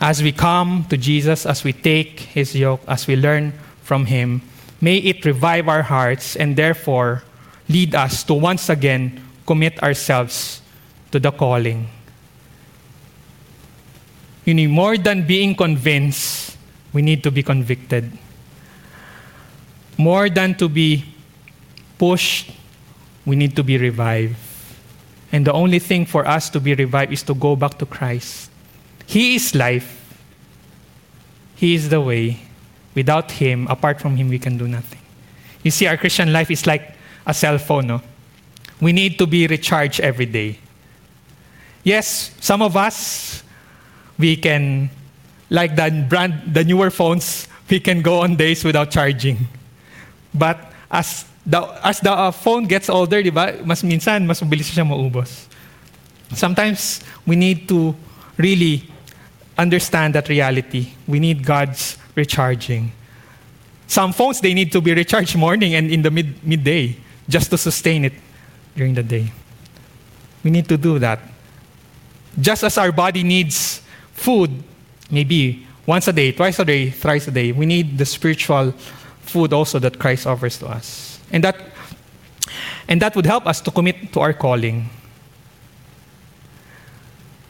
As 0.00 0.22
we 0.22 0.32
come 0.32 0.86
to 0.88 0.96
Jesus, 0.96 1.46
as 1.46 1.62
we 1.62 1.72
take 1.72 2.20
his 2.20 2.54
yoke, 2.54 2.80
as 2.88 3.06
we 3.06 3.16
learn 3.16 3.52
from 3.86 4.06
him, 4.06 4.42
may 4.80 4.98
it 4.98 5.24
revive 5.24 5.68
our 5.68 5.86
hearts 5.86 6.34
and 6.34 6.56
therefore 6.58 7.22
lead 7.68 7.94
us 7.94 8.24
to 8.24 8.34
once 8.34 8.68
again 8.68 9.22
commit 9.46 9.80
ourselves 9.82 10.60
to 11.12 11.20
the 11.20 11.30
calling. 11.30 11.86
You 14.44 14.54
need 14.54 14.70
more 14.70 14.98
than 14.98 15.26
being 15.26 15.54
convinced, 15.54 16.58
we 16.92 17.00
need 17.02 17.22
to 17.22 17.30
be 17.30 17.42
convicted. 17.42 18.10
More 19.96 20.28
than 20.28 20.54
to 20.56 20.68
be 20.68 21.04
pushed, 21.96 22.50
we 23.24 23.36
need 23.36 23.54
to 23.56 23.62
be 23.62 23.78
revived. 23.78 24.36
And 25.32 25.46
the 25.46 25.52
only 25.52 25.78
thing 25.78 26.06
for 26.06 26.26
us 26.26 26.50
to 26.50 26.60
be 26.60 26.74
revived 26.74 27.12
is 27.12 27.22
to 27.24 27.34
go 27.34 27.56
back 27.56 27.78
to 27.78 27.86
Christ. 27.86 28.50
He 29.06 29.36
is 29.36 29.54
life. 29.54 30.02
He 31.54 31.74
is 31.74 31.88
the 31.88 32.00
way. 32.00 32.45
Without 32.96 33.30
Him, 33.30 33.68
apart 33.68 34.00
from 34.00 34.16
Him, 34.16 34.28
we 34.30 34.38
can 34.40 34.56
do 34.56 34.66
nothing. 34.66 35.00
You 35.62 35.70
see, 35.70 35.86
our 35.86 35.98
Christian 35.98 36.32
life 36.32 36.50
is 36.50 36.66
like 36.66 36.96
a 37.26 37.34
cell 37.34 37.58
phone, 37.58 37.86
no? 37.86 38.00
We 38.80 38.92
need 38.92 39.18
to 39.18 39.26
be 39.26 39.46
recharged 39.46 40.00
every 40.00 40.24
day. 40.24 40.58
Yes, 41.84 42.32
some 42.40 42.62
of 42.62 42.74
us, 42.74 43.44
we 44.18 44.36
can, 44.36 44.90
like 45.50 45.76
the 45.76 46.06
brand, 46.08 46.54
the 46.54 46.64
newer 46.64 46.90
phones, 46.90 47.46
we 47.70 47.80
can 47.80 48.00
go 48.00 48.20
on 48.20 48.34
days 48.34 48.64
without 48.64 48.90
charging. 48.90 49.46
But 50.32 50.58
as 50.90 51.26
the, 51.44 51.62
as 51.84 52.00
the 52.00 52.12
uh, 52.12 52.30
phone 52.30 52.64
gets 52.64 52.88
older, 52.88 53.22
di 53.22 53.30
ba, 53.30 53.60
mas 53.62 53.82
minsan, 53.82 54.26
mas 54.26 54.40
mabilis 54.40 54.72
siya 54.72 54.88
maubos. 54.88 55.46
Sometimes, 56.32 57.00
we 57.26 57.36
need 57.36 57.68
to 57.68 57.94
really 58.38 58.88
understand 59.58 60.14
that 60.14 60.28
reality. 60.28 60.92
We 61.06 61.20
need 61.20 61.44
God's 61.44 61.98
recharging. 62.16 62.90
Some 63.86 64.12
phones, 64.12 64.40
they 64.40 64.54
need 64.54 64.72
to 64.72 64.80
be 64.80 64.92
recharged 64.92 65.36
morning 65.36 65.74
and 65.74 65.90
in 65.90 66.02
the 66.02 66.10
mid, 66.10 66.44
midday 66.44 66.96
just 67.28 67.50
to 67.50 67.58
sustain 67.58 68.04
it 68.04 68.14
during 68.74 68.94
the 68.94 69.02
day. 69.02 69.30
We 70.42 70.50
need 70.50 70.68
to 70.68 70.76
do 70.76 70.98
that. 70.98 71.20
Just 72.40 72.64
as 72.64 72.78
our 72.78 72.90
body 72.90 73.22
needs 73.22 73.80
food, 74.12 74.50
maybe 75.10 75.66
once 75.86 76.08
a 76.08 76.12
day, 76.12 76.32
twice 76.32 76.58
a 76.58 76.64
day, 76.64 76.90
thrice 76.90 77.28
a 77.28 77.30
day, 77.30 77.52
we 77.52 77.66
need 77.66 77.96
the 77.96 78.04
spiritual 78.04 78.72
food 79.20 79.52
also 79.52 79.78
that 79.78 79.98
Christ 79.98 80.26
offers 80.26 80.58
to 80.58 80.66
us. 80.66 81.20
And 81.30 81.44
that, 81.44 81.56
and 82.88 83.00
that 83.02 83.14
would 83.16 83.26
help 83.26 83.46
us 83.46 83.60
to 83.62 83.70
commit 83.70 84.12
to 84.12 84.20
our 84.20 84.32
calling. 84.32 84.88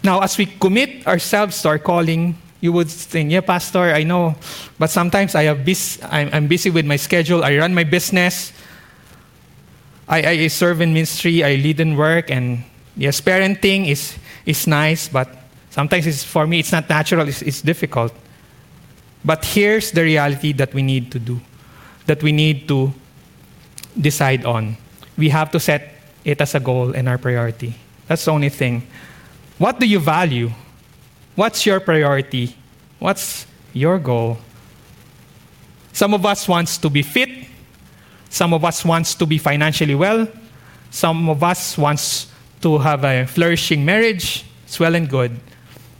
Now, 0.02 0.20
as 0.20 0.38
we 0.38 0.46
commit 0.46 1.06
ourselves 1.06 1.60
to 1.62 1.68
our 1.68 1.78
calling, 1.78 2.36
you 2.60 2.72
would 2.72 2.88
think, 2.88 3.30
yeah, 3.30 3.40
Pastor, 3.40 3.92
I 3.92 4.02
know, 4.02 4.34
but 4.78 4.90
sometimes 4.90 5.34
I 5.34 5.44
have 5.44 5.64
bus- 5.64 5.98
I'm, 6.02 6.30
I'm 6.32 6.46
busy 6.46 6.70
with 6.70 6.86
my 6.86 6.96
schedule. 6.96 7.44
I 7.44 7.56
run 7.58 7.74
my 7.74 7.84
business. 7.84 8.52
I, 10.08 10.26
I 10.26 10.46
serve 10.48 10.80
in 10.80 10.94
ministry. 10.94 11.44
I 11.44 11.56
lead 11.56 11.80
in 11.80 11.96
work. 11.96 12.30
And 12.30 12.64
yes, 12.96 13.20
parenting 13.20 13.88
is, 13.88 14.16
is 14.46 14.66
nice, 14.66 15.08
but 15.08 15.28
sometimes 15.70 16.06
it's, 16.06 16.24
for 16.24 16.46
me, 16.46 16.60
it's 16.60 16.72
not 16.72 16.88
natural. 16.88 17.28
It's, 17.28 17.42
it's 17.42 17.60
difficult. 17.60 18.12
But 19.24 19.44
here's 19.44 19.90
the 19.90 20.02
reality 20.02 20.52
that 20.52 20.72
we 20.72 20.82
need 20.82 21.10
to 21.12 21.18
do, 21.18 21.40
that 22.06 22.22
we 22.22 22.32
need 22.32 22.68
to 22.68 22.92
decide 24.00 24.44
on. 24.44 24.76
We 25.18 25.28
have 25.30 25.50
to 25.50 25.60
set 25.60 25.92
it 26.24 26.40
as 26.40 26.54
a 26.54 26.60
goal 26.60 26.92
and 26.92 27.08
our 27.08 27.18
priority. 27.18 27.74
That's 28.06 28.24
the 28.24 28.30
only 28.30 28.50
thing. 28.50 28.86
What 29.58 29.80
do 29.80 29.86
you 29.86 29.98
value? 29.98 30.50
What's 31.36 31.66
your 31.66 31.80
priority? 31.80 32.56
What's 32.98 33.46
your 33.74 33.98
goal? 33.98 34.38
Some 35.92 36.14
of 36.14 36.24
us 36.24 36.48
wants 36.48 36.78
to 36.78 36.88
be 36.88 37.02
fit. 37.02 37.28
Some 38.30 38.54
of 38.54 38.64
us 38.64 38.84
wants 38.84 39.14
to 39.14 39.26
be 39.26 39.36
financially 39.36 39.94
well. 39.94 40.26
Some 40.90 41.28
of 41.28 41.44
us 41.44 41.76
wants 41.76 42.32
to 42.62 42.78
have 42.78 43.04
a 43.04 43.26
flourishing 43.26 43.84
marriage. 43.84 44.46
It's 44.64 44.80
well 44.80 44.94
and 44.94 45.08
good. 45.08 45.38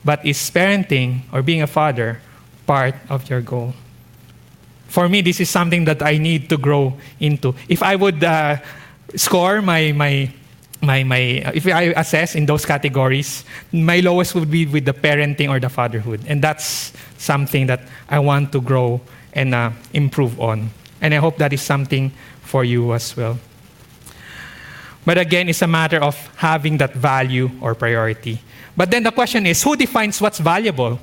But 0.03 0.25
is 0.25 0.39
parenting 0.51 1.21
or 1.33 1.43
being 1.43 1.61
a 1.61 1.67
father 1.67 2.21
part 2.67 2.95
of 3.11 3.29
your 3.29 3.43
goal? 3.43 3.75
For 4.89 5.07
me, 5.07 5.21
this 5.21 5.41
is 5.41 5.51
something 5.51 5.85
that 5.85 6.01
I 6.03 6.17
need 6.17 6.49
to 6.49 6.57
grow 6.57 6.95
into. 7.21 7.55
If 7.69 7.83
I 7.83 7.97
would 7.97 8.25
uh, 8.25 8.57
score 9.15 9.61
my, 9.61 9.93
my 9.93 10.33
my, 10.87 11.05
my 11.05 11.19
if 11.53 11.67
I 11.67 11.93
assess 11.97 12.35
in 12.35 12.47
those 12.47 12.65
categories, 12.65 13.45
my 13.73 14.01
lowest 14.01 14.35
would 14.35 14.51
be 14.51 14.67
with 14.67 14.85
the 14.85 14.95
parenting 14.95 15.51
or 15.51 15.61
the 15.61 15.69
fatherhood. 15.69 16.21
And 16.27 16.43
that's 16.43 16.93
something 17.19 17.67
that 17.67 17.81
I 18.09 18.21
want 18.21 18.53
to 18.53 18.61
grow 18.61 19.01
and 19.33 19.55
uh, 19.55 19.71
improve 19.93 20.41
on. 20.41 20.71
And 21.01 21.13
I 21.13 21.19
hope 21.19 21.37
that 21.39 21.53
is 21.53 21.61
something 21.61 22.13
for 22.43 22.65
you 22.65 22.95
as 22.95 23.17
well. 23.17 23.39
But 25.05 25.19
again, 25.19 25.49
it's 25.49 25.63
a 25.63 25.67
matter 25.67 26.03
of 26.03 26.17
having 26.37 26.79
that 26.79 26.95
value 26.95 27.51
or 27.61 27.75
priority. 27.75 28.41
But 28.77 28.91
then 28.91 29.05
the 29.05 29.13
question 29.13 29.47
is 29.47 29.63
who 29.63 29.77
defines 29.77 30.21
what's 30.21 30.39
valuable? 30.39 30.99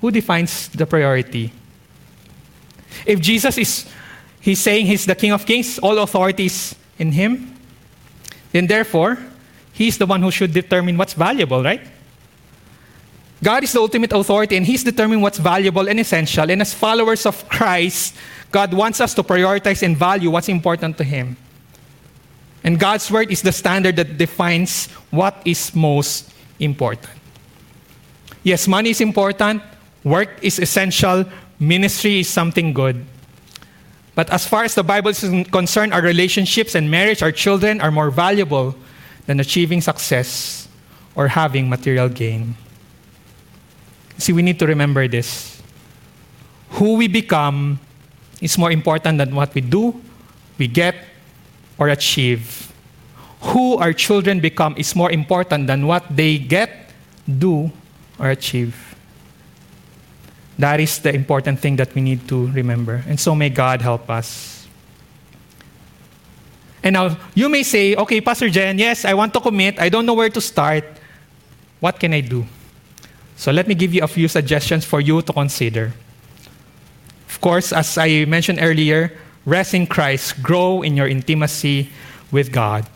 Who 0.00 0.10
defines 0.10 0.68
the 0.68 0.84
priority? 0.86 1.52
If 3.06 3.20
Jesus 3.20 3.56
is 3.56 3.88
he's 4.40 4.60
saying 4.60 4.86
he's 4.86 5.06
the 5.06 5.14
King 5.14 5.32
of 5.32 5.46
Kings, 5.46 5.78
all 5.78 5.98
authorities 5.98 6.74
in 6.98 7.12
him, 7.12 7.51
then 8.52 8.66
therefore, 8.66 9.18
He's 9.72 9.98
the 9.98 10.06
one 10.06 10.22
who 10.22 10.30
should 10.30 10.52
determine 10.52 10.96
what's 10.96 11.14
valuable, 11.14 11.62
right? 11.62 11.80
God 13.42 13.64
is 13.64 13.72
the 13.72 13.80
ultimate 13.80 14.12
authority 14.12 14.56
and 14.56 14.64
He's 14.64 14.84
determining 14.84 15.20
what's 15.20 15.38
valuable 15.38 15.88
and 15.88 15.98
essential. 15.98 16.48
And 16.48 16.60
as 16.62 16.72
followers 16.72 17.26
of 17.26 17.48
Christ, 17.48 18.14
God 18.52 18.72
wants 18.72 19.00
us 19.00 19.14
to 19.14 19.22
prioritize 19.22 19.82
and 19.82 19.96
value 19.96 20.30
what's 20.30 20.48
important 20.48 20.98
to 20.98 21.04
Him. 21.04 21.36
And 22.62 22.78
God's 22.78 23.10
word 23.10 23.32
is 23.32 23.42
the 23.42 23.50
standard 23.50 23.96
that 23.96 24.18
defines 24.18 24.86
what 25.10 25.42
is 25.44 25.74
most 25.74 26.30
important. 26.60 27.10
Yes, 28.44 28.68
money 28.68 28.90
is 28.90 29.00
important, 29.00 29.62
work 30.04 30.38
is 30.42 30.58
essential, 30.58 31.24
ministry 31.58 32.20
is 32.20 32.28
something 32.28 32.72
good. 32.72 33.04
But 34.14 34.28
as 34.30 34.46
far 34.46 34.64
as 34.64 34.74
the 34.74 34.82
Bible 34.82 35.10
is 35.10 35.24
concerned, 35.50 35.94
our 35.94 36.02
relationships 36.02 36.74
and 36.74 36.90
marriage, 36.90 37.22
our 37.22 37.32
children 37.32 37.80
are 37.80 37.90
more 37.90 38.10
valuable 38.10 38.74
than 39.26 39.40
achieving 39.40 39.80
success 39.80 40.68
or 41.14 41.28
having 41.28 41.68
material 41.68 42.08
gain. 42.08 42.56
See, 44.18 44.32
we 44.32 44.42
need 44.42 44.58
to 44.58 44.66
remember 44.66 45.08
this. 45.08 45.62
Who 46.76 46.96
we 46.96 47.08
become 47.08 47.80
is 48.40 48.58
more 48.58 48.70
important 48.70 49.18
than 49.18 49.34
what 49.34 49.54
we 49.54 49.60
do, 49.60 50.00
we 50.58 50.68
get, 50.68 50.94
or 51.78 51.88
achieve. 51.88 52.72
Who 53.40 53.76
our 53.78 53.92
children 53.92 54.40
become 54.40 54.74
is 54.76 54.94
more 54.94 55.10
important 55.10 55.66
than 55.66 55.86
what 55.86 56.04
they 56.10 56.38
get, 56.38 56.90
do, 57.26 57.72
or 58.18 58.30
achieve. 58.30 58.91
That 60.58 60.80
is 60.80 60.98
the 60.98 61.14
important 61.14 61.60
thing 61.60 61.76
that 61.76 61.94
we 61.94 62.02
need 62.02 62.28
to 62.28 62.48
remember. 62.48 63.02
And 63.08 63.18
so 63.18 63.34
may 63.34 63.48
God 63.48 63.82
help 63.82 64.10
us. 64.10 64.66
And 66.82 66.94
now 66.94 67.16
you 67.34 67.48
may 67.48 67.62
say, 67.62 67.94
okay, 67.94 68.20
Pastor 68.20 68.50
Jen, 68.50 68.78
yes, 68.78 69.04
I 69.04 69.14
want 69.14 69.32
to 69.34 69.40
commit. 69.40 69.78
I 69.80 69.88
don't 69.88 70.04
know 70.04 70.14
where 70.14 70.30
to 70.30 70.40
start. 70.40 70.84
What 71.80 71.98
can 71.98 72.12
I 72.12 72.20
do? 72.20 72.44
So 73.36 73.50
let 73.50 73.66
me 73.66 73.74
give 73.74 73.94
you 73.94 74.02
a 74.02 74.08
few 74.08 74.28
suggestions 74.28 74.84
for 74.84 75.00
you 75.00 75.22
to 75.22 75.32
consider. 75.32 75.92
Of 77.28 77.40
course, 77.40 77.72
as 77.72 77.96
I 77.98 78.24
mentioned 78.24 78.58
earlier, 78.60 79.16
rest 79.46 79.74
in 79.74 79.86
Christ, 79.86 80.42
grow 80.42 80.82
in 80.82 80.96
your 80.96 81.08
intimacy 81.08 81.90
with 82.30 82.52
God. 82.52 82.86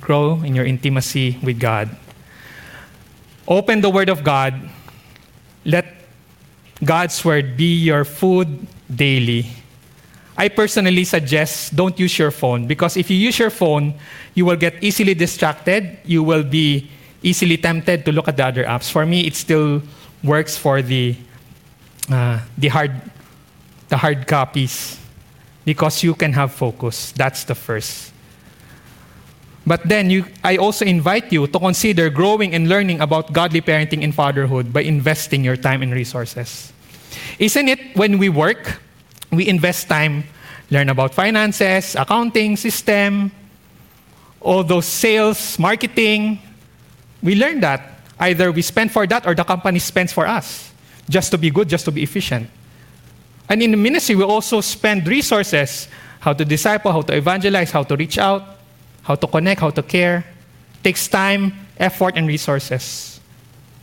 Grow 0.00 0.42
in 0.42 0.54
your 0.54 0.64
intimacy 0.64 1.38
with 1.42 1.60
God. 1.60 1.88
Open 3.46 3.80
the 3.80 3.90
Word 3.90 4.08
of 4.08 4.24
God. 4.24 4.54
Let 5.64 5.97
God's 6.84 7.24
Word 7.24 7.56
be 7.56 7.82
your 7.82 8.04
food 8.04 8.66
daily. 8.88 9.46
I 10.36 10.48
personally 10.48 11.02
suggest 11.02 11.74
don't 11.74 11.98
use 11.98 12.16
your 12.18 12.30
phone 12.30 12.66
because 12.66 12.96
if 12.96 13.10
you 13.10 13.16
use 13.16 13.38
your 13.38 13.50
phone, 13.50 13.94
you 14.34 14.44
will 14.44 14.56
get 14.56 14.82
easily 14.82 15.14
distracted. 15.14 15.98
You 16.04 16.22
will 16.22 16.44
be 16.44 16.88
easily 17.22 17.56
tempted 17.56 18.04
to 18.04 18.12
look 18.12 18.28
at 18.28 18.36
the 18.36 18.46
other 18.46 18.64
apps. 18.64 18.90
For 18.90 19.04
me, 19.04 19.26
it 19.26 19.34
still 19.34 19.82
works 20.22 20.56
for 20.56 20.80
the, 20.80 21.16
uh, 22.08 22.40
the, 22.56 22.68
hard, 22.68 22.92
the 23.88 23.96
hard 23.96 24.28
copies 24.28 25.00
because 25.64 26.04
you 26.04 26.14
can 26.14 26.32
have 26.32 26.52
focus. 26.52 27.10
That's 27.12 27.42
the 27.42 27.56
first. 27.56 28.12
But 29.68 29.84
then 29.84 30.08
you, 30.08 30.24
I 30.42 30.56
also 30.56 30.86
invite 30.86 31.30
you 31.30 31.46
to 31.46 31.58
consider 31.58 32.08
growing 32.08 32.54
and 32.54 32.70
learning 32.70 33.02
about 33.02 33.34
godly 33.34 33.60
parenting 33.60 34.02
and 34.02 34.14
fatherhood 34.14 34.72
by 34.72 34.80
investing 34.80 35.44
your 35.44 35.58
time 35.58 35.82
and 35.82 35.92
resources. 35.92 36.72
Isn't 37.38 37.68
it 37.68 37.94
when 37.94 38.16
we 38.16 38.30
work, 38.30 38.80
we 39.30 39.46
invest 39.46 39.86
time, 39.86 40.24
learn 40.70 40.88
about 40.88 41.12
finances, 41.12 41.94
accounting 41.96 42.56
system, 42.56 43.30
all 44.40 44.64
those 44.64 44.86
sales, 44.86 45.58
marketing, 45.58 46.40
we 47.22 47.34
learn 47.34 47.60
that. 47.60 48.00
Either 48.18 48.50
we 48.50 48.62
spend 48.62 48.90
for 48.90 49.06
that 49.06 49.26
or 49.26 49.34
the 49.34 49.44
company 49.44 49.78
spends 49.78 50.14
for 50.14 50.26
us 50.26 50.72
just 51.10 51.30
to 51.30 51.36
be 51.36 51.50
good, 51.50 51.68
just 51.68 51.84
to 51.84 51.92
be 51.92 52.02
efficient. 52.02 52.48
And 53.50 53.62
in 53.62 53.70
the 53.72 53.76
ministry, 53.76 54.14
we 54.14 54.24
also 54.24 54.62
spend 54.62 55.06
resources 55.06 55.88
how 56.20 56.32
to 56.32 56.44
disciple, 56.44 56.90
how 56.90 57.02
to 57.02 57.14
evangelize, 57.14 57.70
how 57.70 57.82
to 57.82 57.96
reach 57.96 58.16
out, 58.16 58.57
how 59.08 59.14
to 59.16 59.26
connect, 59.26 59.60
how 59.64 59.70
to 59.70 59.82
care. 59.82 60.22
Takes 60.84 61.08
time, 61.08 61.56
effort, 61.78 62.12
and 62.14 62.28
resources. 62.28 63.18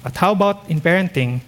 But 0.04 0.16
how 0.16 0.34
about 0.34 0.70
in 0.70 0.80
parenting? 0.80 1.42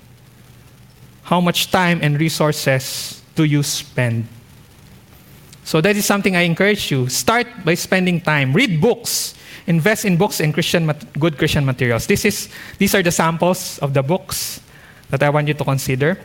How 1.22 1.40
much 1.40 1.70
time 1.70 2.00
and 2.02 2.20
resources 2.20 3.22
do 3.36 3.44
you 3.44 3.62
spend? 3.62 4.26
So 5.64 5.80
that 5.82 5.96
is 5.96 6.06
something 6.06 6.36
I 6.36 6.42
encourage 6.42 6.90
you. 6.90 7.08
Start 7.08 7.46
by 7.64 7.76
spending 7.76 8.20
time. 8.20 8.52
Read 8.54 8.82
books. 8.82 9.36
Invest 9.68 10.06
in 10.06 10.18
books 10.18 10.40
and 10.40 10.56
Christian, 10.56 10.92
good 11.20 11.38
Christian 11.38 11.64
materials. 11.64 12.08
This 12.08 12.26
is, 12.26 12.50
these 12.80 12.96
are 12.96 13.04
the 13.04 13.12
samples 13.12 13.78
of 13.80 13.94
the 13.94 14.02
books 14.02 14.60
that 15.12 15.22
I 15.22 15.30
want 15.30 15.50
you 15.50 15.54
to 15.54 15.64
consider. 15.64 16.18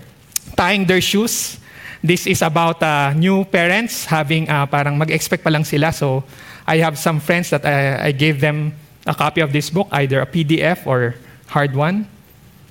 Tying 0.56 0.86
their 0.86 1.02
shoes. 1.02 1.58
This 2.02 2.26
is 2.26 2.40
about 2.40 2.82
uh, 2.82 3.12
new 3.12 3.44
parents 3.44 4.06
having, 4.06 4.48
uh, 4.48 4.64
parang 4.66 4.96
mag-expect 4.96 5.44
pa 5.44 5.50
lang 5.50 5.64
sila. 5.64 5.92
So 5.92 6.24
I 6.66 6.78
have 6.78 6.98
some 6.98 7.20
friends 7.20 7.50
that 7.50 7.64
I, 7.64 8.06
I 8.06 8.12
gave 8.12 8.40
them 8.40 8.74
a 9.06 9.14
copy 9.14 9.40
of 9.40 9.52
this 9.52 9.70
book, 9.70 9.88
either 9.92 10.20
a 10.20 10.26
PDF 10.26 10.86
or 10.86 11.14
hard 11.48 11.74
one. 11.74 12.08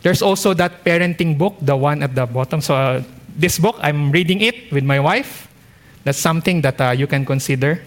There's 0.01 0.21
also 0.21 0.53
that 0.55 0.83
parenting 0.83 1.37
book, 1.37 1.55
the 1.61 1.75
one 1.75 2.01
at 2.01 2.15
the 2.15 2.25
bottom. 2.25 2.61
So 2.61 2.75
uh, 2.75 3.03
this 3.35 3.59
book, 3.59 3.77
I'm 3.81 4.11
reading 4.11 4.41
it 4.41 4.71
with 4.71 4.83
my 4.83 4.99
wife. 4.99 5.47
That's 6.03 6.17
something 6.17 6.61
that 6.61 6.81
uh, 6.81 6.91
you 6.91 7.05
can 7.05 7.25
consider. 7.25 7.81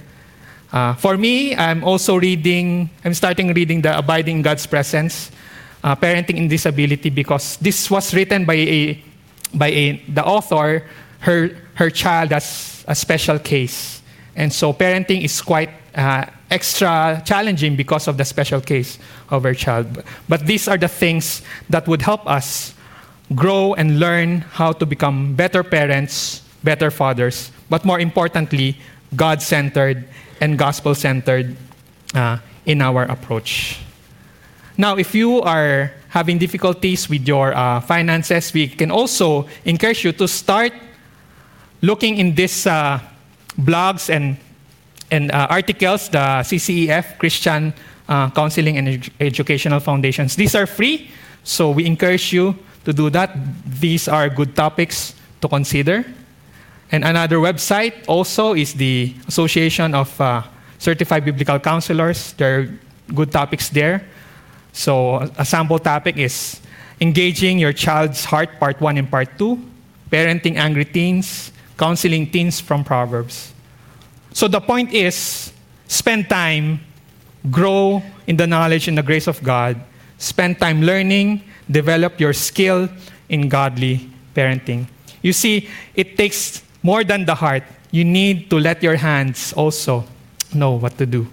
Uh, 0.73 0.95
for 0.95 1.17
me, 1.17 1.57
I'm 1.57 1.83
also 1.85 2.17
reading, 2.17 2.91
I'm 3.05 3.15
starting 3.15 3.53
reading 3.53 3.83
the 3.83 3.99
Abiding 3.99 4.39
in 4.39 4.43
God's 4.43 4.67
Presence, 4.67 5.31
uh, 5.83 5.97
Parenting 5.97 6.37
in 6.37 6.49
Disability, 6.49 7.11
because 7.11 7.57
this 7.59 7.91
was 7.91 8.15
written 8.15 8.45
by, 8.45 8.55
a, 8.55 9.03
by 9.55 9.69
a, 9.69 10.03
the 10.09 10.25
author. 10.25 10.85
Her, 11.21 11.57
her 11.75 11.91
child 11.91 12.31
has 12.31 12.85
a 12.87 12.95
special 12.95 13.39
case. 13.39 14.03
And 14.37 14.53
so 14.53 14.73
parenting 14.73 15.23
is 15.23 15.41
quite 15.41 15.71
uh, 15.95 16.27
extra 16.51 17.23
challenging 17.25 17.77
because 17.77 18.09
of 18.09 18.17
the 18.17 18.25
special 18.25 18.61
case 18.61 18.99
of 19.31 19.45
our 19.45 19.55
child. 19.55 20.03
But 20.29 20.47
these 20.47 20.69
are 20.69 20.79
the 20.79 20.89
things 20.89 21.43
that 21.71 21.87
would 21.87 22.03
help 22.03 22.27
us 22.27 22.75
grow 23.35 23.75
and 23.75 23.99
learn 23.99 24.41
how 24.53 24.73
to 24.73 24.87
become 24.87 25.35
better 25.35 25.63
parents, 25.63 26.43
better 26.63 26.91
fathers, 26.91 27.51
but 27.71 27.85
more 27.85 28.01
importantly, 28.01 28.77
God 29.17 29.41
centered 29.41 30.05
and 30.41 30.59
gospel 30.59 30.95
centered 30.95 31.57
uh, 32.15 32.39
in 32.67 32.83
our 32.83 33.05
approach. 33.05 33.79
Now, 34.77 34.97
if 34.97 35.15
you 35.15 35.41
are 35.43 35.93
having 36.09 36.39
difficulties 36.39 37.09
with 37.09 37.27
your 37.27 37.55
uh, 37.55 37.81
finances, 37.81 38.53
we 38.53 38.69
can 38.69 38.91
also 38.91 39.47
encourage 39.65 40.05
you 40.05 40.13
to 40.13 40.29
start 40.29 40.73
looking 41.81 42.19
in 42.19 42.35
these 42.35 42.67
uh, 42.67 42.99
blogs 43.59 44.11
and, 44.11 44.37
and 45.11 45.31
uh, 45.31 45.47
articles, 45.51 46.09
the 46.09 46.43
CCEF, 46.43 47.19
Christian 47.19 47.73
uh, 48.09 48.31
Counseling 48.31 48.79
and 48.79 48.89
Edu- 48.89 49.11
Educational 49.21 49.81
Foundations. 49.81 50.37
These 50.37 50.55
are 50.55 50.67
free, 50.67 51.11
so 51.43 51.71
we 51.71 51.87
encourage 51.87 52.33
you 52.33 52.57
to 52.85 52.93
do 52.93 53.11
that. 53.11 53.37
These 53.81 54.09
are 54.09 54.29
good 54.29 54.55
topics 54.55 55.15
to 55.41 55.49
consider. 55.49 56.05
And 56.93 57.05
another 57.05 57.37
website 57.37 57.95
also 58.07 58.55
is 58.55 58.75
the 58.75 59.15
Association 59.27 59.95
of 59.95 60.21
uh, 60.21 60.43
Certified 60.79 61.25
Biblical 61.25 61.59
Counselors. 61.59 62.33
There 62.35 62.61
are 62.61 62.69
good 63.15 63.33
topics 63.33 63.69
there. 63.71 64.05
So, 64.73 65.31
a 65.39 65.45
sample 65.45 65.79
topic 65.79 66.17
is 66.17 66.61
Engaging 67.01 67.59
Your 67.59 67.73
Child's 67.73 68.25
Heart, 68.25 68.59
Part 68.59 68.81
1 68.81 68.99
and 68.99 69.11
Part 69.11 69.39
2, 69.39 69.59
Parenting 70.11 70.57
Angry 70.57 70.85
Teens, 70.85 71.53
Counseling 71.79 72.31
Teens 72.31 72.61
from 72.61 72.85
Proverbs. 72.85 73.54
So, 74.35 74.49
the 74.49 74.61
point 74.61 74.93
is 74.93 75.53
spend 75.87 76.29
time, 76.29 76.81
grow 77.51 78.03
in 78.27 78.37
the 78.37 78.47
knowledge 78.47 78.89
and 78.89 78.99
the 78.99 79.03
grace 79.03 79.29
of 79.29 79.43
God, 79.43 79.81
spend 80.19 80.59
time 80.59 80.83
learning, 80.83 81.43
develop 81.71 82.19
your 82.19 82.33
skill 82.33 82.89
in 83.29 83.49
godly 83.49 84.11
parenting. 84.35 84.87
You 85.23 85.33
see, 85.33 85.71
it 85.95 86.19
takes 86.19 86.63
more 86.83 87.05
than 87.05 87.25
the 87.25 87.35
heart, 87.37 87.63
you 87.93 88.05
need 88.05 88.51
to 88.51 88.59
let 88.59 88.83
your 88.83 88.97
hands 88.97 89.53
also 89.53 90.05
know 90.53 90.73
what 90.73 90.99
to 90.99 91.07
do. 91.07 91.29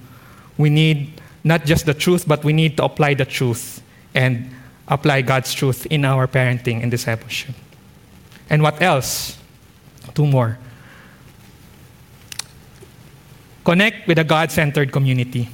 We 0.57 0.69
need 0.69 1.19
not 1.43 1.65
just 1.65 1.87
the 1.87 1.95
truth, 1.95 2.27
but 2.27 2.43
we 2.43 2.53
need 2.53 2.77
to 2.77 2.83
apply 2.85 3.15
the 3.15 3.25
truth 3.25 3.81
and 4.13 4.47
apply 4.87 5.23
God's 5.23 5.53
truth 5.55 5.87
in 5.87 6.05
our 6.05 6.27
parenting 6.27 6.83
and 6.83 6.91
discipleship. 6.91 7.55
And 8.47 8.61
what 8.61 8.79
else? 8.79 9.37
Two 10.13 10.27
more. 10.27 10.59
Connect 13.63 14.07
with 14.07 14.17
a 14.17 14.23
God 14.23 14.51
centered 14.51 14.91
community. 14.91 15.49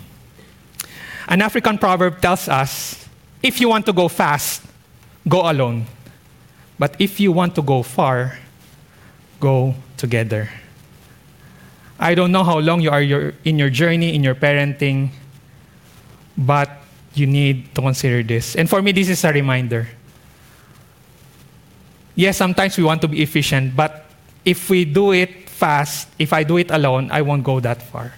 An 1.27 1.41
African 1.41 1.77
proverb 1.77 2.21
tells 2.21 2.47
us 2.47 3.07
if 3.43 3.59
you 3.59 3.69
want 3.69 3.85
to 3.85 3.93
go 3.93 4.07
fast, 4.07 4.63
go 5.27 5.49
alone. 5.49 5.85
But 6.79 6.95
if 6.99 7.19
you 7.19 7.31
want 7.31 7.55
to 7.55 7.61
go 7.61 7.83
far, 7.83 8.39
go 9.39 9.75
together. 9.97 10.49
I 11.99 12.13
don't 12.13 12.31
know 12.31 12.43
how 12.43 12.59
long 12.59 12.81
you 12.81 12.91
are 12.91 13.01
your, 13.01 13.33
in 13.43 13.57
your 13.57 13.69
journey, 13.69 14.13
in 14.15 14.23
your 14.23 14.35
parenting, 14.35 15.09
but 16.37 16.69
you 17.15 17.25
need 17.25 17.73
to 17.75 17.81
consider 17.81 18.21
this. 18.21 18.55
And 18.55 18.69
for 18.69 18.81
me, 18.81 18.91
this 18.91 19.09
is 19.09 19.23
a 19.23 19.33
reminder. 19.33 19.87
Yes, 22.15 22.37
sometimes 22.37 22.77
we 22.77 22.83
want 22.83 23.01
to 23.01 23.07
be 23.07 23.21
efficient, 23.21 23.75
but 23.75 24.05
if 24.45 24.69
we 24.69 24.85
do 24.85 25.11
it 25.11 25.46
fast, 25.57 26.07
if 26.19 26.31
I 26.33 26.43
do 26.43 26.57
it 26.57 26.69
alone, 26.69 27.09
I 27.11 27.21
won't 27.21 27.43
go 27.43 27.59
that 27.59 27.81
far. 27.81 28.13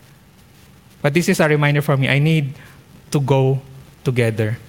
But 1.01 1.13
this 1.13 1.29
is 1.29 1.39
a 1.39 1.47
reminder 1.47 1.81
for 1.81 1.95
me. 1.95 2.09
I 2.09 2.19
need 2.19 2.53
to 3.11 3.19
go 3.19 3.61
together. 4.03 4.59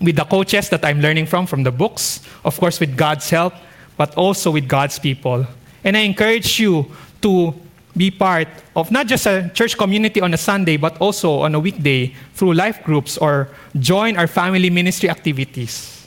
With 0.00 0.16
the 0.16 0.24
coaches 0.24 0.68
that 0.70 0.84
I'm 0.84 1.00
learning 1.00 1.26
from, 1.26 1.46
from 1.46 1.62
the 1.62 1.70
books, 1.70 2.20
of 2.44 2.58
course, 2.58 2.80
with 2.80 2.96
God's 2.96 3.30
help, 3.30 3.54
but 3.96 4.14
also 4.16 4.50
with 4.50 4.68
God's 4.68 4.98
people. 4.98 5.46
And 5.84 5.96
I 5.96 6.00
encourage 6.00 6.58
you 6.58 6.90
to 7.22 7.54
be 7.96 8.10
part 8.10 8.48
of 8.74 8.90
not 8.90 9.06
just 9.06 9.26
a 9.26 9.50
church 9.54 9.78
community 9.78 10.20
on 10.20 10.34
a 10.34 10.36
Sunday, 10.36 10.76
but 10.76 11.00
also 11.00 11.40
on 11.40 11.54
a 11.54 11.60
weekday 11.60 12.12
through 12.34 12.52
life 12.52 12.82
groups 12.84 13.16
or 13.16 13.48
join 13.78 14.18
our 14.18 14.26
family 14.26 14.68
ministry 14.68 15.08
activities. 15.08 16.06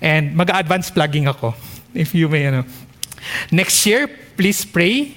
And 0.00 0.34
mag-advance 0.34 0.90
plugging 0.90 1.28
ako, 1.28 1.54
if 1.94 2.14
you 2.14 2.28
may. 2.28 2.46
Ano. 2.46 2.64
Next 3.50 3.84
year, 3.86 4.08
please 4.36 4.64
pray. 4.64 5.16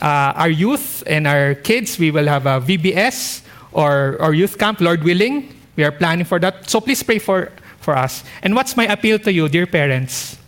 Uh, 0.00 0.32
our 0.36 0.50
youth 0.50 1.02
and 1.06 1.26
our 1.26 1.54
kids, 1.54 1.98
we 1.98 2.10
will 2.10 2.26
have 2.26 2.46
a 2.46 2.60
VBS 2.60 3.42
or, 3.72 4.16
or 4.20 4.34
youth 4.34 4.58
camp, 4.58 4.80
Lord 4.80 5.02
willing. 5.02 5.54
We 5.76 5.84
are 5.84 5.92
planning 5.92 6.24
for 6.24 6.38
that. 6.40 6.68
So 6.68 6.80
please 6.80 7.02
pray 7.02 7.18
for, 7.18 7.52
for 7.80 7.96
us. 7.96 8.24
And 8.42 8.54
what's 8.54 8.76
my 8.76 8.86
appeal 8.86 9.18
to 9.20 9.32
you, 9.32 9.48
dear 9.48 9.66
parents? 9.66 10.38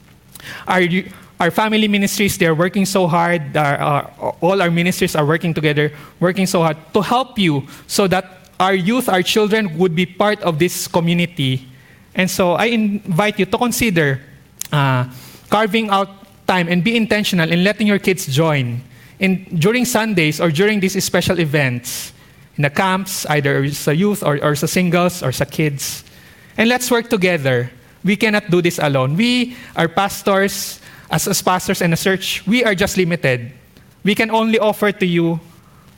Are 0.66 0.80
you, 0.80 1.10
our 1.40 1.50
family 1.50 1.88
ministries, 1.88 2.36
they're 2.36 2.54
working 2.54 2.84
so 2.84 3.06
hard. 3.06 3.56
Our, 3.56 3.76
our, 3.76 4.34
all 4.40 4.60
our 4.60 4.70
ministries 4.70 5.14
are 5.14 5.24
working 5.24 5.54
together, 5.54 5.92
working 6.20 6.46
so 6.46 6.62
hard 6.62 6.76
to 6.94 7.02
help 7.02 7.38
you 7.38 7.66
so 7.86 8.08
that 8.08 8.50
our 8.58 8.74
youth, 8.74 9.08
our 9.08 9.22
children 9.22 9.78
would 9.78 9.94
be 9.94 10.04
part 10.04 10.42
of 10.42 10.58
this 10.58 10.88
community. 10.88 11.68
And 12.14 12.28
so 12.28 12.52
I 12.52 12.66
invite 12.66 13.38
you 13.38 13.46
to 13.46 13.58
consider 13.58 14.20
uh, 14.72 15.06
carving 15.48 15.90
out 15.90 16.17
time 16.48 16.66
and 16.66 16.82
be 16.82 16.96
intentional 16.96 17.52
in 17.52 17.62
letting 17.62 17.86
your 17.86 18.00
kids 18.00 18.26
join 18.26 18.80
in, 19.18 19.44
during 19.58 19.84
Sundays 19.84 20.40
or 20.40 20.50
during 20.50 20.80
these 20.80 21.02
special 21.04 21.38
events 21.38 22.12
in 22.56 22.62
the 22.62 22.70
camps, 22.70 23.26
either 23.26 23.68
sa 23.70 23.90
youth 23.90 24.22
or, 24.22 24.42
or 24.42 24.56
sa 24.56 24.66
singles 24.66 25.22
or 25.22 25.30
sa 25.30 25.44
kids. 25.44 26.02
And 26.56 26.68
let's 26.68 26.90
work 26.90 27.08
together. 27.08 27.70
We 28.04 28.16
cannot 28.16 28.50
do 28.50 28.62
this 28.62 28.78
alone. 28.78 29.16
We 29.16 29.56
are 29.76 29.88
pastors, 29.88 30.80
as, 31.10 31.28
as 31.28 31.42
pastors 31.42 31.82
and 31.82 31.92
a 31.92 31.96
church, 31.96 32.46
we 32.46 32.64
are 32.64 32.74
just 32.74 32.96
limited. 32.96 33.52
We 34.02 34.14
can 34.14 34.30
only 34.30 34.58
offer 34.58 34.92
to 34.92 35.06
you 35.06 35.40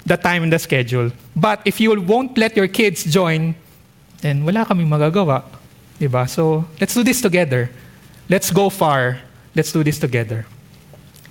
the 0.04 0.16
time 0.16 0.42
and 0.42 0.52
the 0.52 0.58
schedule. 0.58 1.12
But 1.36 1.60
if 1.64 1.80
you 1.80 2.00
won't 2.00 2.36
let 2.36 2.56
your 2.56 2.68
kids 2.68 3.04
join, 3.04 3.54
then 4.20 4.44
wala 4.44 4.64
kaming 4.64 4.88
magagawa. 4.88 5.44
Diba? 5.98 6.28
So 6.28 6.64
let's 6.80 6.94
do 6.94 7.04
this 7.04 7.20
together. 7.20 7.70
Let's 8.28 8.50
go 8.50 8.70
far. 8.70 9.20
Let's 9.54 9.72
do 9.72 9.82
this 9.82 9.98
together. 9.98 10.46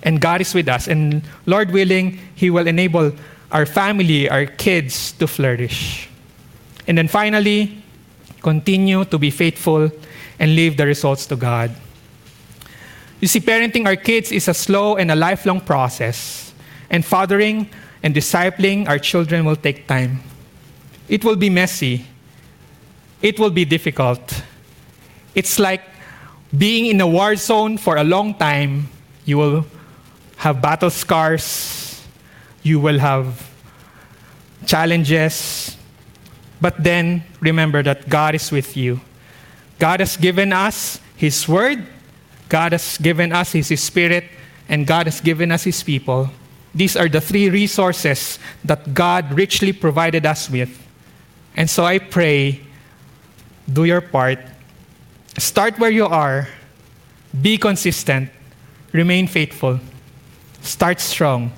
And 0.02 0.20
God 0.20 0.40
is 0.40 0.54
with 0.54 0.68
us. 0.68 0.88
And 0.88 1.22
Lord 1.46 1.70
willing, 1.70 2.18
He 2.34 2.50
will 2.50 2.66
enable 2.66 3.12
our 3.52 3.66
family, 3.66 4.28
our 4.28 4.46
kids 4.46 5.12
to 5.12 5.26
flourish. 5.26 6.08
And 6.86 6.96
then 6.96 7.08
finally, 7.08 7.82
continue 8.42 9.04
to 9.04 9.18
be 9.18 9.30
faithful 9.30 9.90
and 10.38 10.56
leave 10.56 10.76
the 10.76 10.86
results 10.86 11.26
to 11.26 11.36
God. 11.36 11.70
You 13.20 13.28
see, 13.28 13.40
parenting 13.40 13.86
our 13.86 13.96
kids 13.96 14.32
is 14.32 14.48
a 14.48 14.54
slow 14.54 14.96
and 14.96 15.10
a 15.10 15.14
lifelong 15.14 15.60
process, 15.60 16.54
and 16.88 17.04
fathering 17.04 17.68
and 18.02 18.14
discipling 18.14 18.88
our 18.88 18.98
children 18.98 19.44
will 19.44 19.56
take 19.56 19.86
time. 19.86 20.20
It 21.08 21.24
will 21.24 21.36
be 21.36 21.50
messy, 21.50 22.06
it 23.20 23.38
will 23.38 23.50
be 23.50 23.66
difficult. 23.66 24.42
It's 25.34 25.58
like 25.58 25.82
being 26.56 26.86
in 26.86 27.00
a 27.00 27.06
war 27.06 27.36
zone 27.36 27.78
for 27.78 27.96
a 27.96 28.04
long 28.04 28.34
time. 28.34 28.88
You 29.24 29.38
will 29.38 29.66
have 30.36 30.60
battle 30.60 30.90
scars, 30.90 32.02
you 32.62 32.80
will 32.80 32.98
have 32.98 33.50
challenges, 34.66 35.76
but 36.60 36.82
then 36.82 37.24
remember 37.40 37.82
that 37.82 38.08
God 38.08 38.34
is 38.34 38.50
with 38.50 38.76
you. 38.76 39.00
God 39.78 40.00
has 40.00 40.16
given 40.16 40.52
us 40.52 41.00
His 41.16 41.48
Word 41.48 41.86
God 42.50 42.72
has 42.72 42.98
given 42.98 43.32
us 43.32 43.52
His 43.52 43.80
Spirit, 43.80 44.26
and 44.68 44.86
God 44.86 45.06
has 45.06 45.22
given 45.22 45.50
us 45.52 45.62
His 45.64 45.82
people. 45.82 46.28
These 46.74 46.96
are 46.96 47.08
the 47.08 47.20
three 47.20 47.48
resources 47.48 48.38
that 48.64 48.92
God 48.92 49.32
richly 49.32 49.72
provided 49.72 50.26
us 50.26 50.50
with. 50.50 50.68
And 51.56 51.70
so 51.70 51.84
I 51.84 51.98
pray, 51.98 52.60
do 53.72 53.84
your 53.84 54.00
part. 54.00 54.40
Start 55.40 55.78
where 55.78 55.90
you 55.90 56.04
are, 56.04 56.48
be 57.40 57.56
consistent, 57.56 58.28
remain 58.92 59.26
faithful, 59.26 59.80
start 60.60 61.00
strong. 61.00 61.50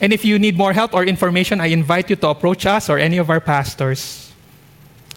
And 0.00 0.12
if 0.12 0.24
you 0.24 0.38
need 0.38 0.56
more 0.56 0.72
help 0.72 0.94
or 0.94 1.04
information, 1.04 1.60
I 1.60 1.66
invite 1.66 2.08
you 2.08 2.14
to 2.16 2.28
approach 2.28 2.66
us 2.66 2.88
or 2.88 2.98
any 2.98 3.18
of 3.18 3.28
our 3.28 3.40
pastors. 3.40 4.32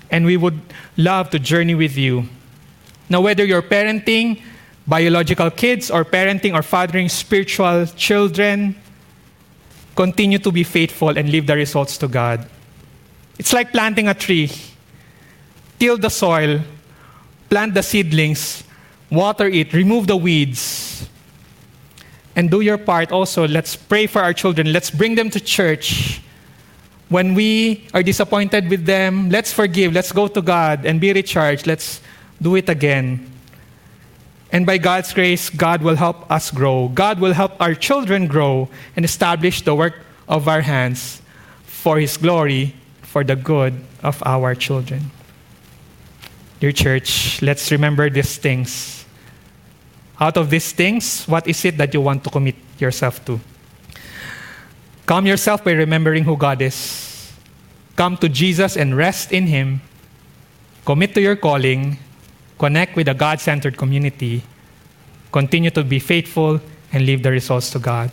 And 0.10 0.26
we 0.26 0.38
would 0.38 0.60
love 0.98 1.30
to 1.30 1.39
journey 1.39 1.76
with 1.76 1.96
you. 1.96 2.28
Now, 3.10 3.22
whether 3.22 3.46
you're 3.46 3.62
parenting, 3.62 4.41
biological 4.88 5.52
kids 5.52 5.91
or 5.91 6.04
parenting 6.04 6.56
or 6.56 6.64
fathering 6.64 7.10
spiritual 7.10 7.86
children, 7.96 8.76
continue 9.96 10.39
to 10.39 10.52
be 10.52 10.64
faithful 10.64 11.16
and 11.16 11.30
leave 11.30 11.46
the 11.46 11.56
results 11.56 12.00
to 12.00 12.08
God. 12.08 12.50
It's 13.38 13.54
like 13.54 13.72
planting 13.72 14.08
a 14.08 14.16
tree. 14.16 14.52
Till 15.78 15.98
the 15.98 16.10
soil, 16.10 16.62
plant 17.54 17.76
the 17.76 17.84
seedlings, 17.84 18.64
water 19.12 19.45
it, 19.45 19.74
remove 19.74 20.08
the 20.08 20.18
weeds. 20.18 21.08
And 22.36 22.49
do 22.49 22.62
your 22.62 22.80
part 22.80 23.12
also. 23.12 23.47
Let's 23.47 23.76
pray 23.76 24.08
for 24.08 24.24
our 24.24 24.34
children. 24.34 24.74
Let's 24.74 24.89
bring 24.89 25.14
them 25.14 25.30
to 25.30 25.39
church. 25.39 26.20
When 27.10 27.36
we 27.36 27.86
are 27.93 28.01
disappointed 28.01 28.72
with 28.72 28.88
them, 28.88 29.30
let's 29.30 29.54
forgive. 29.54 29.93
Let's 29.93 30.12
go 30.12 30.28
to 30.28 30.41
God 30.41 30.88
and 30.88 30.99
be 30.99 31.14
recharged. 31.14 31.68
Let's 31.68 32.01
do 32.41 32.56
it 32.56 32.70
again. 32.70 33.32
And 34.51 34.66
by 34.66 34.80
God's 34.80 35.14
grace, 35.14 35.51
God 35.51 35.84
will 35.84 35.95
help 35.95 36.26
us 36.32 36.49
grow. 36.49 36.88
God 36.88 37.20
will 37.20 37.34
help 37.34 37.62
our 37.62 37.76
children 37.76 38.26
grow 38.26 38.68
and 38.95 39.06
establish 39.06 39.62
the 39.62 39.76
work 39.76 40.01
of 40.28 40.47
our 40.47 40.62
hands 40.62 41.22
for 41.66 41.99
His 41.99 42.18
glory, 42.18 42.74
for 43.04 43.24
the 43.24 43.36
good 43.36 43.78
of 44.01 44.24
our 44.26 44.56
children. 44.56 45.12
Dear 46.64 46.72
church, 46.72 47.41
let's 47.41 47.70
remember 47.76 48.09
these 48.09 48.38
things. 48.38 49.03
Out 50.18 50.38
of 50.38 50.49
these 50.49 50.72
things, 50.72 51.28
what 51.28 51.45
is 51.45 51.59
it 51.66 51.76
that 51.76 51.93
you 51.93 51.99
want 51.99 52.24
to 52.24 52.30
commit 52.30 52.55
yourself 52.80 53.20
to? 53.26 53.38
Calm 55.05 55.28
yourself 55.28 55.61
by 55.61 55.74
remembering 55.74 56.24
who 56.24 56.38
God 56.38 56.61
is. 56.61 57.34
Come 57.97 58.16
to 58.16 58.30
Jesus 58.30 58.78
and 58.78 58.95
rest 58.95 59.34
in 59.34 59.47
Him. 59.47 59.82
Commit 60.86 61.14
to 61.16 61.22
your 61.22 61.36
calling 61.36 61.97
connect 62.57 62.95
with 62.95 63.09
a 63.09 63.14
God 63.14 63.41
centered 63.41 63.76
community, 63.76 64.41
continue 65.34 65.70
to 65.72 65.84
be 65.84 65.99
faithful, 65.99 66.61
and 66.93 67.05
leave 67.05 67.24
the 67.24 67.32
results 67.32 67.72
to 67.72 67.80
God. 67.80 68.09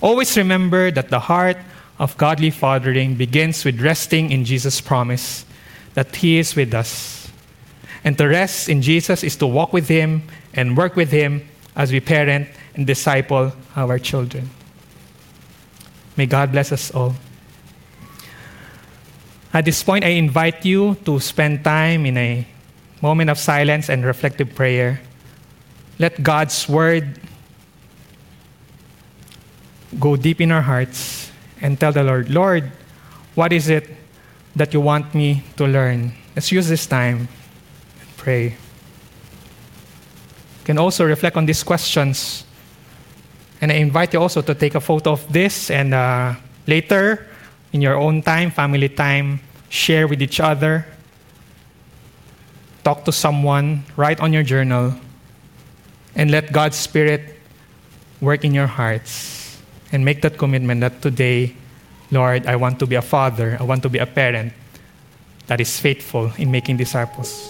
Always 0.00 0.36
remember 0.36 0.90
that 0.90 1.10
the 1.10 1.20
heart 1.20 1.58
of 2.00 2.18
godly 2.18 2.50
fathering 2.50 3.14
begins 3.14 3.64
with 3.64 3.80
resting 3.80 4.32
in 4.32 4.44
Jesus' 4.44 4.80
promise 4.80 5.44
that 5.98 6.14
He 6.14 6.38
is 6.38 6.54
with 6.54 6.74
us. 6.74 7.26
And 8.04 8.16
to 8.18 8.28
rest 8.28 8.68
in 8.68 8.82
Jesus 8.82 9.24
is 9.24 9.34
to 9.42 9.48
walk 9.48 9.72
with 9.72 9.88
Him 9.88 10.22
and 10.54 10.76
work 10.76 10.94
with 10.94 11.10
Him 11.10 11.42
as 11.74 11.90
we 11.90 11.98
parent 11.98 12.46
and 12.76 12.86
disciple 12.86 13.50
our 13.74 13.98
children. 13.98 14.48
May 16.16 16.26
God 16.26 16.52
bless 16.52 16.70
us 16.70 16.94
all. 16.94 17.16
At 19.52 19.64
this 19.64 19.82
point, 19.82 20.04
I 20.04 20.14
invite 20.14 20.64
you 20.64 20.94
to 21.04 21.18
spend 21.18 21.64
time 21.64 22.06
in 22.06 22.16
a 22.16 22.46
moment 23.02 23.28
of 23.30 23.36
silence 23.36 23.88
and 23.88 24.04
reflective 24.04 24.54
prayer. 24.54 25.00
Let 25.98 26.22
God's 26.22 26.68
word 26.68 27.18
go 29.98 30.14
deep 30.14 30.40
in 30.40 30.52
our 30.52 30.62
hearts 30.62 31.32
and 31.60 31.74
tell 31.74 31.90
the 31.90 32.04
Lord, 32.04 32.30
Lord, 32.30 32.70
what 33.34 33.52
is 33.52 33.68
it 33.68 33.98
that 34.58 34.74
you 34.74 34.80
want 34.80 35.14
me 35.14 35.42
to 35.56 35.66
learn? 35.66 36.12
Let's 36.36 36.52
use 36.52 36.68
this 36.68 36.86
time 36.86 37.28
and 38.00 38.16
pray. 38.16 38.44
You 38.44 38.56
can 40.64 40.78
also 40.78 41.04
reflect 41.04 41.36
on 41.36 41.46
these 41.46 41.62
questions. 41.62 42.44
And 43.60 43.72
I 43.72 43.76
invite 43.76 44.12
you 44.12 44.20
also 44.20 44.42
to 44.42 44.54
take 44.54 44.74
a 44.74 44.80
photo 44.80 45.12
of 45.12 45.32
this 45.32 45.70
and 45.70 45.94
uh, 45.94 46.34
later, 46.66 47.26
in 47.72 47.82
your 47.82 47.96
own 47.96 48.22
time, 48.22 48.50
family 48.50 48.88
time, 48.88 49.40
share 49.68 50.06
with 50.06 50.22
each 50.22 50.40
other 50.40 50.86
talk 52.88 53.04
to 53.04 53.12
someone, 53.12 53.84
write 54.00 54.18
on 54.18 54.32
your 54.32 54.42
journal, 54.42 54.96
and 56.16 56.30
let 56.30 56.52
God's 56.52 56.80
Spirit 56.80 57.36
work 58.18 58.48
in 58.48 58.54
your 58.54 58.66
hearts 58.66 59.60
and 59.92 60.00
make 60.02 60.22
that 60.22 60.38
commitment 60.38 60.80
that 60.80 61.02
today, 61.02 61.52
Lord, 62.10 62.46
I 62.46 62.56
want 62.56 62.78
to 62.78 62.86
be 62.86 62.94
a 62.94 63.02
father, 63.02 63.56
I 63.60 63.64
want 63.64 63.82
to 63.82 63.88
be 63.88 63.98
a 63.98 64.06
parent 64.06 64.52
that 65.46 65.60
is 65.60 65.78
faithful 65.78 66.32
in 66.38 66.50
making 66.50 66.76
disciples. 66.76 67.48